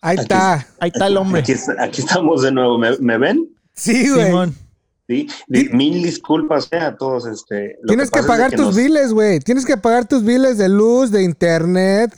[0.00, 0.66] Ahí está.
[0.80, 1.42] Ahí está el hombre.
[1.78, 2.78] Aquí, estamos de nuevo.
[2.78, 3.54] ¿Me, ven?
[3.74, 4.26] Sí, güey.
[4.26, 4.65] Simón.
[5.08, 7.26] Sí, mil disculpas eh, a todos.
[7.26, 9.38] Este, Tienes que, pagar tus biles, güey.
[9.38, 12.12] Tienes que pagar tus biles de luz, de internet.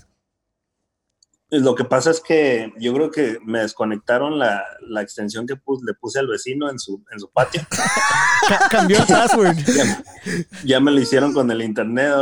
[1.51, 4.62] Lo que pasa es que yo creo que me desconectaron la,
[5.01, 7.62] extensión que le puse al vecino en su, en su patio.
[8.70, 9.56] Cambió el password.
[10.65, 12.12] Ya, me lo hicieron con el internet.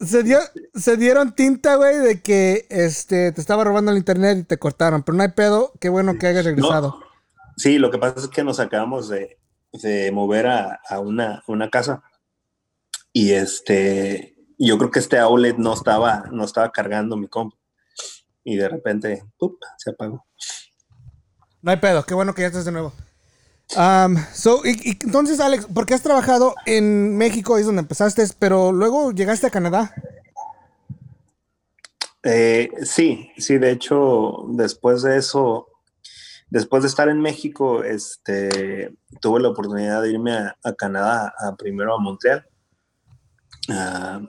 [0.00, 0.38] se, dio,
[0.74, 5.02] se dieron tinta, güey, de que este, te estaba robando el internet y te cortaron.
[5.02, 5.72] Pero no hay pedo.
[5.80, 7.03] Qué bueno que hayas regresado.
[7.56, 9.38] Sí, lo que pasa es que nos acabamos de,
[10.12, 12.02] mover a, una, una, casa
[13.12, 17.56] y este, yo creo que este outlet no estaba, no estaba cargando mi compu
[18.44, 19.24] y de repente
[19.78, 20.24] se apagó.
[21.62, 22.92] No hay pedo, qué bueno que ya estás de nuevo.
[23.76, 27.56] Um, so, y, entonces, Alex, ¿por qué has trabajado en México?
[27.56, 29.94] Es donde empezaste, pero luego llegaste a Canadá.
[32.22, 35.68] Eh, sí, sí, de hecho, después de eso,
[36.54, 41.98] después de estar en México, este, tuve la oportunidad de irme a, Canadá, primero a
[41.98, 42.46] Montreal.
[43.68, 44.20] Ah,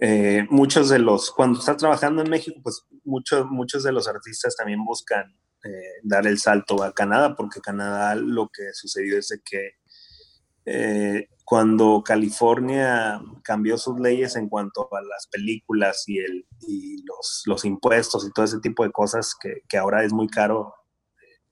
[0.00, 4.56] eh, muchos de los, cuando estás trabajando en México, pues muchos, muchos de los artistas
[4.56, 5.32] también buscan
[5.62, 9.74] eh, dar el salto a Canadá, porque Canadá lo que sucedió es que
[10.64, 17.42] eh, cuando California cambió sus leyes en cuanto a las películas y, el, y los,
[17.46, 19.36] los, impuestos y todo ese tipo de cosas
[19.68, 20.74] que ahora es muy caro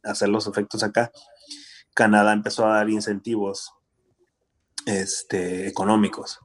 [0.09, 1.11] hacer los efectos acá,
[1.95, 3.73] Canadá empezó a dar incentivos
[4.87, 6.39] este, económicos.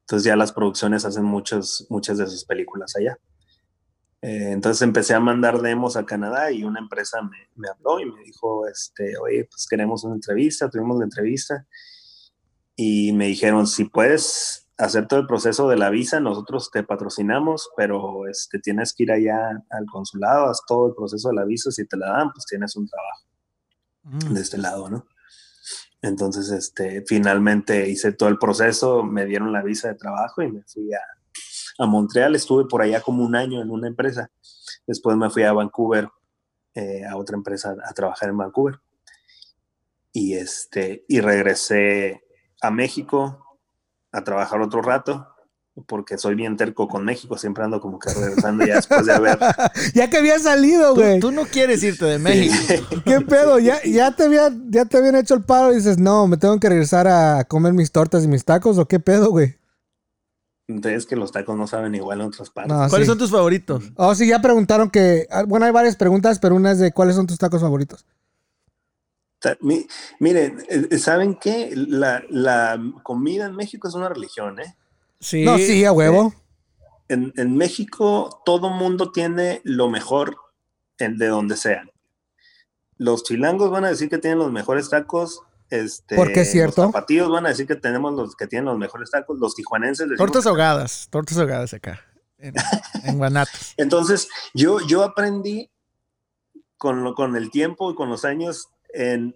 [0.00, 3.18] Entonces ya las producciones hacen muchas, muchas de sus películas allá.
[4.20, 8.22] Eh, entonces empecé a mandar demos a Canadá y una empresa me, habló y me
[8.22, 11.66] dijo, este, oye, pues queremos una entrevista, tuvimos la entrevista
[12.74, 17.70] y me dijeron, si puedes hacer todo el proceso de la visa, nosotros te patrocinamos,
[17.76, 21.72] pero este, tienes que ir allá al consulado, haz todo el proceso de la visa,
[21.72, 23.26] si te la dan, pues tienes un trabajo
[24.04, 24.34] mm.
[24.34, 25.06] de este lado, ¿no?
[26.00, 30.62] Entonces, este, finalmente hice todo el proceso, me dieron la visa de trabajo y me
[30.62, 31.00] fui a,
[31.78, 34.30] a Montreal, estuve por allá como un año en una empresa,
[34.86, 36.08] después me fui a Vancouver,
[36.74, 38.78] eh, a otra empresa a trabajar en Vancouver,
[40.12, 42.22] y, este, y regresé
[42.60, 43.47] a México,
[44.12, 45.28] a trabajar otro rato,
[45.86, 49.38] porque soy bien terco con México, siempre ando como que regresando ya después de haber.
[49.94, 51.20] ya que había salido, güey.
[51.20, 52.54] Tú, no quieres irte de México.
[53.04, 53.58] ¿Qué pedo?
[53.58, 56.58] ¿Ya, ya, te había, ¿Ya te habían hecho el paro y dices, no, me tengo
[56.58, 58.78] que regresar a comer mis tortas y mis tacos?
[58.78, 59.56] ¿O qué pedo, güey?
[60.68, 62.76] Es que los tacos no saben igual en otras partes.
[62.90, 63.84] ¿Cuáles son tus favoritos?
[63.96, 65.26] Oh, sí, ya preguntaron que.
[65.30, 68.04] Ah, bueno, hay varias preguntas, pero una es de cuáles son tus tacos favoritos.
[70.18, 71.72] Miren, eh, ¿saben qué?
[71.74, 74.76] La, comida en México es una religión, ¿eh?
[75.20, 75.44] Sí.
[75.44, 76.34] No, sí, a huevo.
[77.08, 80.36] En, México todo mundo tiene lo mejor
[80.98, 81.90] de donde sean.
[82.96, 85.40] Los chilangos van a decir que tienen los mejores tacos.
[85.70, 86.82] Este, Porque es cierto.
[86.82, 89.38] Los zapatillos van a decir que tenemos los que tienen los mejores tacos.
[89.38, 90.08] Los tijuanenses.
[90.16, 92.00] Tortas ahogadas, tortas ahogadas acá.
[92.38, 92.54] En,
[93.04, 93.74] en Guanatos.
[93.76, 95.70] Entonces, yo, yo aprendí
[96.76, 99.34] con, con el tiempo y con los años en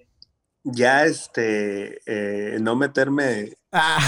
[0.65, 3.99] ya este, eh, no meterme ah.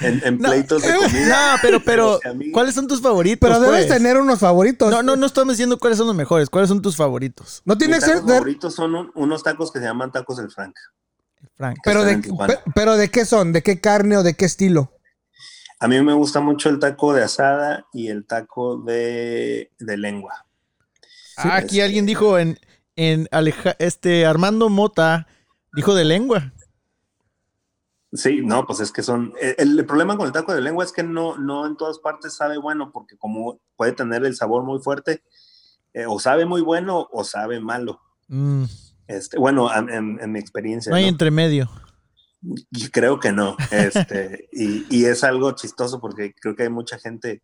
[0.00, 1.52] en, pleitos de comida.
[1.52, 2.20] No, pero, pero,
[2.52, 3.38] ¿cuáles son tus favoritos?
[3.40, 3.98] Pero debes pues?
[3.98, 4.90] tener unos favoritos.
[4.90, 6.50] No, no, no estamos diciendo cuáles son los mejores.
[6.50, 7.62] ¿Cuáles son tus favoritos?
[7.64, 8.22] No tiene que ser.
[8.22, 10.74] Mis favoritos son unos tacos que se llaman tacos del Frank.
[11.56, 11.78] Frank.
[11.84, 12.20] Pero de,
[12.74, 13.52] pero ¿de qué son?
[13.52, 14.92] ¿De qué carne o de qué estilo?
[15.78, 20.46] A mí me gusta mucho el taco de asada y el taco de, de lengua.
[21.36, 22.58] Ah, aquí alguien dijo en,
[22.96, 23.28] en
[23.78, 25.26] este Armando Mota
[25.74, 26.52] Dijo de lengua.
[28.12, 29.32] Sí, no, pues es que son.
[29.40, 32.34] Eh, el, problema con el taco de lengua es que no, no en todas partes
[32.34, 35.24] sabe bueno, porque como puede tener el sabor muy fuerte,
[35.92, 38.00] eh, o sabe muy bueno o sabe malo.
[38.28, 38.64] Mm.
[39.08, 40.90] Este, bueno, en, mi experiencia.
[40.90, 41.68] No hay entre medio.
[42.92, 43.56] creo que no.
[43.72, 47.42] Este, y, y, es algo chistoso porque creo que hay mucha gente.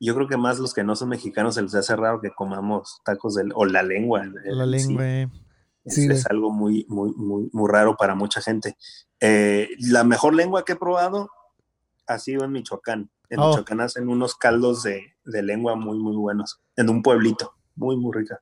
[0.00, 3.02] Yo creo que más los que no son mexicanos se les hace raro que comamos
[3.04, 4.24] tacos de, o la lengua.
[4.44, 5.06] La lengua.
[5.06, 5.28] Eh.
[5.84, 8.76] Es, algo muy, muy, muy, muy raro para mucha gente.
[9.20, 11.30] Eh, la mejor lengua que he probado
[12.06, 13.10] ha sido en Michoacán.
[13.28, 13.48] En oh.
[13.48, 16.60] Michoacán hacen unos caldos de, de, lengua muy, muy buenos.
[16.76, 17.54] En un pueblito.
[17.76, 18.40] Muy, muy rica.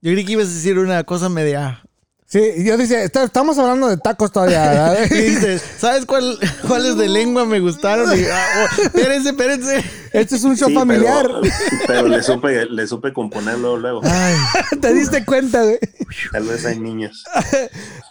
[0.00, 1.84] Yo creí que ibas a decir una cosa media
[2.30, 5.04] Sí, yo decía, estamos hablando de tacos todavía.
[5.04, 6.38] y dices, ¿sabes cuál,
[6.68, 8.08] cuáles de lengua me gustaron?
[8.16, 9.84] Y, ah, oh, espérense, espérense.
[10.12, 11.28] Este es un show familiar.
[11.88, 14.00] Pero, le, supe, le supe componerlo luego.
[14.80, 15.80] Te diste cuenta, güey.
[16.30, 17.24] Tal vez hay niños.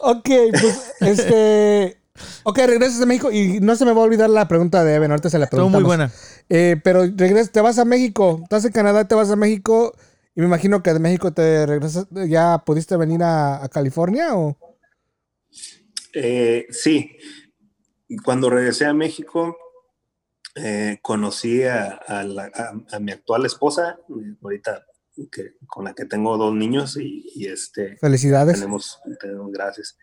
[0.01, 2.01] ok, pues, este.
[2.43, 5.11] Ok, regresas a México y no se me va a olvidar la pregunta de Evan.
[5.11, 5.81] Ahorita se la preguntamos.
[5.81, 6.11] muy buena.
[6.49, 8.41] Eh, pero regresas, te vas a México.
[8.43, 9.93] Estás en Canadá, te vas a México.
[10.39, 14.57] Y me imagino que de México te regresas, ¿ya pudiste venir a, California o?
[16.13, 17.17] Eh, sí.
[18.23, 19.57] Cuando regresé a México,
[20.55, 21.99] eh, conocí a,
[23.01, 23.99] mi actual esposa,
[24.41, 24.85] ahorita
[25.29, 27.97] que, con la que tengo dos niños y, este...
[27.97, 28.61] Felicidades.
[28.61, 29.97] Tenemos, tenemos, gracias.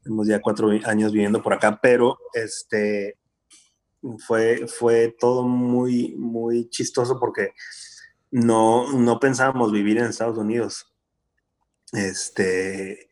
[0.00, 3.18] Tenemos ya cuatro años viviendo por acá, pero este
[4.18, 7.50] fue, fue todo muy, muy chistoso porque
[8.32, 10.92] no, no pensábamos vivir en Estados Unidos.
[11.92, 13.10] Este,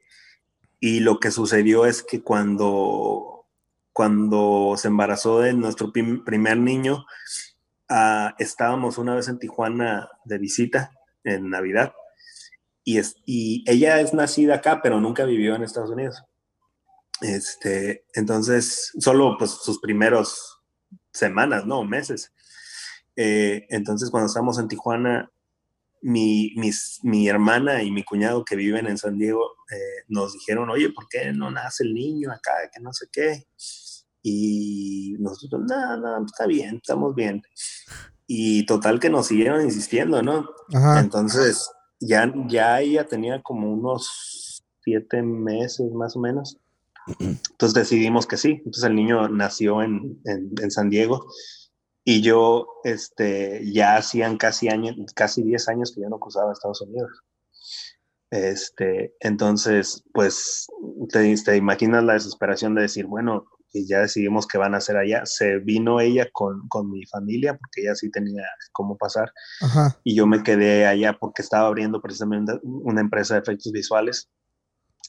[0.80, 3.46] y lo que sucedió es que cuando,
[3.92, 7.04] cuando se embarazó de nuestro primer niño,
[7.88, 10.90] ah, estábamos una vez en Tijuana de visita
[11.22, 11.92] en Navidad.
[12.82, 16.24] Y, es, y ella es nacida acá, pero nunca vivió en Estados Unidos.
[17.20, 20.62] Este, entonces, solo pues sus primeros
[21.12, 22.32] semanas, no, meses.
[23.22, 25.30] Eh, entonces, cuando estamos en Tijuana,
[26.00, 26.54] mi,
[27.02, 31.06] mi, hermana y mi cuñado que viven en San Diego eh, nos dijeron, oye, ¿por
[31.06, 32.52] qué no nace el niño acá?
[32.72, 33.46] Que no sé qué.
[34.22, 37.42] Y nosotros, no, no, está bien, estamos bien.
[38.26, 40.48] Y total que nos siguieron insistiendo, ¿no?
[40.96, 41.70] Entonces,
[42.00, 46.56] ya, ya ella tenía como unos siete meses más o menos.
[47.20, 48.62] Entonces decidimos que sí.
[48.64, 51.26] Entonces el niño nació en, en, en San Diego
[52.04, 56.80] y yo, este, ya hacían casi años, casi 10 años que yo no cruzaba Estados
[56.80, 57.10] Unidos.
[58.30, 60.68] Este, entonces, pues,
[61.12, 64.96] te, te imaginas la desesperación de decir, bueno, y ya decidimos que van a hacer
[64.96, 65.24] allá.
[65.26, 69.32] Se vino ella con, con mi familia porque ella sí tenía cómo pasar.
[70.04, 74.28] Y yo me quedé allá porque estaba abriendo precisamente una empresa de efectos visuales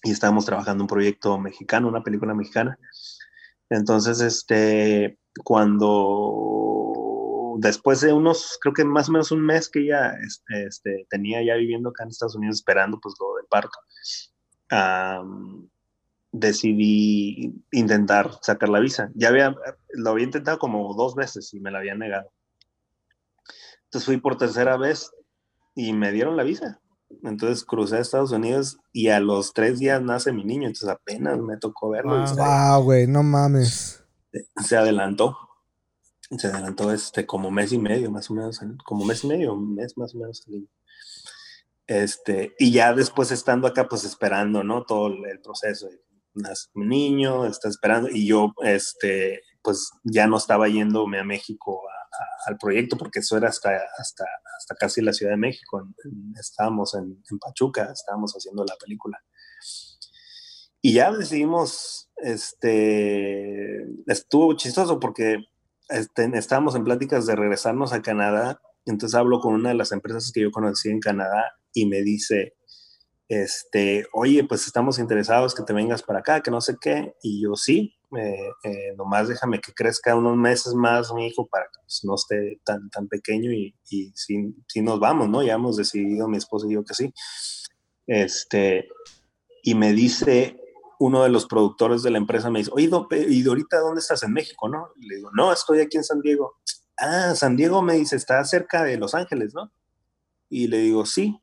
[0.04, 2.78] y estábamos trabajando un proyecto mexicano, una película mexicana.
[3.70, 6.81] Entonces, este, cuando
[7.62, 11.44] después de unos, creo que más o menos un mes que ya este, este, tenía
[11.44, 13.78] ya viviendo acá en Estados Unidos esperando pues lo del parto,
[16.32, 19.12] decidí intentar sacar la visa.
[19.16, 19.56] Ya había,
[19.94, 22.32] lo había intentado como dos veces y me la habían negado.
[23.86, 25.12] Entonces fui por tercera vez
[25.76, 26.80] y me dieron la visa.
[27.24, 31.40] Entonces crucé a Estados Unidos y a los tres días nace mi niño, entonces apenas
[31.40, 32.24] me tocó verlo.
[32.36, 34.02] Wow, güey, no mames
[34.64, 35.38] se adelantó.
[36.38, 39.76] Se adelantó este, como mes y medio, más o menos, como mes y medio, un
[39.76, 40.46] mes más o menos.
[41.88, 44.84] Este, y ya después estando acá, pues esperando, ¿no?
[44.86, 45.90] Todo el proceso.
[46.74, 51.82] Un niño, está esperando, y yo, este, pues ya no estaba yéndome a México
[52.46, 54.26] al proyecto, porque eso era hasta, hasta,
[54.58, 55.86] hasta casi la Ciudad de México.
[56.40, 59.22] estábamos en, en Pachuca, estábamos haciendo la película.
[60.82, 65.46] Y ya decidimos, este, estuvo chistoso porque
[65.92, 68.62] este, estábamos en pláticas de regresarnos a Canadá.
[68.86, 72.56] Entonces hablo con una de las empresas que yo conocí en Canadá y me dice,
[73.28, 77.14] este, oye, pues estamos interesados que te vengas para acá, que no sé qué.
[77.22, 81.80] Y yo sí, eh, nomás déjame que crezca unos meses más mi hijo para que
[81.82, 85.44] pues, no esté tan, tan pequeño y, y sí, sí, nos vamos, ¿no?
[85.44, 87.14] Ya hemos decidido mi esposa y yo que sí.
[88.08, 88.90] Este,
[89.64, 90.60] y me dice,
[91.02, 92.88] uno de los productores de la empresa me dice, oye,
[93.28, 94.22] ¿y ahorita dónde estás?
[94.22, 94.90] ¿En México, no?
[94.98, 96.60] le digo, no, estoy aquí en San Diego.
[96.96, 99.72] Ah, San Diego me dice, está cerca de Los Ángeles, ¿no?
[100.48, 101.42] Y le digo, sí.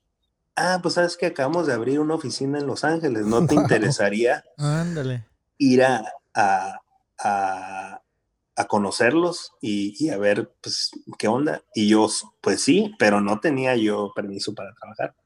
[0.54, 4.44] Ah, pues sabes que acabamos de abrir una oficina en Los Ángeles, ¿no te interesaría
[5.58, 6.04] ir a,
[6.36, 6.80] a,
[7.18, 11.64] a, conocerlos y, y, a ver, pues, qué onda?
[11.74, 12.08] Y yo,
[12.40, 15.16] pues sí, pero no tenía yo permiso para trabajar.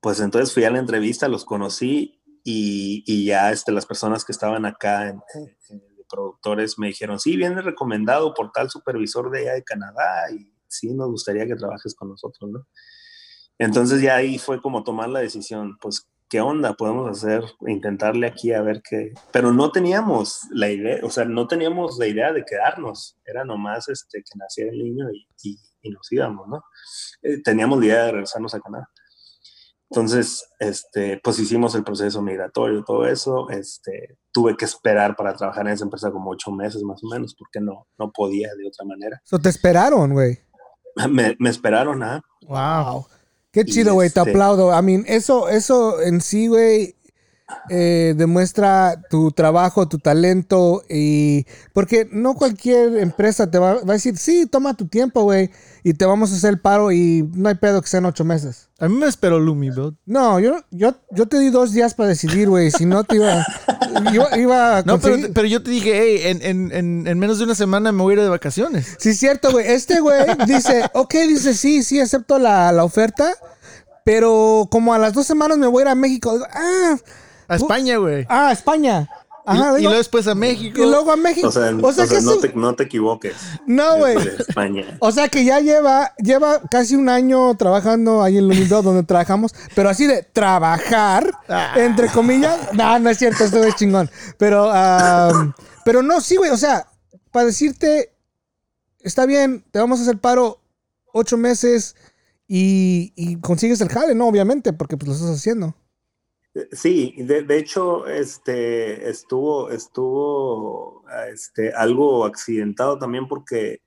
[0.00, 4.32] Pues entonces fui a la entrevista, los conocí y, y ya este, las personas que
[4.32, 5.20] estaban acá en,
[6.08, 10.92] productores me dijeron, sí, viene recomendado por tal supervisor de allá de Canadá y sí,
[10.94, 12.66] nos gustaría que trabajes con nosotros, ¿no?
[13.58, 17.42] Entonces ya ahí fue como tomar la decisión, pues, ¿qué onda podemos hacer?
[17.66, 19.14] Intentarle aquí a ver qué...
[19.32, 23.88] Pero no teníamos la idea, o sea, no teníamos la idea de quedarnos, era nomás
[23.88, 26.62] este, que naciera el niño y, y, nos íbamos, ¿no?
[27.22, 28.90] Eh, teníamos la idea de regresarnos a Canadá.
[29.90, 33.48] Entonces, este, pues hicimos el proceso migratorio, todo eso.
[33.48, 37.34] Este, tuve que esperar para trabajar en esa empresa como ocho meses más o menos,
[37.34, 39.20] porque no, no podía de otra manera.
[39.24, 40.38] So, ¿Te esperaron, güey?
[41.08, 42.20] Me, me, esperaron, ¿ah?
[42.42, 43.06] Wow.
[43.52, 44.76] Qué chido, güey, te este aplaudo.
[44.76, 46.96] I mean, eso, eso en sí, güey,
[47.70, 53.92] eh, demuestra tu trabajo, tu talento y porque no cualquier empresa te va, va a
[53.94, 55.50] decir, sí, toma tu tiempo, güey,
[55.82, 58.68] y te vamos a hacer el paro y no hay pedo que sean ocho meses.
[58.78, 59.94] A mí me esperó Lumi, bro.
[60.06, 63.44] No, yo, yo, yo te di dos días para decidir, güey, si no te iba,
[64.36, 67.54] iba, a No, pero, pero, yo te dije, hey, en, en, en, menos de una
[67.54, 68.96] semana me voy a ir de vacaciones.
[68.98, 69.66] Sí, cierto, güey.
[69.66, 73.32] Este güey dice, ok, dice, sí, sí, acepto la, la oferta,
[74.04, 76.38] pero como a las dos semanas me voy a ir a México.
[76.52, 76.96] Ah,
[77.48, 78.26] a España, güey.
[78.28, 79.08] Ah, a España.
[79.48, 80.78] Ajá, y, luego después a México.
[80.78, 81.48] Y luego a México.
[81.48, 83.34] O sea, no, te, no, te, equivoques.
[83.66, 84.16] No, güey.
[84.18, 84.98] España.
[85.00, 89.54] O sea que ya lleva, lleva casi un año trabajando ahí en Lumidor donde trabajamos,
[89.74, 91.72] pero así de trabajar, ah.
[91.76, 92.74] entre comillas.
[92.74, 94.10] No, no es cierto, esto es chingón.
[94.36, 94.70] Pero,
[95.82, 96.50] pero no, sí, güey.
[96.50, 96.86] O sea,
[97.30, 98.12] para decirte,
[99.00, 100.60] está bien, te vamos a hacer paro
[101.14, 101.96] ocho meses
[102.46, 104.26] y, y consigues el jale, ¿no?
[104.28, 105.74] Obviamente, porque pues lo estás haciendo.
[106.72, 113.82] Sí, de, hecho, este, estuvo, estuvo este, algo accidentado también porque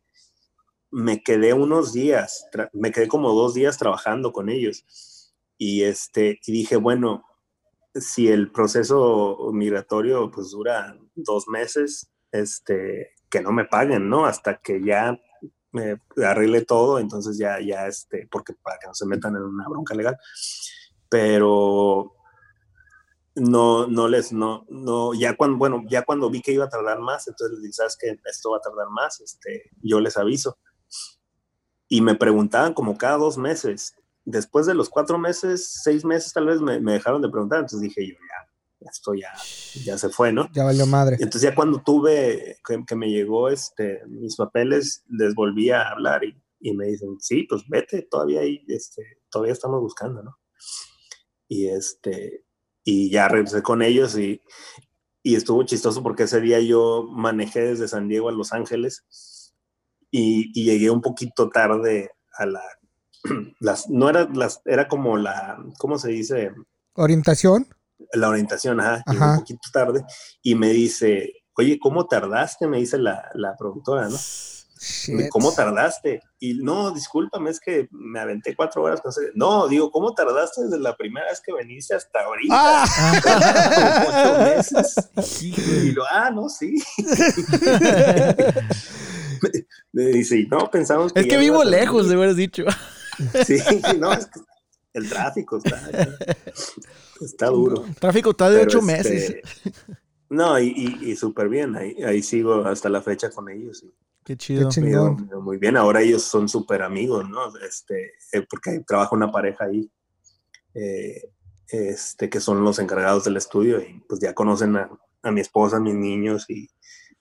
[0.91, 4.85] me quedé unos días, me quedé como dos días trabajando con ellos.
[5.57, 7.23] Y, este, y dije, bueno,
[7.95, 14.25] si el proceso migratorio pues dura dos meses, este, que no me paguen, ¿no?
[14.25, 15.19] Hasta que ya
[15.71, 19.67] me arregle todo, entonces ya, ya, este, porque para que no se metan en una
[19.67, 20.17] bronca legal.
[21.09, 22.13] Pero
[23.35, 26.99] no, no les, no, no, ya cuando, bueno, ya cuando vi que iba a tardar
[26.99, 30.57] más, entonces les dije, sabes que esto va a tardar más, este, yo les aviso.
[31.87, 33.95] Y me preguntaban como cada dos meses.
[34.23, 38.07] Después de los cuatro meses, seis meses tal vez me, dejaron de preguntar, entonces dije
[38.07, 39.31] yo, ya, esto ya,
[39.83, 40.49] ya se fue, ¿no?
[40.53, 41.15] Ya valió madre.
[41.15, 46.35] entonces ya cuando tuve, que, me llegó este, mis papeles, les volví a hablar y,
[46.59, 50.37] y me dicen, sí, pues vete, todavía ahí, este, todavía estamos buscando, ¿no?
[51.47, 52.45] Y este,
[52.83, 54.41] y ya regresé con ellos y,
[55.23, 59.53] y, estuvo chistoso porque ese día yo manejé desde San Diego a Los Ángeles
[60.09, 62.61] y, y llegué un poquito tarde a la,
[63.59, 66.51] las, no era las, era como la, ¿cómo se dice?
[66.93, 67.67] Orientación.
[68.13, 70.03] La orientación, ajá, un poquito tarde
[70.41, 72.67] y me dice, oye, ¿cómo tardaste?
[72.67, 74.17] Me dice la, la productora, ¿no?
[75.29, 76.21] ¿Cómo tardaste?
[76.39, 79.01] Y no, discúlpame, es que me aventé cuatro horas.
[79.35, 82.55] No, digo, ¿cómo tardaste desde la primera vez que veniste hasta ahorita?
[82.55, 82.85] Ah.
[84.07, 85.43] ocho meses.
[85.43, 86.81] Y lo, ah, no, sí.
[89.91, 91.19] me, dice, no, pensamos que.
[91.19, 92.65] Es que vivo lejos, de haber dicho.
[93.45, 93.59] sí,
[93.99, 94.39] no, es que
[94.93, 95.79] el tráfico está,
[97.21, 97.85] está duro.
[97.85, 99.29] El tráfico está de ocho meses.
[99.29, 99.43] Este,
[100.29, 101.75] no, y, y, súper bien.
[101.75, 103.85] Ahí, ahí sigo hasta la fecha con ellos.
[104.23, 104.69] Qué chido.
[105.41, 107.55] muy bien, ahora ellos son súper amigos, ¿no?
[107.57, 109.89] Este, eh, porque trabaja una pareja ahí,
[110.75, 111.31] eh,
[111.69, 114.89] este, que son los encargados del estudio y pues ya conocen a,
[115.23, 116.69] a mi esposa, a mis niños y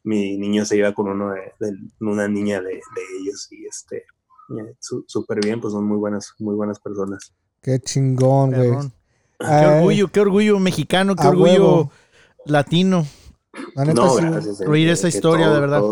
[0.03, 2.81] mi niño se iba con uno de, una niña de,
[3.21, 4.75] ellos y este, eh,
[5.07, 7.33] súper bien, pues son muy buenas, muy buenas personas.
[7.61, 8.71] Qué chingón, güey.
[9.39, 11.91] Qué orgullo, qué orgullo mexicano, qué orgullo
[12.47, 13.07] latino.
[13.75, 14.61] no, gracias.
[14.63, 15.83] Oír esa historia, de verdad.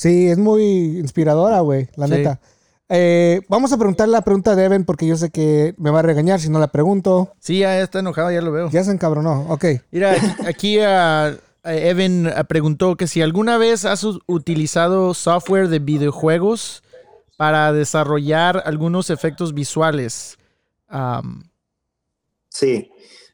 [0.00, 2.40] Sí, es muy inspiradora, güey, la neta.
[2.88, 6.02] Eh, vamos a preguntar la pregunta de Evan porque yo sé que me va a
[6.02, 7.34] regañar si no la pregunto.
[7.38, 8.70] Sí, ya está enojado, ya lo veo.
[8.70, 9.66] Ya se encabronó, ok.
[9.90, 10.16] Mira,
[10.46, 10.78] aquí,
[11.64, 16.82] Evan preguntó que si alguna vez has utilizado software de videojuegos
[17.36, 20.38] para desarrollar algunos efectos visuales.
[22.48, 22.90] Sí,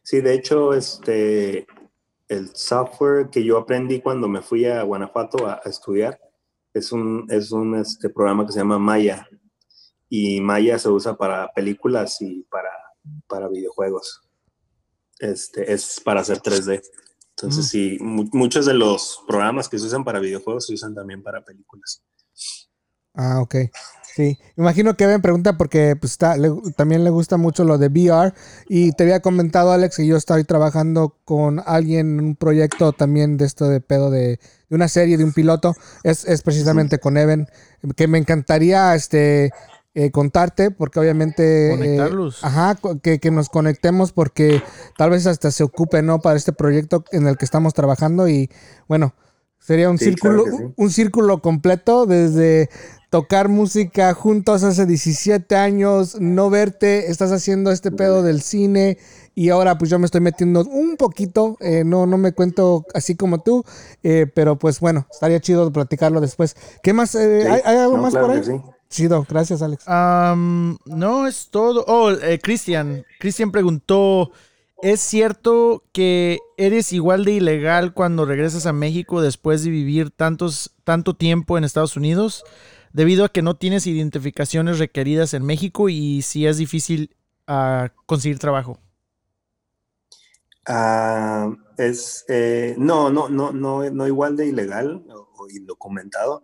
[0.07, 1.67] Sí, de hecho, este,
[2.29, 6.21] el software que yo aprendí cuando me fui a Guanajuato a, estudiar
[6.79, 9.29] es un, es un este, programa que se llama Maya.
[10.09, 12.71] Y Maya se usa para películas y para,
[13.27, 14.23] para videojuegos.
[15.19, 16.83] Este, es para hacer 3D.
[17.31, 17.69] Entonces, mm.
[17.69, 22.03] sí, muchos de los programas que se usan para videojuegos se usan también para películas.
[23.15, 23.55] Ah, ok.
[24.17, 26.37] Sí, imagino que ven pregunta porque pues, está,
[26.75, 28.33] también le gusta mucho lo de VR
[28.67, 33.37] y te había comentado Alex que yo estoy trabajando con alguien en un proyecto también
[33.37, 34.41] de esto de pedo de,
[34.71, 37.47] una serie de un piloto, es, precisamente con Evan,
[37.95, 39.51] que me encantaría este
[39.95, 41.75] eh, contarte porque obviamente...
[41.75, 42.43] Eh, Conectarlos.
[42.43, 44.63] ajá, que, que, nos conectemos porque
[44.97, 46.21] tal vez hasta se ocupe, ¿no?
[46.21, 48.49] Para este proyecto en el que estamos trabajando y
[48.89, 49.13] bueno.
[49.67, 50.45] Sería un círculo,
[50.77, 52.71] un círculo completo desde
[53.11, 58.97] tocar música juntos hace 17 años, no verte, estás haciendo este pedo del cine
[59.35, 63.17] y ahora pues yo me estoy metiendo un poquito, eh, no, no me cuento así
[63.17, 63.65] como tú,
[64.05, 66.55] eh, pero pues bueno, estaría chido platicarlo después.
[66.81, 67.17] ¿Qué más?
[67.17, 68.43] Eh, ¿hay, algo más por ahí?
[68.89, 69.85] Chido, gracias Alex.
[69.89, 71.85] no es todo.
[71.89, 74.31] Oh, Cristian, Cristian preguntó...
[74.83, 80.75] ¿Es cierto que eres igual de ilegal cuando regresas a México después de vivir tantos,
[80.85, 82.45] tanto tiempo en Estados Unidos?
[82.93, 87.17] Debido a que no tienes identificaciones requeridas en México y si es difícil
[87.49, 88.79] uh, conseguir trabajo.
[90.69, 96.43] Uh, es eh, no, no, no, no, no igual de ilegal o, indocumentado,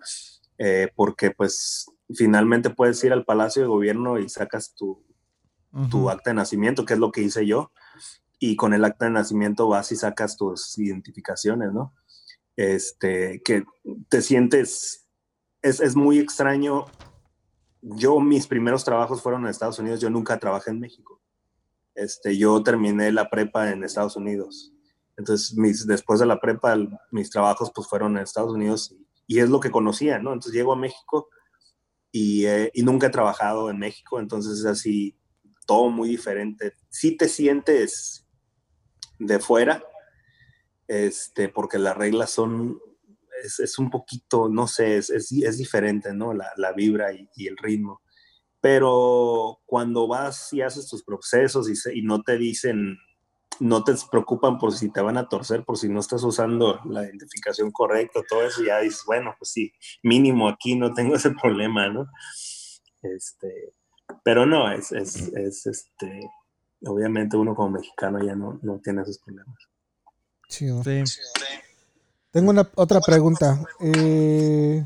[0.58, 5.02] eh, porque pues finalmente puedes ir al Palacio de Gobierno y sacas tu,
[5.90, 7.72] tu acta de nacimiento, que es lo que hice yo
[8.44, 11.94] y con el acta de nacimiento vas y sacas tus identificaciones, ¿no?
[12.56, 13.64] Este, que
[14.08, 15.06] te sientes,
[15.62, 16.86] es, es muy extraño.
[17.82, 21.22] Yo, mis primeros trabajos fueron en Estados Unidos, yo nunca trabajé en México.
[21.94, 24.72] Este, yo terminé la prepa en Estados Unidos.
[25.16, 26.76] Entonces, mis, después de la prepa,
[27.12, 28.92] mis trabajos pues fueron en Estados Unidos
[29.28, 30.32] y, es lo que conocía, ¿no?
[30.32, 31.28] Entonces llego a México
[32.10, 35.16] y, eh, y, nunca he trabajado en México, entonces es así,
[35.64, 36.72] todo muy diferente.
[36.88, 38.21] Sí te sientes
[39.26, 39.84] de fuera,
[40.88, 42.78] este, porque las reglas son,
[43.42, 46.34] es, un poquito, no sé, es, es, diferente, ¿no?
[46.34, 48.02] La, la vibra y, el ritmo.
[48.60, 52.98] Pero cuando vas y haces tus procesos y, y no te dicen,
[53.60, 57.04] no te preocupan por si te van a torcer, por si no estás usando la
[57.04, 59.72] identificación correcta, todo eso, ya dices, bueno, pues sí,
[60.02, 62.06] mínimo aquí no tengo ese problema, ¿no?
[63.02, 63.74] Este,
[64.24, 66.20] pero no, es, es, es este,
[66.86, 69.56] obviamente uno como mexicano ya no, tiene esos problemas.
[70.48, 70.82] Chido.
[72.30, 73.62] Tengo una otra pregunta.
[73.80, 74.84] Eh,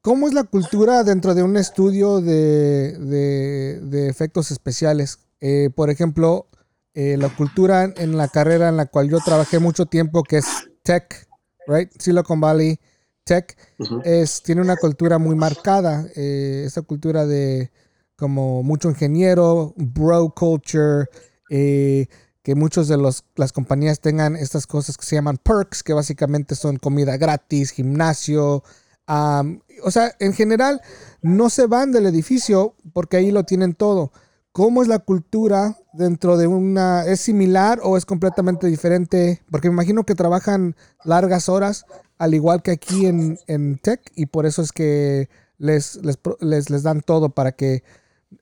[0.00, 5.20] ¿Cómo es la cultura dentro de un estudio de, efectos especiales?
[5.40, 6.48] Eh, por ejemplo,
[6.94, 10.46] eh, la cultura en la carrera en la cual yo trabajé mucho tiempo, que es
[10.82, 11.28] tech,
[11.66, 11.90] right?
[11.98, 12.80] Silicon Valley
[13.22, 13.56] Tech,
[14.04, 16.06] es, tiene una cultura muy marcada.
[16.14, 17.70] esa cultura de
[18.18, 21.06] como mucho ingeniero, bro culture,
[21.50, 22.08] eh,
[22.42, 26.54] que muchos de los, las compañías tengan estas cosas que se llaman perks, que básicamente
[26.56, 28.64] son comida gratis, gimnasio.
[29.06, 30.82] o sea, en general
[31.22, 34.12] no se van del edificio porque ahí lo tienen todo.
[34.50, 37.04] ¿Cómo es la cultura dentro de una...
[37.04, 39.42] ¿Es similar o es completamente diferente?
[39.50, 40.74] Porque me imagino que trabajan
[41.04, 41.84] largas horas,
[42.18, 45.28] al igual que aquí en, en Tech, y por eso es que
[45.58, 46.00] les,
[46.40, 47.84] les, les dan todo para que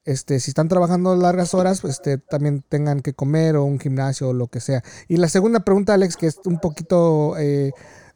[0.04, 4.32] este, si están trabajando largas horas, este, también tengan que comer o un gimnasio o
[4.32, 4.82] lo que sea.
[5.08, 7.72] Y la segunda pregunta, Alex, que es un poquito eh,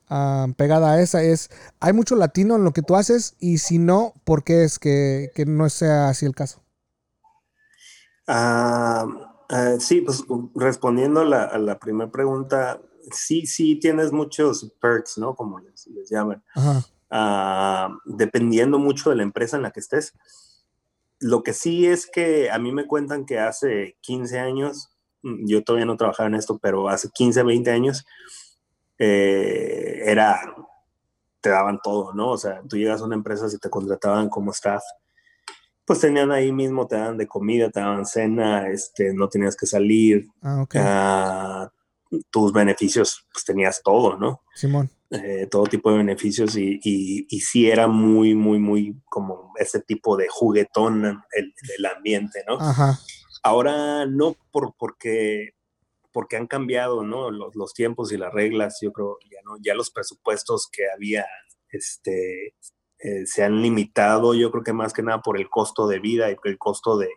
[0.09, 3.37] ah, pegada a esa, es, ¿hay mucho latino en lo que tú haces?
[3.39, 6.63] Y si no, ¿por qué es que, no sea así el caso?
[8.27, 9.07] Ah,
[9.79, 10.25] sí, pues
[10.55, 12.81] respondiendo a la, primera pregunta,
[13.13, 15.35] sí, sí tienes muchos perks, ¿no?
[15.35, 16.43] Como les, llaman.
[18.05, 20.15] dependiendo mucho de la empresa en la que estés
[21.21, 24.91] lo que sí es que a mí me cuentan que hace 15 años,
[25.23, 28.05] mm, yo todavía no trabajaba en esto, pero hace 15, 20 años,
[28.99, 30.41] eh, era,
[31.41, 32.33] te daban todo, ¿no?
[32.33, 34.83] O sea, tú llegas a una empresa, si te contrataban como staff,
[35.85, 39.67] pues tenían ahí mismo, te daban de comida, te daban cena, este, no tenías que
[39.67, 40.27] salir.
[40.43, 41.71] Ah, ah
[42.31, 44.43] tus beneficios, pues tenías todo, ¿no?
[44.55, 44.91] Simón.
[45.13, 50.17] Eh, todo tipo de beneficios y, y, sí era muy, muy, muy como ese tipo
[50.17, 52.61] de juguetón el, el ambiente, ¿no?
[52.61, 52.97] Ajá.
[53.43, 55.55] Ahora no por, porque,
[56.13, 57.33] porque han cambiado, ¿no?
[57.33, 59.57] Los, los, tiempos y las reglas, yo creo, ya, ¿no?
[59.61, 61.27] ya los presupuestos que había
[61.71, 62.55] este,
[62.99, 66.31] eh, se han limitado, yo creo que más que nada por el costo de vida
[66.31, 67.09] y el costo de,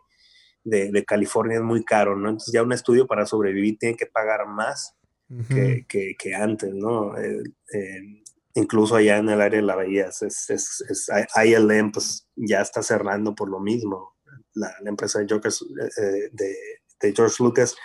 [0.63, 2.29] de, California es muy caro, ¿no?
[2.29, 4.95] Entonces ya un estudio para sobrevivir tiene que pagar más
[5.87, 7.17] que, que, antes, ¿no?
[7.17, 7.43] Eh,
[7.73, 8.23] eh,
[8.55, 11.09] incluso allá en el área de la bahía, es, es, es,
[11.43, 14.13] ILM pues ya está cerrando por lo mismo.
[14.55, 16.55] La, la empresa de, eh, de,
[17.01, 17.75] de, George Lucas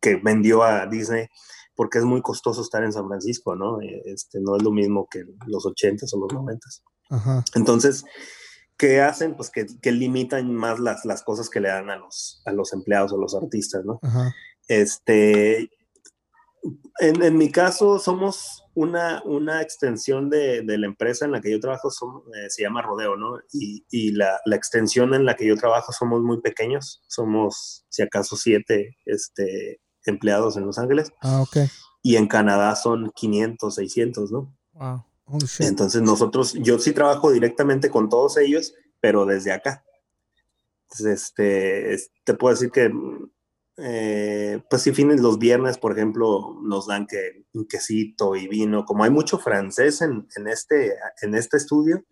[0.00, 1.26] que vendió a Disney
[1.74, 3.78] porque es muy costoso estar en San Francisco, ¿no?
[3.80, 7.44] Este, no es lo mismo que los 80s o los 90s.
[7.54, 8.04] Entonces,
[8.78, 9.36] ¿qué hacen?
[9.36, 12.72] Pues que, que, limitan más las, las cosas que le dan a los, a los
[12.72, 14.00] empleados o los artistas, ¿no?
[14.68, 15.70] Este,
[17.00, 21.50] en, en, mi caso, somos una, una extensión de, de, la empresa en la que
[21.50, 21.88] yo trabajo,
[22.34, 23.38] eh, se llama Rodeo, ¿no?
[23.52, 28.02] Y, y la, la, extensión en la que yo trabajo somos muy pequeños, somos, si
[28.02, 31.12] acaso, siete este, empleados en Los Ángeles.
[31.22, 31.68] Ah, ok.
[32.02, 34.56] Y en Canadá son 500, 600, ¿no?
[34.72, 35.04] Wow.
[35.58, 39.84] Entonces nosotros, yo sí trabajo directamente con todos ellos, pero desde acá.
[40.84, 42.92] Entonces, este, te puedo decir que,
[43.78, 48.84] eh, pues si fines los viernes, por ejemplo, nos dan que un quesito y vino.
[48.84, 52.04] Como hay mucho francés en, en este, en este estudio,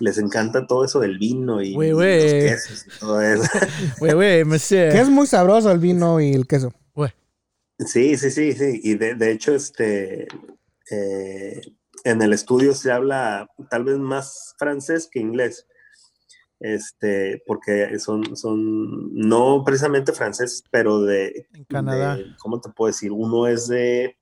[0.00, 3.42] les encanta todo eso del vino y, los quesos y todo eso.
[4.90, 6.72] Que es muy sabroso el vino y el queso.
[7.86, 8.80] Sí, sí, sí, sí.
[8.82, 10.28] Y de, de hecho, este,
[10.90, 11.60] eh,
[12.04, 15.66] en el estudio se habla tal vez más francés que inglés,
[16.60, 21.48] este, porque son, son no precisamente francés, pero de...
[21.52, 22.18] En Canadá.
[22.38, 23.12] ¿Cómo te puedo decir?
[23.12, 24.16] Uno es de...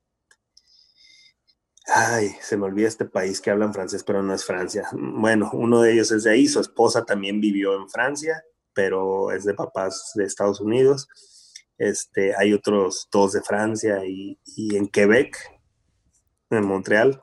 [1.95, 4.89] Ay, se me olvida este país que hablan francés, pero no es Francia.
[4.93, 8.43] Bueno, uno de ellos es de ahí, su esposa también vivió en Francia,
[8.75, 11.09] pero es de papás de Estados Unidos.
[11.79, 15.37] Este, hay otros dos de Francia y, y en Quebec,
[16.51, 17.23] en Montreal,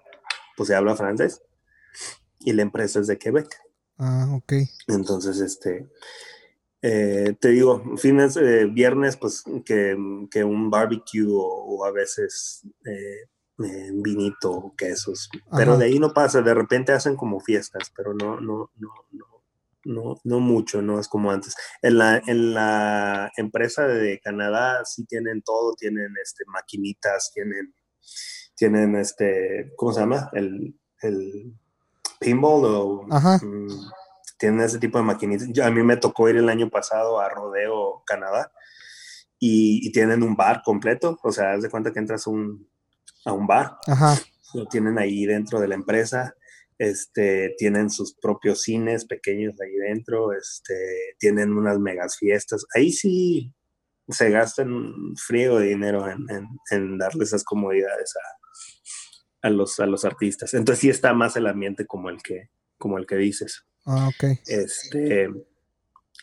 [0.58, 1.42] pues se habla francés
[2.40, 3.50] y la empresa es de Quebec.
[3.98, 4.54] Ah, ok.
[4.88, 5.90] Entonces, este,
[6.82, 9.96] eh, te digo, fines, eh, viernes, pues que,
[10.30, 16.42] que un barbecue o, a veces eh, vinito o quesos, pero de ahí no pasa,
[16.42, 19.26] de repente hacen como fiestas, pero no, no, no, no.
[19.88, 21.54] No, no mucho, no es como antes.
[21.84, 27.76] En la, en la empresa de Canadá sí tienen todo, tienen este, maquinitas, tienen
[28.56, 30.30] tienen este, ¿cómo se llama?
[30.34, 31.54] El, el
[32.26, 33.68] pinball o mm,
[34.38, 35.47] tienen ese tipo de maquinitas.
[35.60, 38.52] a mí me tocó ir el año pasado a Rodeo, Canadá,
[39.39, 42.68] y, tienen un bar completo, o sea, haz de cuenta que entras un,
[43.26, 43.77] a un bar,
[44.53, 46.34] lo tienen ahí dentro de la empresa,
[46.77, 50.73] este, tienen sus propios cines pequeños ahí dentro, este,
[51.19, 53.53] tienen unas megas fiestas, ahí sí
[54.10, 58.45] se gastan frío de dinero en, en, en darle esas comodidades a,
[59.46, 60.56] a los, a los artistas.
[60.56, 62.50] Entonces sí está más el ambiente como el que,
[62.80, 63.64] como el que dices.
[63.86, 64.40] Ah, ok.
[64.48, 65.30] Este,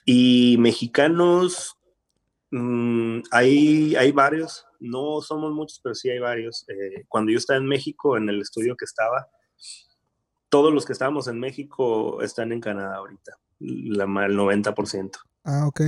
[0.04, 1.78] y mexicanos,
[2.50, 6.68] mm, hay, hay varios, no somos muchos, pero sí hay varios.
[6.68, 9.28] Eh, cuando yo estaba en México, en el estudio que estaba,
[10.48, 15.12] todos los que estábamos en México están en Canadá ahorita, la, el 90%.
[15.44, 15.80] Ah, ok.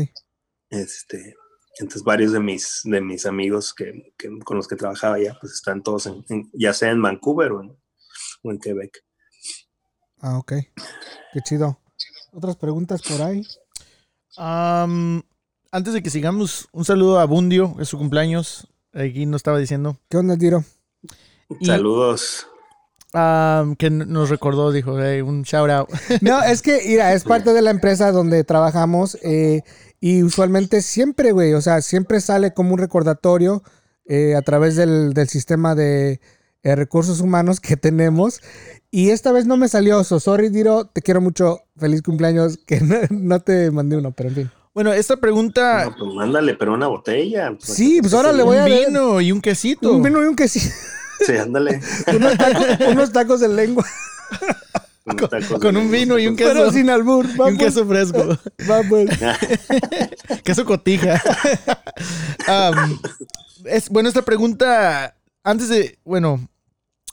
[0.71, 1.35] Este,
[1.79, 4.15] entonces varios de mis, de mis amigos que,
[4.45, 7.63] con los que trabajaba ya, pues están todos en, ya sea en Vancouver o
[8.51, 9.05] en, Quebec.
[10.21, 10.53] Ah, ok.
[11.33, 11.79] Qué chido.
[12.33, 13.43] ¿Otras preguntas por ahí?
[14.37, 18.69] antes de que sigamos, un saludo a Bundio, es su cumpleaños.
[18.93, 19.99] Aquí nos estaba diciendo.
[20.09, 20.65] ¿Qué onda, Tiro?
[21.61, 22.47] Saludos.
[23.79, 25.89] Que nos recordó, dijo, un shout out.
[26.21, 29.17] No, es que, mira, es parte de la empresa donde trabajamos.
[29.23, 29.63] Eh,
[30.01, 33.63] y usualmente siempre, güey, o sea, siempre sale como un recordatorio
[34.07, 36.21] eh, a través del, sistema de
[36.65, 38.41] eh, recursos humanos que tenemos.
[38.91, 40.03] Y esta vez no me salió.
[40.03, 41.61] So, sorry, Diro, te quiero mucho.
[41.79, 42.59] Feliz cumpleaños.
[42.67, 42.81] Que
[43.11, 44.51] no, te mandé uno, pero en fin.
[44.75, 45.85] Bueno, esta pregunta.
[45.85, 47.51] No, pues mándale, pero una botella.
[47.51, 48.65] Pues, sí, pues ahora le voy a.
[48.65, 49.93] Un vino y un quesito.
[49.93, 50.75] Un vino y un quesito.
[51.21, 51.81] Sí, ándale.
[52.15, 53.85] unos, tacos, unos tacos de lengua.
[55.61, 56.53] Con, un vino y un queso.
[56.55, 57.27] Pero sin albur.
[57.27, 58.39] y un queso fresco.
[58.67, 59.11] Vamos.
[60.45, 61.21] queso cotija.
[63.67, 66.49] es, bueno, esta pregunta, antes de, bueno,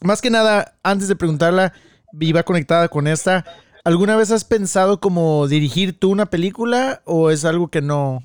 [0.02, 1.74] más que nada, antes de preguntarla,
[2.14, 3.46] viva conectada con esta.
[3.84, 8.24] ¿Alguna vez has pensado como dirigir tú una película o es algo que no,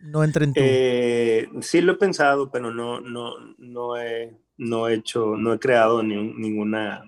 [0.00, 0.60] no entra en tu...
[0.62, 5.58] Eh, sí lo he pensado, pero no, no, no he, no he hecho, no he
[5.58, 7.04] creado ninguna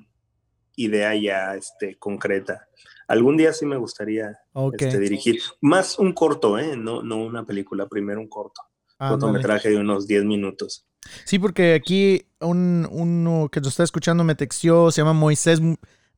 [0.77, 2.69] idea ya este, concreta.
[3.09, 4.39] Algún día sí me gustaría
[4.73, 5.41] este, dirigir.
[5.61, 6.77] Más un corto, ¿eh?
[6.77, 8.63] No, no una película, primero un corto.
[8.99, 10.87] Ah, cortometraje de unos 10 minutos.
[11.25, 15.61] Sí, porque aquí un, uno que nos está escuchando me textió, se llama Moisés,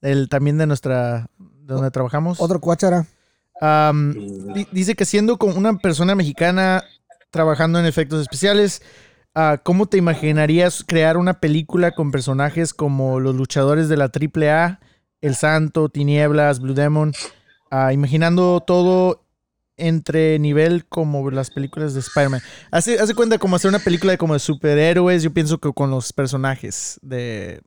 [0.00, 2.40] el, también de nuestra, de donde trabajamos.
[2.40, 3.06] Otro cuachara.
[3.60, 4.14] Um,
[4.70, 6.84] dice que siendo como una persona mexicana
[7.30, 8.82] trabajando en efectos especiales,
[9.38, 14.80] uh, ¿cómo te imaginarías crear una película con personajes como los luchadores de la AAA,
[15.20, 17.12] El Santo, Tinieblas, Blue Demon?
[17.70, 19.24] Uh, imaginando todo
[19.76, 22.40] entre nivel como las películas de Spider-Man.
[22.72, 25.90] Hace, hace cuenta como hacer una película de como de superhéroes, yo pienso que con
[25.90, 27.62] los personajes de,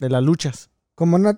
[0.00, 0.70] de las luchas.
[0.96, 1.36] Como, una,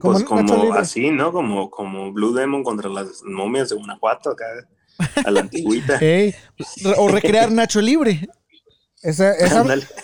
[0.00, 1.32] pues como así, ¿no?
[1.32, 4.44] Como, como Blue Demon contra las momias de Guanajuato acá,
[5.24, 5.98] a la antigüita.
[6.98, 8.28] o recrear Nacho Libre.
[9.00, 9.32] Esa,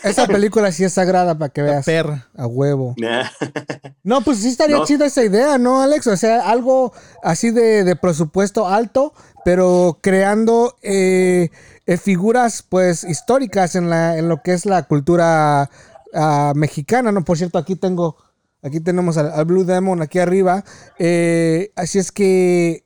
[0.03, 1.85] esa, película sí es sagrada para que veas.
[1.85, 2.29] perra.
[2.33, 2.95] A huevo.
[4.03, 6.07] no, pues sí estaría chida esa idea, ¿no, Alex?
[6.07, 9.13] O sea, algo así de, presupuesto alto,
[9.43, 11.49] pero creando eh,
[11.85, 15.69] eh, figuras, pues, históricas en, la, en lo que es la cultura
[16.13, 17.25] ah, mexicana, ¿no?
[17.25, 18.15] Por cierto, aquí tengo,
[18.61, 20.63] aquí tenemos al, Blue Demon aquí arriba.
[20.99, 22.84] Eh, así es que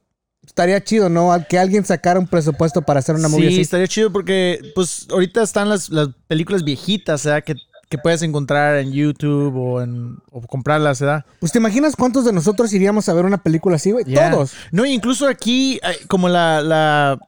[0.49, 1.31] estaría chido, ¿no?
[1.47, 5.43] Que alguien sacara un presupuesto para hacer una movie sí, estaría chido porque, pues, ahorita
[5.43, 5.89] están las,
[6.27, 7.43] películas viejitas, ¿verdad?
[7.43, 7.55] Que,
[7.87, 11.25] que, puedes encontrar en YouTube o, en, o comprarlas, ¿verdad?
[11.39, 14.05] Pues, ¿te imaginas cuántos de nosotros iríamos a ver una película así, güey?
[14.05, 14.53] Todos.
[14.71, 17.19] No, incluso aquí, como la, la,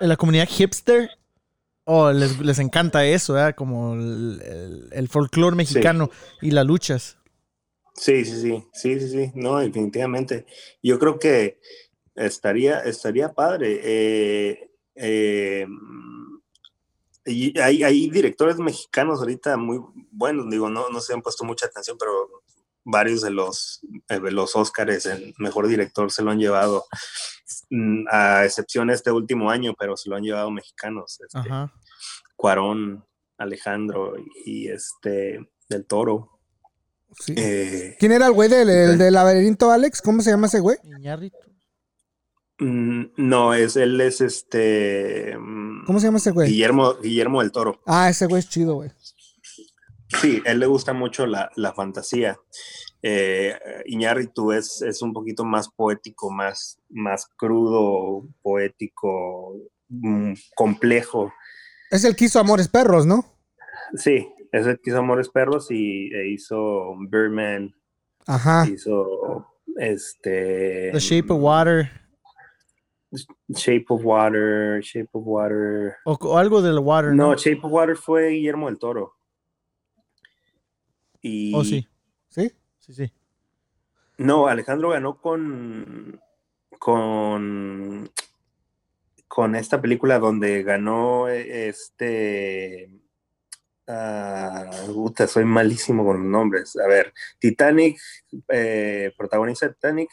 [0.00, 1.10] la comunidad hipster,
[1.84, 3.54] oh, les, les encanta eso, ¿verdad?
[3.54, 6.10] Como el, el, folclore mexicano
[6.42, 7.18] y las luchas.
[7.96, 10.46] Sí, sí, sí, sí, sí, sí, no, definitivamente.
[10.82, 11.60] Yo creo que
[12.14, 13.80] Estaría, estaría padre.
[13.82, 15.66] Eh, eh,
[17.26, 19.80] y hay, hay, directores mexicanos ahorita muy
[20.10, 22.12] buenos, digo, no, no se han puesto mucha atención, pero
[22.84, 26.84] varios de los, eh, los Óscares, el mejor director se lo han llevado,
[27.70, 31.18] mm, a excepción este último año, pero se lo han llevado mexicanos.
[31.20, 31.48] Este,
[32.36, 33.04] Cuarón,
[33.38, 34.14] Alejandro
[34.44, 36.30] y este del Toro.
[37.24, 40.02] ¿Quién era el güey del, del, laberinto, Alex?
[40.02, 40.76] ¿Cómo se llama ese güey?
[40.82, 41.02] Mm,
[42.58, 45.36] no, es él es este.
[45.38, 46.50] Mm, ¿Cómo se llama ese güey?
[46.50, 47.80] Guillermo, Guillermo del Toro.
[47.86, 48.90] Ah, ese güey es chido, güey.
[50.20, 52.38] Sí, él le gusta mucho la, fantasía.
[53.02, 59.56] Eh, Iñárritu es, es un poquito más poético, más, más crudo, poético,
[59.88, 61.32] mm, complejo.
[61.90, 63.24] Es el que hizo Amores Perros, ¿no?
[63.96, 67.74] Sí, es el que hizo Amores Perros y e hizo Birdman.
[68.26, 68.66] Ajá.
[68.66, 70.90] Hizo este.
[70.92, 72.03] The Shape of Water.
[73.48, 75.96] Shape of Water, Shape of Water.
[76.04, 77.14] O, algo del Water.
[77.14, 79.14] No, Shape of Water fue Guillermo del Toro.
[81.20, 81.54] Y...
[81.54, 81.86] Oh, sí.
[82.28, 82.52] ¿Sí?
[82.78, 83.12] Sí, sí.
[84.18, 86.20] No, Alejandro ganó con.
[86.78, 88.10] con.
[89.26, 92.90] con esta película donde ganó este.
[93.86, 96.76] Uh, soy malísimo con los nombres.
[96.76, 97.98] A ver, Titanic,
[98.48, 100.10] eh, protagoniza Titanic.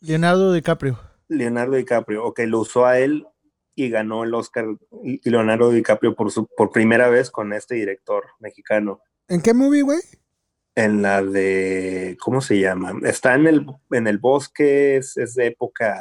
[0.00, 1.07] Leonardo DiCaprio.
[1.28, 3.26] Leonardo DiCaprio, ok, lo usó a él
[3.74, 4.66] y ganó el Oscar
[5.24, 9.00] Leonardo DiCaprio por, su, por primera vez con este director mexicano.
[9.28, 10.00] ¿En qué movie, güey?
[10.74, 12.94] En la de, ¿cómo se llama?
[13.04, 15.96] Está en el, en el bosque, es, de época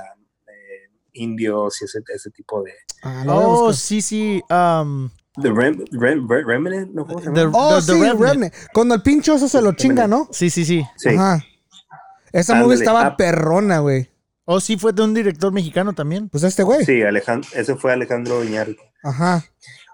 [1.14, 2.74] indios y ese, ese tipo de...
[3.04, 4.42] Ah, oh, sí, sí.
[4.50, 5.10] Um...
[5.42, 7.06] The Remnant, ¿no?
[7.06, 7.52] ¿Cómo se llama?
[7.54, 8.54] oh, sí, Remnant.
[8.74, 10.28] Cuando el pincho eso se lo chinga, ¿no?
[10.32, 10.84] Sí, sí, sí.
[10.96, 11.10] sí.
[11.10, 11.44] Ajá.
[12.32, 14.10] Esa movie estaba ah, perrona, güey.
[14.50, 16.30] Oh, sí, fue de un director mexicano también.
[16.30, 16.86] Pues este güey.
[16.86, 18.82] Sí, Alejandro, ese fue Alejandro Iñárritu.
[19.04, 19.44] Ajá.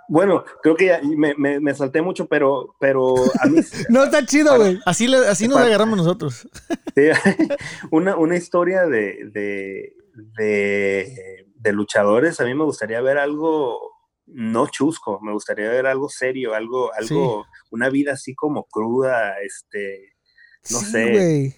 [0.07, 3.61] Bueno, creo que ya me, me, salté mucho, pero, pero a mí...
[3.89, 4.79] no, está chido, güey.
[4.85, 6.47] Así, así nos agarramos nosotros.
[7.91, 9.95] una, una historia de, de,
[10.37, 13.79] de, de, luchadores, a mí me gustaría ver algo
[14.27, 20.13] no chusco, me gustaría ver algo serio, algo, algo, una vida así como cruda, este,
[20.69, 21.11] no sí, sé.
[21.11, 21.55] Güey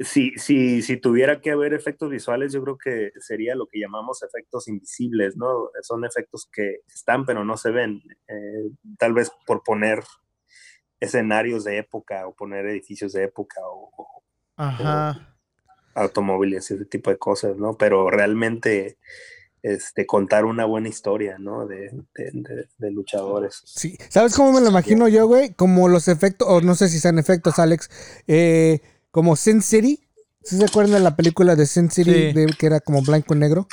[0.00, 4.22] si, si, si tuviera que haber efectos visuales, yo creo que sería lo que llamamos
[4.22, 5.70] efectos invisibles, ¿no?
[5.82, 8.02] Son efectos que están pero no se ven.
[8.28, 10.04] Eh, tal vez por poner
[11.00, 14.22] escenarios de época o poner edificios de época o,
[15.94, 17.76] automóviles y ese tipo de cosas, ¿no?
[17.76, 18.98] Pero realmente
[19.62, 21.66] este, contar una buena historia, ¿no?
[21.66, 23.62] De, de, luchadores.
[23.64, 25.52] Sí, ¿sabes cómo me lo imagino yo, güey?
[25.54, 27.90] Como los efectos, o no sé si sean efectos, Alex,
[28.28, 30.00] eh como Sin City.
[30.42, 33.66] ¿Sí se acuerdan de la película de Sin City que era como blanco y negro?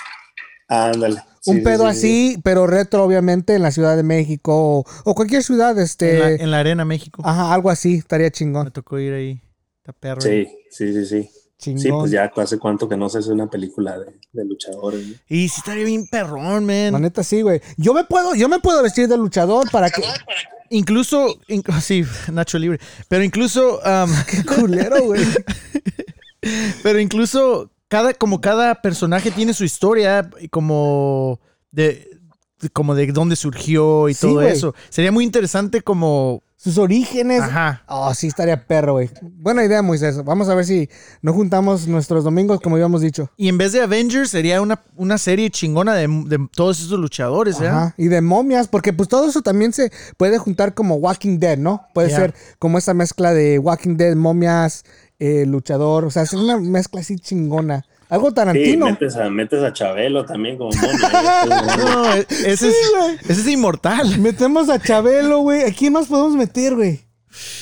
[0.67, 1.21] Ándale.
[1.45, 5.77] un pedo así, pero retro, obviamente, en la Ciudad de México o, cualquier ciudad.
[5.79, 6.41] Este...
[6.41, 7.21] En la, Arena México.
[7.25, 8.65] Ajá, algo así, estaría chingón.
[8.65, 9.41] Me tocó ir ahí.
[9.77, 10.21] Está perro.
[10.21, 11.29] Sí, sí, sí, sí.
[11.57, 15.01] Sí, pues ya hace cuánto que no se hace una película de, luchadores.
[15.27, 16.91] Y sí estaría bien perrón, man.
[16.91, 17.61] La neta sí, güey.
[17.77, 20.03] Yo me puedo, yo me puedo vestir de luchador para que.
[20.69, 21.39] Incluso,
[21.81, 22.79] sí, Nacho Libre.
[23.07, 23.79] Pero incluso.
[24.29, 25.23] Qué culero, güey.
[26.83, 31.39] pero incluso cada, como cada personaje tiene su historia, como
[31.71, 32.19] de,
[32.71, 34.73] como de dónde surgió y todo eso.
[34.89, 37.41] Sería muy interesante como sus orígenes.
[37.41, 37.83] Ajá.
[37.87, 39.09] Oh, sí, estaría perro, güey.
[39.21, 40.23] Buena idea, Moisés.
[40.23, 40.89] Vamos a ver si
[41.21, 43.29] nos juntamos nuestros domingos, como habíamos dicho.
[43.37, 47.67] Y en vez de Avengers, sería una, una serie chingona de, todos esos luchadores, ¿eh?
[47.67, 47.93] Ajá.
[47.97, 51.87] Y de momias, porque pues todo eso también se puede juntar como Walking Dead, ¿no?
[51.93, 54.85] Puede ser como esa mezcla de Walking Dead, momias,
[55.19, 56.05] eh, luchador.
[56.05, 57.85] O sea, es una mezcla así chingona.
[58.09, 58.85] Algo Tarantino.
[58.85, 60.69] Sí, metes a, metes a Chabelo también como
[61.77, 62.75] no, ese, es,
[63.27, 64.19] ese es inmortal.
[64.19, 65.63] Metemos a Chabelo, güey.
[65.63, 67.01] ¿A quién más podemos meter, güey?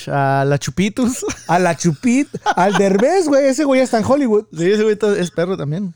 [0.08, 1.26] A la Chupitos.
[1.48, 2.28] A la Chupit.
[2.56, 3.46] Al Derbez, güey.
[3.48, 4.46] Ese güey está en Hollywood.
[4.56, 5.94] Sí, ese güey es perro también.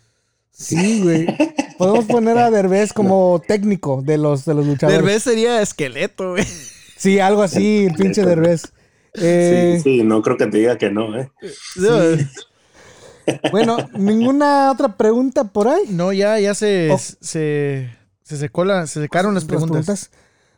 [0.51, 1.27] Sí, güey.
[1.77, 4.99] Podemos poner a Derbez como técnico de los, de los luchadores.
[4.99, 6.45] Derbez sería esqueleto, güey.
[6.95, 8.61] Sí, algo así, el pinche Derbez.
[9.13, 11.29] sí, eh, sí, no creo que te diga que no, ¿eh?
[11.75, 12.27] Sí.
[13.51, 15.83] Bueno, ¿ninguna otra pregunta por ahí?
[15.89, 17.89] No, ya, ya se, se,
[18.23, 20.09] se, secó se secaron las preguntas.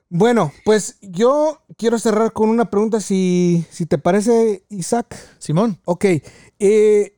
[0.09, 5.15] Bueno, pues yo quiero cerrar con una pregunta, si, si te parece, Isaac.
[5.37, 5.77] Simón.
[5.85, 6.05] Ok.
[6.57, 7.15] Eh,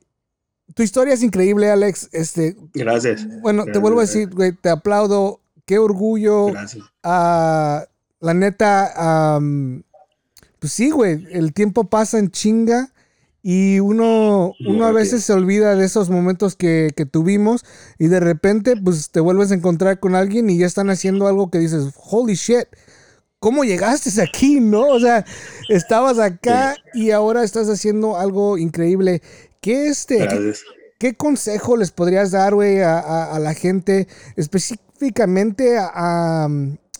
[0.74, 2.10] tu historia es increíble, Alex.
[2.12, 3.26] Este, Gracias.
[3.40, 5.40] Bueno, te vuelvo a decir, güey, te aplaudo.
[5.64, 6.46] Qué orgullo.
[6.46, 6.84] Gracias.
[7.02, 7.84] Ah,
[8.20, 9.38] la neta,
[10.58, 12.91] pues sí, güey, el tiempo pasa en chinga
[13.42, 17.64] y uno, uno a veces se olvida de esos momentos que, tuvimos
[17.98, 21.50] y de repente pues te vuelves a encontrar con alguien y ya están haciendo algo
[21.50, 22.68] que dices, holy shit,
[23.40, 24.60] ¿cómo llegaste aquí?
[24.60, 24.86] ¿No?
[24.86, 25.24] O sea,
[25.68, 29.22] estabas acá y ahora estás haciendo algo increíble.
[29.60, 30.28] ¿Qué, este,
[31.00, 34.06] ¿qué, consejo les podrías dar, güey, a, la gente,
[34.36, 36.48] específicamente a,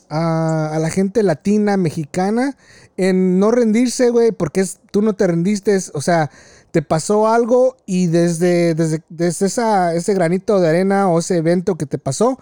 [0.09, 2.55] a, la gente latina, mexicana,
[2.97, 6.29] en no rendirse, güey, porque es, tú no te rendiste, o sea,
[6.71, 11.75] te pasó algo y desde, desde, desde esa, ese granito de arena o ese evento
[11.75, 12.39] que te pasó,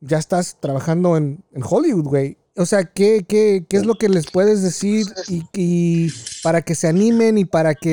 [0.00, 2.36] ya estás trabajando en, Hollywood, güey.
[2.56, 5.06] O sea, ¿qué, ¿qué, qué, es lo que les puedes decir
[5.52, 6.10] y,
[6.42, 7.92] para que se animen y para que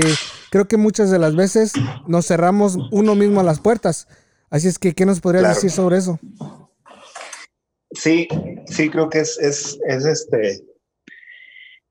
[0.50, 1.74] creo que muchas de las veces
[2.08, 4.08] nos cerramos uno mismo a las puertas?
[4.50, 6.20] Así es que, ¿qué nos podrías decir sobre eso?
[7.92, 8.28] Sí,
[8.66, 10.66] sí, creo que es, es, es este,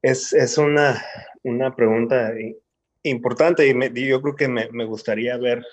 [0.06, 1.02] es, es una,
[1.42, 2.32] una pregunta
[3.02, 5.64] importante y yo creo que me, me, gustaría haber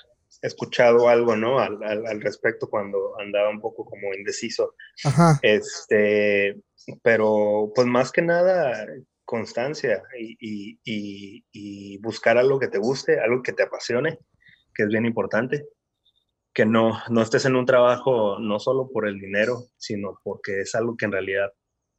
[0.42, 1.60] escuchado algo, ¿no?
[1.60, 4.74] Al, al, respecto cuando andaba un poco como indeciso.
[5.06, 5.40] Ajá.
[5.44, 6.60] Este,
[7.04, 8.88] pero pues más que nada
[9.24, 14.18] constancia y, y, y, buscar algo que te guste, algo que te apasione,
[14.74, 15.68] que es bien importante
[16.54, 20.76] que no, no estés en un trabajo no solo por el dinero, sino porque es
[20.76, 21.52] algo que en realidad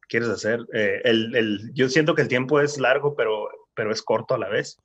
[0.09, 0.61] quieres hacer.
[0.73, 4.39] Eh, el, el, yo siento que el tiempo es largo, pero, pero es corto a
[4.39, 4.77] la vez.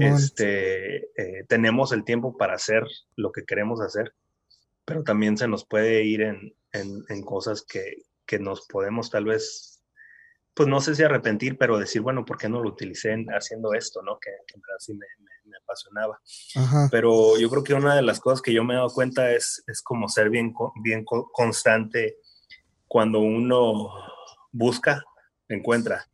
[0.00, 2.82] Este, eh, tenemos el tiempo para hacer
[3.14, 4.14] lo que queremos hacer,
[4.84, 9.26] pero también se nos puede ir en, en, en cosas que, que, nos podemos tal
[9.26, 9.82] vez,
[10.54, 14.02] pues no sé si arrepentir, pero decir, bueno, ¿por qué no lo utilicé haciendo esto,
[14.02, 14.18] no?
[14.18, 15.06] Que, en verdad sí me,
[15.44, 16.20] me apasionaba.
[16.90, 19.62] Pero yo creo que una de las cosas que yo me he dado cuenta es,
[19.66, 22.16] es como ser bien, bien constante
[22.88, 23.90] cuando uno
[24.56, 25.02] busca,
[25.48, 26.06] encuentra.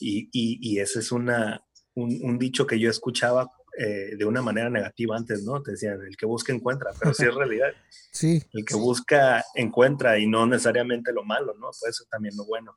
[0.00, 1.60] Y, y, ese es una,
[1.94, 5.62] un, dicho que yo escuchaba eh, de una manera negativa antes, ¿no?
[5.62, 7.72] Te decían, el que busca encuentra, pero sí es realidad.
[8.12, 8.42] Sí.
[8.52, 11.70] El que busca encuentra y no necesariamente lo malo, ¿no?
[11.80, 12.76] Puede ser también lo bueno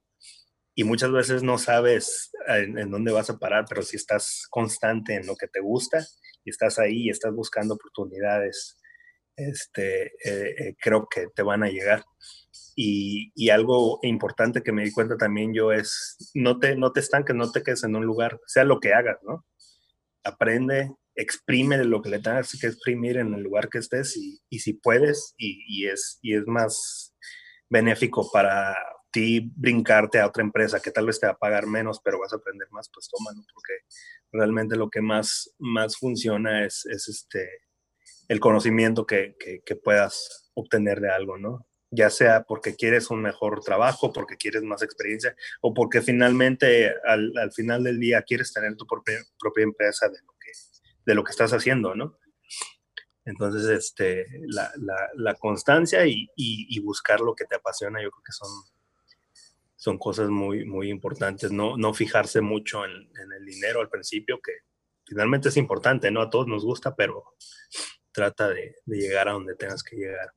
[0.80, 5.28] y muchas veces no sabes en, dónde vas a parar, pero si estás constante en
[5.28, 6.08] lo que te gusta
[6.46, 8.79] y estás ahí y estás buscando oportunidades,
[9.40, 12.03] este, eh, eh, creo que te van a llegar.
[12.76, 17.36] Y, algo importante que me di cuenta también yo es, no te, no te estanques,
[17.36, 19.45] no te quedes en un lugar, sea lo que hagas, ¿no?
[20.24, 24.60] Aprende, exprime lo que le tengas que exprimir en el lugar que estés y, y
[24.60, 27.14] si puedes y, y, es, y es más
[27.70, 28.76] benéfico para,
[29.11, 32.34] ti brincarte a otra empresa que tal vez te va a pagar menos, pero vas
[32.34, 33.74] a aprender más, pues tómalo, porque
[34.32, 37.48] realmente lo que más, más funciona es, es este,
[38.30, 39.36] el conocimiento que,
[39.66, 41.68] que, puedas obtener de algo, ¿no?
[41.92, 47.36] Ya sea porque quieres un mejor trabajo, porque quieres más experiencia, o porque finalmente al,
[47.38, 50.52] al final del día quieres tener tu propia, propia empresa de lo, que,
[51.06, 52.18] de lo que estás haciendo, ¿no?
[53.26, 54.72] Entonces, este, la,
[55.16, 58.50] la, constancia y, y, y, buscar lo que te apasiona, yo creo que son,
[59.76, 61.52] son cosas muy, muy importantes.
[61.52, 64.54] No, no fijarse mucho en, el dinero al principio, que
[65.06, 66.22] finalmente es importante, ¿no?
[66.22, 67.36] A todos nos gusta, pero
[68.11, 70.34] trata de, llegar a donde tengas que llegar.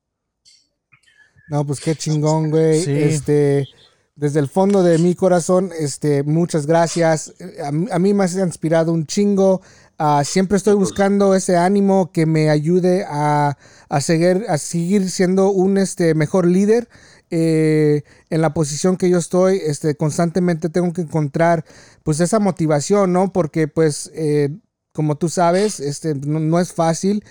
[1.49, 2.83] No, pues qué chingón, güey.
[2.87, 3.67] Este,
[4.15, 7.33] desde el fondo de mi corazón, este, muchas gracias.
[7.63, 9.61] A, mí me has inspirado un chingo.
[9.97, 13.57] Ah, siempre estoy buscando ese ánimo que me ayude a,
[13.99, 16.87] seguir, a seguir siendo un este, mejor líder.
[17.35, 21.65] Eh, en la posición que yo estoy, este, constantemente tengo que encontrar
[22.03, 23.33] pues esa motivación, ¿no?
[23.33, 24.49] Porque pues, eh,
[24.93, 27.23] como tú sabes, este, no, es fácil.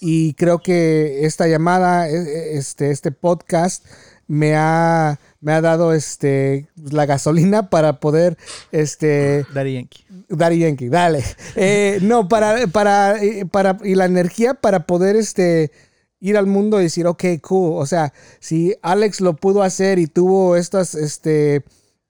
[0.00, 3.84] Y creo que esta llamada, e, e, este, este podcast,
[4.28, 8.36] me ha, me ha dado este, la gasolina para poder...
[8.70, 10.04] Este, Daddy Yankee.
[10.28, 11.24] Daddy Yankee, dale.
[11.56, 13.16] Eh, no, para, para,
[13.50, 15.72] para, y la energía para poder este,
[16.20, 17.80] ir al mundo y decir, ok, cool.
[17.80, 21.64] O sea, si Alex lo pudo hacer y tuvo estas, este,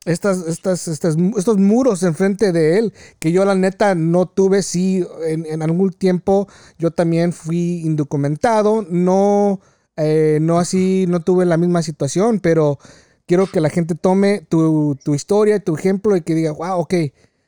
[0.09, 5.07] estas, estas, estas, estos muros enfrente de él, que yo la neta no tuve, sí,
[5.27, 6.49] en, algún tiempo
[6.79, 9.61] yo también fui indocumentado, no,
[9.97, 12.79] eh, no así, no tuve la misma situación, pero
[13.27, 16.95] quiero que la gente tome tu, tu historia, tu ejemplo y que diga, wow, ok,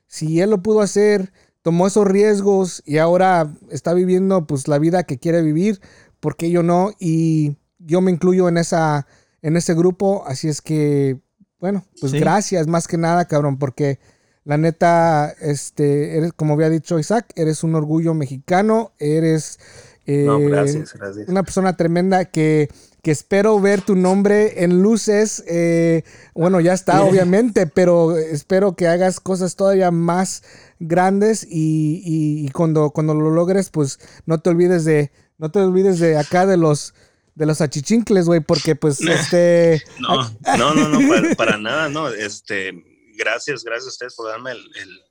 [0.07, 1.33] si él lo pudo hacer,
[1.63, 5.81] tomó esos riesgos y ahora está viviendo pues la vida que quiere vivir,
[6.21, 6.91] ¿por qué yo no?
[6.99, 9.07] Y yo me incluyo en esa
[9.43, 11.19] en ese grupo, así es que
[11.61, 13.99] bueno, pues gracias más que nada, cabrón, porque
[14.45, 19.59] la neta este eres como había dicho Isaac, eres un orgullo mexicano, eres
[20.07, 21.29] eh, gracias, gracias.
[21.29, 22.69] una persona tremenda que
[23.03, 25.43] que espero ver tu nombre en luces.
[25.47, 26.05] Eh,
[26.35, 30.43] bueno, ya está, obviamente, pero espero que hagas cosas todavía más
[30.79, 36.19] grandes y, cuando, cuando lo logres, pues no te olvides de, no te olvides de
[36.19, 36.95] acá de los
[37.41, 39.83] de los achichincles, güey, porque pues este...
[39.99, 42.85] No, no, no, no, para, nada, no, este,
[43.17, 44.53] gracias, gracias a ustedes por darme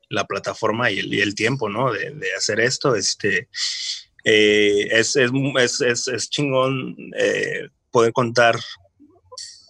[0.10, 1.91] la plataforma y el, tiempo, ¿no?
[1.91, 3.49] De, hacer esto, este,
[4.23, 8.60] eh, es, es, es, es, chingón eh, poder contar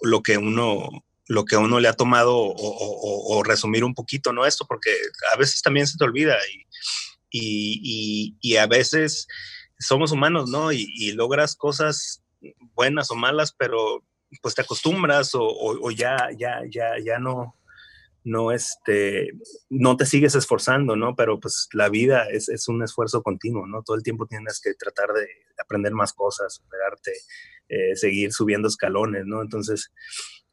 [0.01, 0.89] lo que uno
[1.27, 4.47] lo que uno le ha tomado o, resumir un poquito, ¿no?
[4.47, 4.89] Esto, porque
[5.31, 6.35] a veces también se te olvida
[7.31, 9.27] y, y, a veces
[9.77, 10.71] somos humanos, ¿no?
[10.71, 12.23] Y, logras cosas
[12.73, 14.03] buenas o malas, pero
[14.41, 17.55] pues te acostumbras o, ya, ya, ya, ya no,
[18.23, 19.31] no, este,
[19.69, 21.15] no te sigues esforzando, ¿no?
[21.15, 23.81] Pero pues la vida es, es, un esfuerzo continuo, ¿no?
[23.83, 25.27] Todo el tiempo tienes que tratar de
[25.61, 27.13] aprender más cosas, superarte,
[27.69, 29.41] eh, seguir subiendo escalones, ¿no?
[29.41, 29.91] Entonces,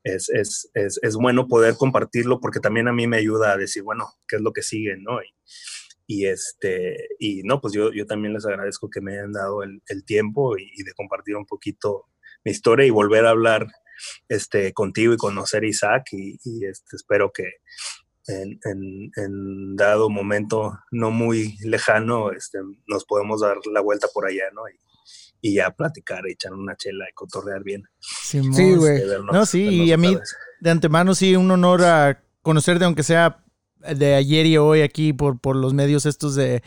[0.05, 3.83] es, es, es, es, bueno poder compartirlo porque también a mí me ayuda a decir,
[3.83, 5.19] bueno, ¿qué es lo que sigue, no?
[6.07, 9.83] Y este, y no, pues yo, yo también les agradezco que me hayan dado el,
[9.89, 12.07] el tiempo y, de compartir un poquito
[12.45, 13.67] mi historia y volver a hablar
[14.29, 17.45] este, contigo y conocer a Isaac y, y este, espero que
[18.29, 24.27] en, en, en, dado momento no muy lejano este, nos podemos dar la vuelta por
[24.27, 24.63] allá, ¿no?
[24.69, 24.79] Y,
[25.41, 27.85] y ya platicar, echar una chela y cotorrear bien.
[28.01, 28.41] Sí,
[28.75, 29.03] güey.
[29.33, 30.17] no, sí, y a mí
[30.61, 33.45] de antemano sí, un honor a conocerte, aunque sea
[33.81, 36.63] de ayer y hoy aquí por, por los medios estos de,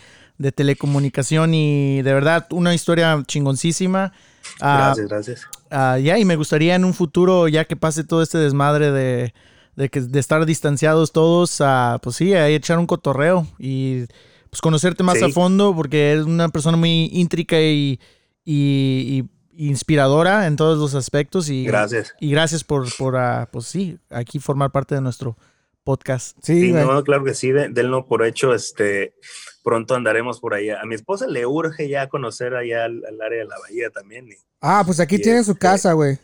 [0.56, 4.14] telecomunicación y de verdad una historia chingoncísima.
[4.62, 5.48] Ah, gracias, gracias.
[5.70, 9.34] Uh, ya, y me gustaría en un futuro, ya que pase todo este desmadre de,
[9.76, 14.06] de, que, de estar distanciados todos, uh, pues sí, a echar un cotorreo y
[14.50, 18.00] pues conocerte más a fondo porque eres una persona muy íntrica y
[18.50, 19.26] y,
[19.56, 21.50] inspiradora en todos los aspectos.
[21.50, 22.16] Y, gracias.
[22.20, 23.18] Y gracias por, por
[23.52, 25.38] pues sí, aquí formar parte de nuestro
[25.84, 26.38] podcast.
[26.42, 29.14] Sí, no, claro que sí, denlo por hecho, este,
[29.64, 30.82] pronto andaremos por allá.
[30.82, 34.28] A mi esposa le urge ya conocer allá al, área de la bahía también.
[34.62, 36.18] ah, pues aquí tiene su este, casa, güey.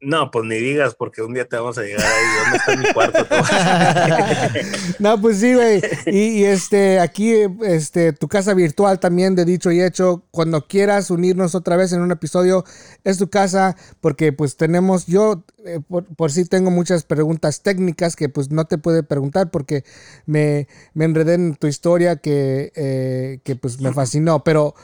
[0.00, 2.24] No, pues ni digas, porque un día te vamos a llegar ahí.
[2.42, 3.26] ¿Dónde está mi cuarto?
[5.00, 5.82] no, pues sí, güey.
[6.06, 10.22] Y, este, aquí, este, tu casa virtual también, de dicho y hecho.
[10.30, 12.64] Cuando quieras unirnos otra vez en un episodio,
[13.02, 18.28] es tu casa, porque pues tenemos, yo eh, por, sí tengo muchas preguntas técnicas que
[18.28, 19.82] pues no te puede preguntar porque
[20.26, 24.44] me, me enredé en tu historia que, eh, que pues me fascinó.
[24.44, 24.76] Pero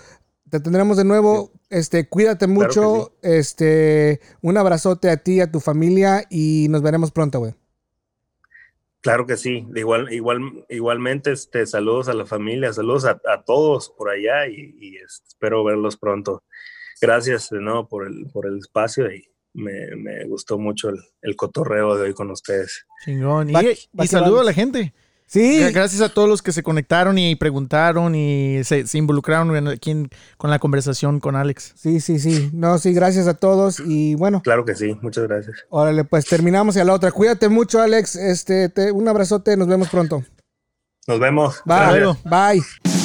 [0.51, 1.53] te tendremos de nuevo.
[1.71, 3.13] Este, cuídate mucho.
[3.23, 7.55] Este, un abrazote a ti, a tu familia y nos veremos pronto, güey.
[9.01, 9.67] Claro que sí.
[9.75, 15.65] Igual, igual, igualmente, este, saludos a la familia, saludos a, todos por allá y, espero
[15.65, 16.43] verlos pronto.
[17.01, 20.91] Gracias de nuevo por el, por el espacio y me, gustó mucho
[21.21, 22.87] el, cotorreo de hoy con ustedes.
[23.05, 23.51] Chingón.
[23.51, 23.55] Y,
[24.03, 24.95] y saludo a la gente.
[25.27, 25.59] Sí.
[25.73, 30.59] Gracias a todos los que se conectaron y preguntaron y se, involucraron aquí con la
[30.59, 31.73] conversación con Alex.
[31.77, 32.51] Sí, sí, sí.
[32.53, 34.43] No, sí, gracias a todos y bueno.
[34.43, 35.65] Claro que sí, muchas gracias.
[35.71, 37.11] Órale, pues terminamos y a la otra.
[37.11, 38.17] Cuídate mucho, Alex.
[38.17, 40.23] Este, un abrazote, nos vemos pronto.
[41.07, 41.63] Nos vemos.
[41.65, 42.17] Bye.
[42.25, 43.04] Bye.